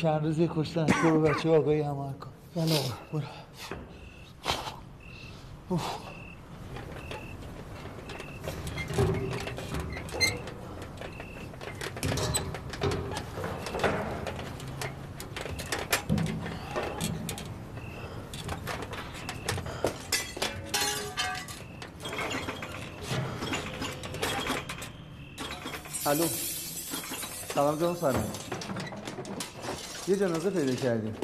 چند 0.00 0.24
روزی 0.24 0.50
کشتن. 0.54 0.86
به 0.86 1.18
بچه 1.18 1.56
آقایی 1.56 1.80
همه 1.80 2.12
کن. 2.12 2.30
بله 2.56 2.80
برو. 3.12 3.22
الو. 26.06 26.24
سلام 27.54 27.78
جان 27.78 27.96
سلام 27.96 28.39
یه 30.10 30.16
جنازه 30.16 30.50
پیدا 30.50 30.74
کردیم. 30.74 31.14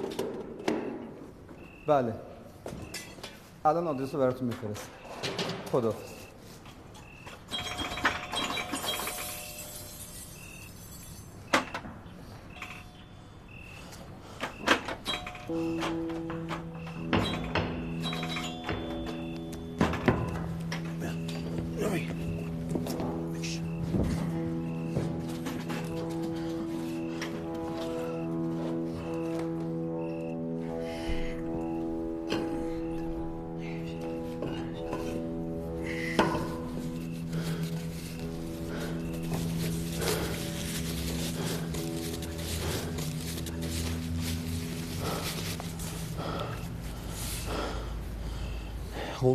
بله. 1.87 2.15
الان 3.65 3.87
آدرس 3.87 4.15
رو 4.15 4.21
براتون 4.21 4.47
میفرست 4.49 4.91
خدا 5.73 5.95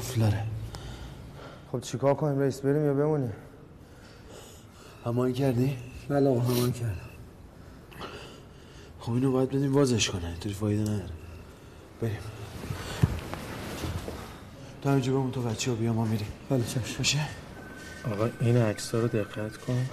قفل 0.01 0.21
داره. 0.21 0.43
خب 1.71 1.81
چیکار 1.81 2.13
کنیم 2.13 2.39
رئیس؟ 2.39 2.59
بریم 2.59 2.85
یا 2.85 2.93
بمونیم؟ 2.93 3.33
هماهنگ 5.05 5.35
کردی؟ 5.35 5.77
بله 6.09 6.29
آقا 6.29 6.39
همان 6.39 6.71
کردم. 6.71 6.95
خب 8.99 9.11
اینو 9.11 9.31
باید 9.31 9.49
بدیم 9.49 9.75
وازش 9.75 10.09
کنه 10.09 10.27
اینطوری 10.27 10.55
فایده 10.55 10.81
نداره. 10.81 11.09
بریم. 12.01 12.17
تو 14.81 14.89
همینجا 14.89 15.13
بمون 15.13 15.31
تو 15.31 15.41
بچه 15.41 15.71
ها 15.71 15.77
بیا 15.77 15.93
ما 15.93 16.05
میریم. 16.05 16.27
بله 16.49 16.63
چشم. 16.63 16.97
باشه؟ 16.97 17.19
آقا 18.11 18.29
این 18.41 18.57
عکس 18.57 18.95
رو 18.95 19.07
دقت 19.07 19.57
کن. 19.57 19.85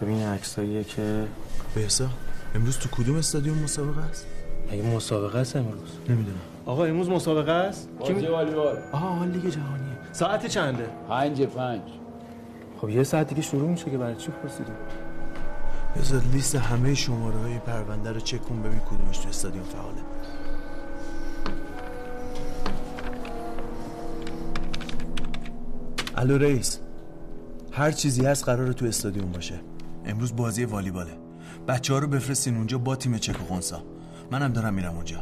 ببین 0.00 0.22
عکساییه 0.22 0.84
که 0.84 1.26
بهسا 1.74 2.08
امروز 2.54 2.78
تو 2.78 2.88
کدوم 2.88 3.16
استادیوم 3.16 3.58
مسابقه 3.58 4.00
است 4.00 4.26
مگه 4.72 4.82
مسابقه 4.82 5.38
است 5.38 5.56
امروز. 5.56 5.90
نمی‌دونم. 6.08 6.51
آقا 6.66 6.84
امروز 6.84 7.10
مسابقه 7.10 7.52
است؟ 7.52 7.88
بازی 7.98 8.26
والیبال 8.26 8.76
آها 8.92 9.24
لیگ 9.24 9.46
جهانیه. 9.46 9.96
ساعت 10.12 10.46
چنده؟ 10.46 10.86
پنج 11.08 11.42
پنج. 11.42 11.80
خب 12.80 12.88
یه 12.88 13.02
ساعت 13.02 13.28
دیگه 13.28 13.42
شروع 13.42 13.68
میشه 13.68 13.90
که 13.90 13.98
برای 13.98 14.16
چی 14.16 14.32
پرسیدی؟ 14.42 14.72
بذار 15.96 16.22
لیست 16.32 16.54
همه 16.54 16.94
شماره 16.94 17.38
های 17.38 17.58
پرونده 17.58 18.12
رو 18.12 18.20
چک 18.20 18.42
کن 18.42 18.62
ببین 18.62 18.78
کدومش 18.78 19.18
تو 19.18 19.28
استادیوم 19.28 19.64
فعاله. 19.64 20.02
الو 26.16 26.38
رئیس 26.38 26.80
هر 27.72 27.90
چیزی 27.90 28.26
هست 28.26 28.44
قراره 28.44 28.72
تو 28.72 28.86
استادیوم 28.86 29.32
باشه. 29.32 29.60
امروز 30.04 30.36
بازی 30.36 30.64
والیباله. 30.64 31.12
بچه 31.68 31.92
ها 31.92 31.98
رو 31.98 32.06
بفرستین 32.06 32.56
اونجا 32.56 32.78
با 32.78 32.96
تیم 32.96 33.18
چک 33.18 33.40
و 33.40 33.44
خونسا 33.44 33.82
منم 34.30 34.52
دارم 34.52 34.74
میرم 34.74 34.94
اونجا. 34.94 35.16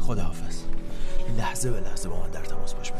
خداحافظ. 0.00 0.56
لحظه 1.38 1.70
به 1.70 1.80
لحظه 1.80 2.08
با 2.08 2.20
من 2.20 2.30
در 2.30 2.44
تماس 2.44 2.74
باش. 2.74 2.92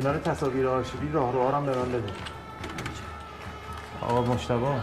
کنار 0.00 0.18
تصاویر 0.18 0.68
آرشیوی 0.68 1.12
راه 1.12 1.32
رو 1.32 1.40
آرام 1.40 1.66
به 1.66 1.78
من 1.78 1.88
بده. 1.92 2.12
آقا 4.00 4.34
مشتبا 4.34 4.80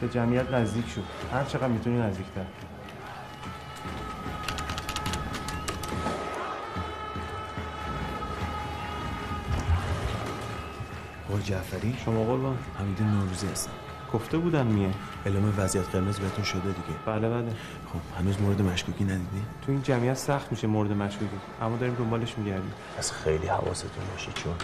به 0.00 0.08
جمعیت 0.08 0.50
نزدیک 0.50 0.88
شد 0.88 1.04
هر 1.32 1.44
چقدر 1.44 1.68
می‌تونی 1.68 1.98
نزدیکتر. 1.98 2.44
آقای 11.28 11.42
جعفری؟ 11.42 11.96
شما 12.04 12.24
قربان. 12.24 12.58
حمید 12.78 13.02
نوروزی 13.02 13.46
هستم. 13.46 13.70
گفته 14.12 14.38
بودن 14.38 14.66
میه. 14.66 14.90
اعلام 15.26 15.54
وضعیت 15.56 15.88
قرمز 15.88 16.20
بهتون 16.20 16.44
شده 16.44 16.60
دیگه. 16.60 16.98
بله 17.06 17.28
بله. 17.28 17.50
خب 17.92 18.18
هنوز 18.18 18.40
مورد 18.40 18.62
مشکوکی 18.62 19.04
ندیدی؟ 19.04 19.42
تو 19.66 19.72
این 19.72 19.82
جمعیت 19.82 20.14
سخت 20.14 20.52
میشه 20.52 20.66
مورد 20.66 20.92
مشکوکی. 20.92 21.36
اما 21.62 21.76
داریم 21.76 21.94
دنبالش 21.94 22.38
میگردیم. 22.38 22.72
از 22.98 23.12
خیلی 23.12 23.46
حواستون 23.46 23.90
باشه 24.12 24.32
چون 24.32 24.54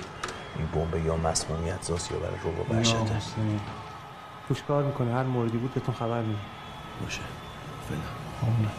این 0.57 0.67
بمب 0.67 1.07
یا 1.07 1.17
مسمومیت 1.17 1.83
زاست 1.83 2.13
یا 2.13 2.19
برای 2.19 2.37
رو 2.45 2.77
وحشته 2.77 2.97
توش 4.49 4.63
کار 4.63 4.85
می‌کنه 4.85 5.15
هر 5.15 5.23
موردی 5.23 5.59
بود 5.59 5.75
بهتون 5.75 5.95
خبر 5.95 6.23
میده. 6.23 6.39
باشه. 7.03 7.21
فعلا. 7.89 8.71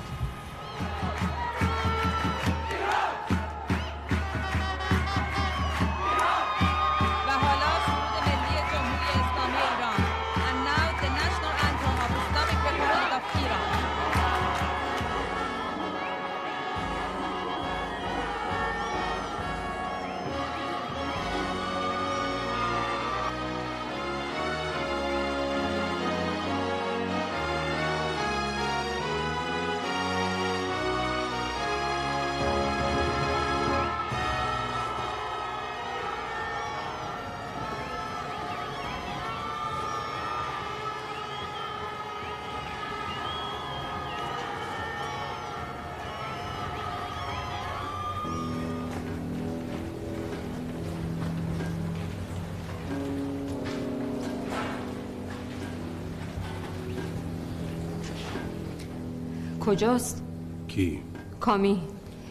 کجاست؟ 59.68 60.24
کی؟ 60.68 61.00
کامی. 61.40 61.82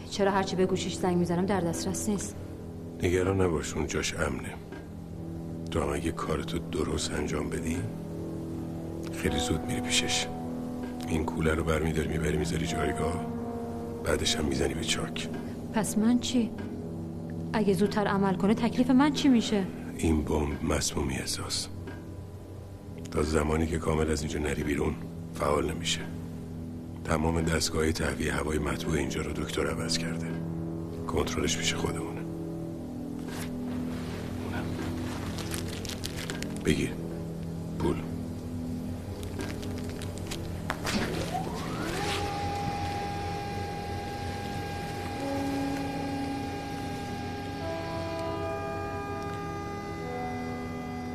چرا 0.09 0.31
هرچی 0.31 0.55
به 0.55 0.65
گوشش 0.65 0.95
زنگ 0.95 1.17
می‌زنم 1.17 1.45
در 1.45 1.61
دسترس 1.61 2.09
نیست. 2.09 2.35
نگران 3.03 3.41
نباش 3.41 3.73
اون 3.73 3.87
جاش 3.87 4.13
امنه. 4.13 4.53
تو 5.71 5.81
هم 5.81 5.93
اگه 5.93 6.11
کارتو 6.11 6.59
درست 6.59 7.11
انجام 7.11 7.49
بدی 7.49 7.77
خیلی 9.13 9.39
زود 9.39 9.65
میری 9.67 9.81
پیشش. 9.81 10.27
این 11.07 11.25
کوله 11.25 11.53
رو 11.53 11.63
برمیداری 11.63 12.07
می‌بری 12.07 12.37
می‌ذاری 12.37 12.67
جایگاه. 12.67 13.25
بعدش 14.03 14.35
هم 14.35 14.45
می‌زنی 14.45 14.73
به 14.73 14.83
چاک. 14.83 15.29
پس 15.73 15.97
من 15.97 16.19
چی؟ 16.19 16.49
اگه 17.53 17.73
زودتر 17.73 18.07
عمل 18.07 18.35
کنه 18.35 18.53
تکلیف 18.53 18.89
من 18.89 19.13
چی 19.13 19.27
میشه؟ 19.27 19.63
این 19.97 20.23
بمب 20.23 20.63
مسمومی 20.63 21.13
احساس. 21.13 21.67
تا 23.11 23.23
زمانی 23.23 23.67
که 23.67 23.77
کامل 23.77 24.11
از 24.11 24.21
اینجا 24.21 24.39
نری 24.39 24.63
بیرون 24.63 24.95
فعال 25.33 25.73
نمیشه. 25.73 26.01
تمام 27.07 27.41
دستگاه 27.41 27.91
تهویه 27.91 28.33
هوای 28.33 28.59
مطبوع 28.59 28.95
اینجا 28.95 29.21
رو 29.21 29.33
دکتر 29.33 29.67
عوض 29.67 29.97
کرده. 29.97 30.27
کنترلش 31.07 31.57
پیش 31.57 31.73
خودمونه. 31.73 32.21
بگیر 36.65 36.91
پول. 37.79 37.95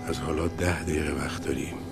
از 0.07 0.19
حالا 0.19 0.49
ده 0.49 0.83
دقیقه 0.83 1.13
وقت 1.13 1.45
داریم. 1.45 1.92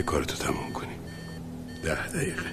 که 0.00 0.06
کارتو 0.06 0.36
تموم 0.36 0.72
کنی. 0.72 0.98
ده 1.84 2.08
دقیقه. 2.08 2.46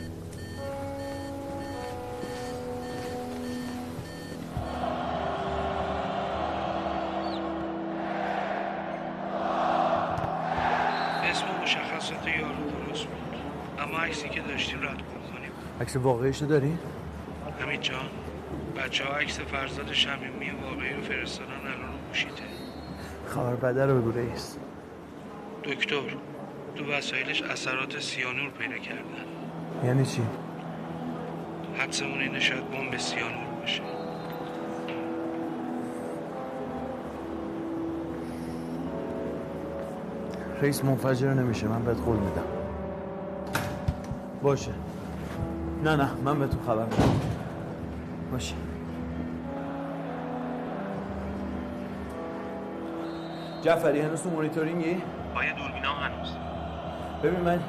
اسم 11.23 11.45
مشخصات 11.63 12.27
یارو 12.27 12.87
درست 12.87 13.05
بود. 13.05 13.39
اما 13.79 13.97
عکسی 13.97 14.29
که 14.29 14.41
داشتیم 14.41 14.81
رد 14.81 15.01
کنیم 15.33 15.51
عکس 15.81 15.95
واقعیشو 15.95 16.45
داری؟ 16.45 16.77
همین 17.61 17.81
جان 17.81 18.09
بچه 18.77 19.03
ها 19.03 19.13
عکس 19.13 19.39
فرزاد 19.39 19.93
شمیمی 19.93 20.49
واقعی 20.49 20.93
رو 20.93 21.01
فرستادن 21.01 21.51
الان 21.51 21.91
رو 21.91 21.97
گوشیته. 22.07 22.43
خبر 23.27 23.55
بده 23.55 23.85
رو 23.85 24.01
بگو 24.01 24.11
رئیس. 24.11 24.57
دکتر. 25.63 26.17
وسایلش 26.87 27.41
اثرات 27.41 27.99
سیانور 27.99 28.49
پیدا 28.49 28.77
کردن. 28.77 29.25
یعنی 29.85 30.05
چی؟ 30.05 30.21
حدسمون 31.77 32.19
اینه 32.19 32.39
شاید 32.39 32.71
بمب 32.71 32.97
سیانور 32.97 33.59
باشه. 33.61 33.81
رئیس 40.61 40.83
منفجر 40.83 41.33
نمیشه 41.33 41.67
من 41.67 41.83
بهت 41.85 41.97
قول 41.97 42.17
میدم. 42.17 42.43
باشه. 44.41 44.71
نه 45.83 45.95
نه 45.95 46.09
من 46.25 46.39
به 46.39 46.47
تو 46.47 46.57
خبر 46.65 46.85
میدم. 46.85 47.19
باشه. 48.31 48.55
جعفری 53.61 54.01
هنوز 54.01 54.23
تو 54.23 54.29
مونیتورینگی؟ 54.29 55.01
با 55.35 55.43
یه 55.43 55.53
دوربینا 55.53 55.93
هنوز؟ 55.93 56.46
ببین 57.23 57.39
من 57.39 57.59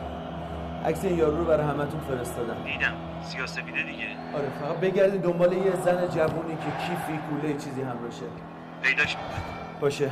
عکس 0.87 1.05
این 1.05 1.19
یارو 1.19 1.37
رو 1.37 1.45
برای 1.45 1.67
همتون 1.67 2.01
فرستادم. 2.01 2.57
دیدم. 2.65 2.93
سیاسفیده 3.23 3.83
دیگه. 3.83 4.07
آره 4.35 4.49
فقط 4.61 4.77
بگردی 4.77 5.19
دنبال 5.19 5.53
یه 5.53 5.77
زن 5.85 6.09
جوونی 6.09 6.57
که 6.57 6.87
کیفی 6.87 7.19
کوله 7.31 7.53
چیزی 7.53 7.83
هم 7.83 7.99
باشه. 8.05 8.23
پیداش 8.83 9.17
باشه. 9.81 10.11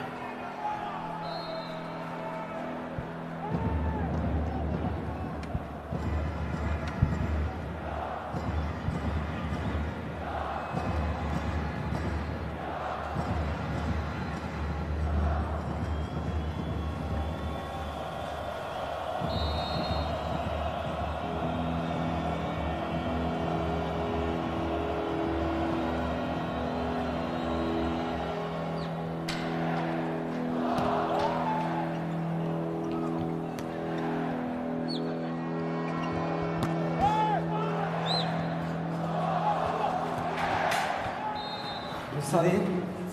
سلام. 42.31 42.45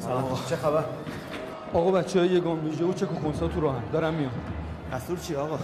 سلام. 0.02 0.40
چه 0.50 0.56
خبر؟ 0.56 0.84
آقا 1.74 1.92
بچه 1.92 2.20
های 2.20 2.30
یگان 2.30 2.60
ویژه 2.60 2.86
و 2.86 2.94
چک 2.94 3.12
و 3.12 3.16
خونسا 3.20 3.48
تو 3.48 3.62
راهن؟ 3.62 3.82
دارم 3.94 4.14
میام. 4.14 4.32
دستور 4.94 5.18
چی 5.18 5.36
آقا؟ 5.36 5.56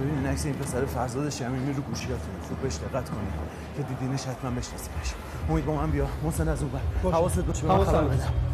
ببین 0.00 0.14
این 0.18 0.26
عکس 0.26 0.46
این 0.46 0.54
پسر 0.54 0.84
فرزاد 0.84 1.30
شمیمی 1.30 1.72
رو 1.72 1.82
گوشیاتونه 1.82 2.38
خوب 2.48 2.58
بهش 2.58 2.76
دقت 2.76 3.10
کنی. 3.10 3.26
که 3.76 3.82
دیدینش 3.82 4.22
حتما 4.26 4.50
بشناسیمش. 4.50 5.14
امید 5.50 5.64
با 5.66 5.74
من 5.74 5.90
بیا. 5.90 6.06
محسن 6.24 6.48
از 6.48 6.62
اون 6.62 6.70
بر 6.70 7.10
حواست 7.10 7.40
باشه. 7.40 7.66
من 7.66 7.84
خبر. 7.84 8.04
بدم. 8.04 8.53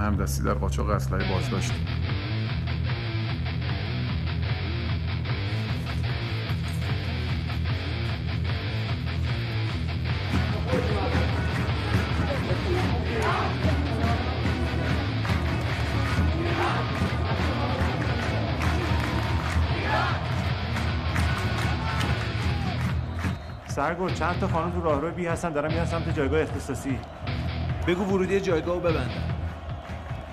همدستی 0.00 0.42
در 0.42 0.54
قاچاق 0.54 0.90
اسلحه 0.90 1.32
بازداشتید 1.32 2.00
سرگل 23.66 24.14
چند 24.14 24.38
تا 24.38 24.48
خانم 24.48 24.70
تو 24.70 24.80
راهرو 24.80 25.10
بی 25.10 25.26
هستن 25.26 25.52
دارن 25.52 25.72
میرن 25.72 25.84
سمت 25.84 26.14
جایگاه 26.16 26.40
اختصاصی. 26.40 26.98
بگو 27.86 28.04
ورودی 28.04 28.40
جایگاه 28.40 28.74
رو 28.74 28.80
ببندن. 28.80 29.29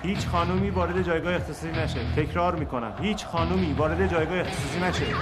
هیچ 0.08 0.26
خانومی 0.26 0.70
وارد 0.70 1.02
جایگاه 1.02 1.34
اختصاصی 1.34 1.68
نشه. 1.68 2.00
تکرار 2.16 2.54
می‌کنم. 2.54 2.92
هیچ 3.00 3.24
خانومی 3.26 3.72
وارد 3.72 4.10
جایگاه 4.10 4.38
اختصاصی 4.38 4.80
نشه. 4.80 5.14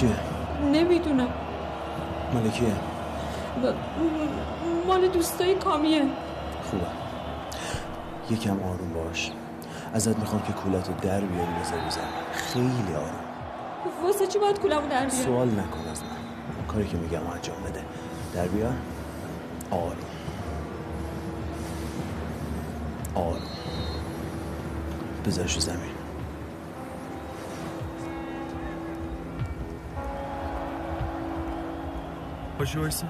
چیه؟ 0.00 0.10
نمی‌دونم. 0.72 1.28
مال 2.34 2.50
کیه؟ 2.50 2.68
ب- 3.62 3.74
مال 4.86 5.08
دوستای 5.08 5.54
کامیه. 5.54 6.02
خوبه. 6.70 6.86
یکم 8.30 8.62
آروم 8.62 8.92
باش. 8.92 9.30
ازت 9.94 10.18
می‌خوام 10.18 10.42
که 10.42 10.52
کولت 10.52 10.88
رو 10.88 10.94
در 10.94 11.20
بیاری 11.20 11.52
بذاری 11.60 11.90
زمین. 11.90 12.06
خیلی 12.32 12.94
آروم. 12.96 14.04
واسه 14.04 14.26
چی 14.26 14.38
باید 14.38 14.60
کولمو 14.60 14.80
در 14.80 14.86
بیارم 14.88 15.08
سوال 15.08 15.48
نکن 15.48 15.90
از 15.90 16.02
من. 16.02 16.66
کاری 16.68 16.88
که 16.88 16.96
میگم 16.96 17.20
انجام 17.34 17.56
بده. 17.66 17.80
در 18.34 18.48
بیار. 18.48 18.72
آروم. 19.70 19.96
آروم. 23.14 23.40
بذارش 25.26 25.58
زمین. 25.58 25.99
باشه 32.60 33.06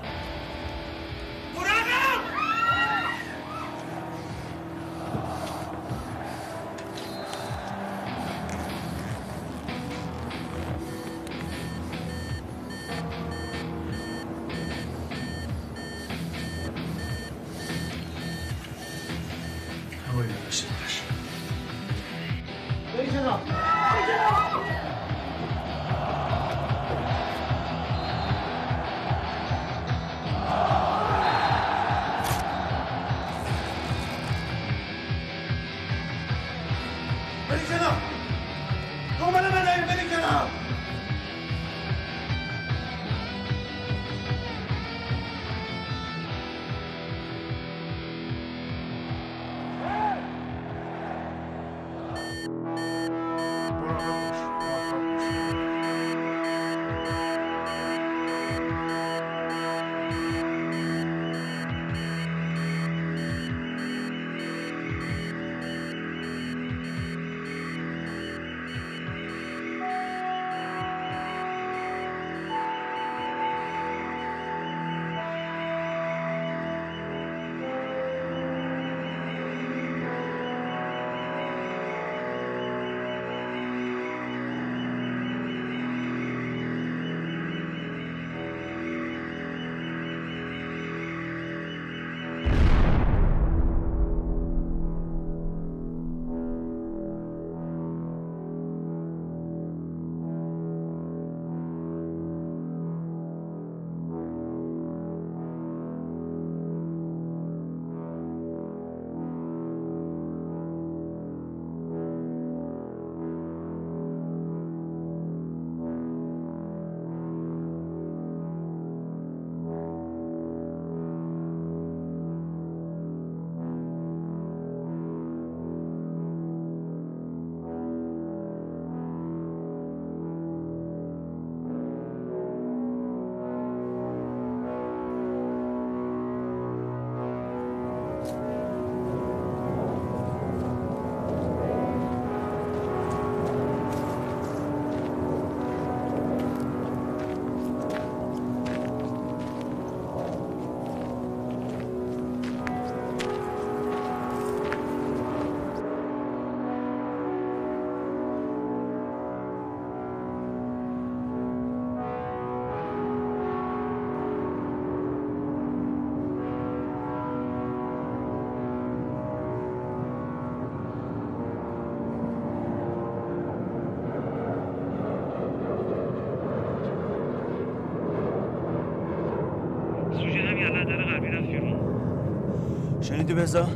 بزا 183.41 183.69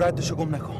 ردشو 0.00 0.34
گم 0.34 0.54
نکن. 0.54 0.71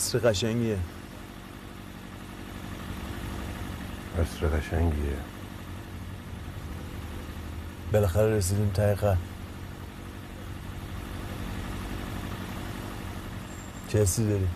عصر 0.00 0.18
قشنگیه 0.18 0.78
عصر 4.18 4.46
قشنگیه 4.46 5.16
بالاخره 7.92 8.36
رسیدیم 8.36 8.94
خط. 8.94 9.16
چه 13.88 13.98
حسی 13.98 14.28
داری؟ 14.28 14.48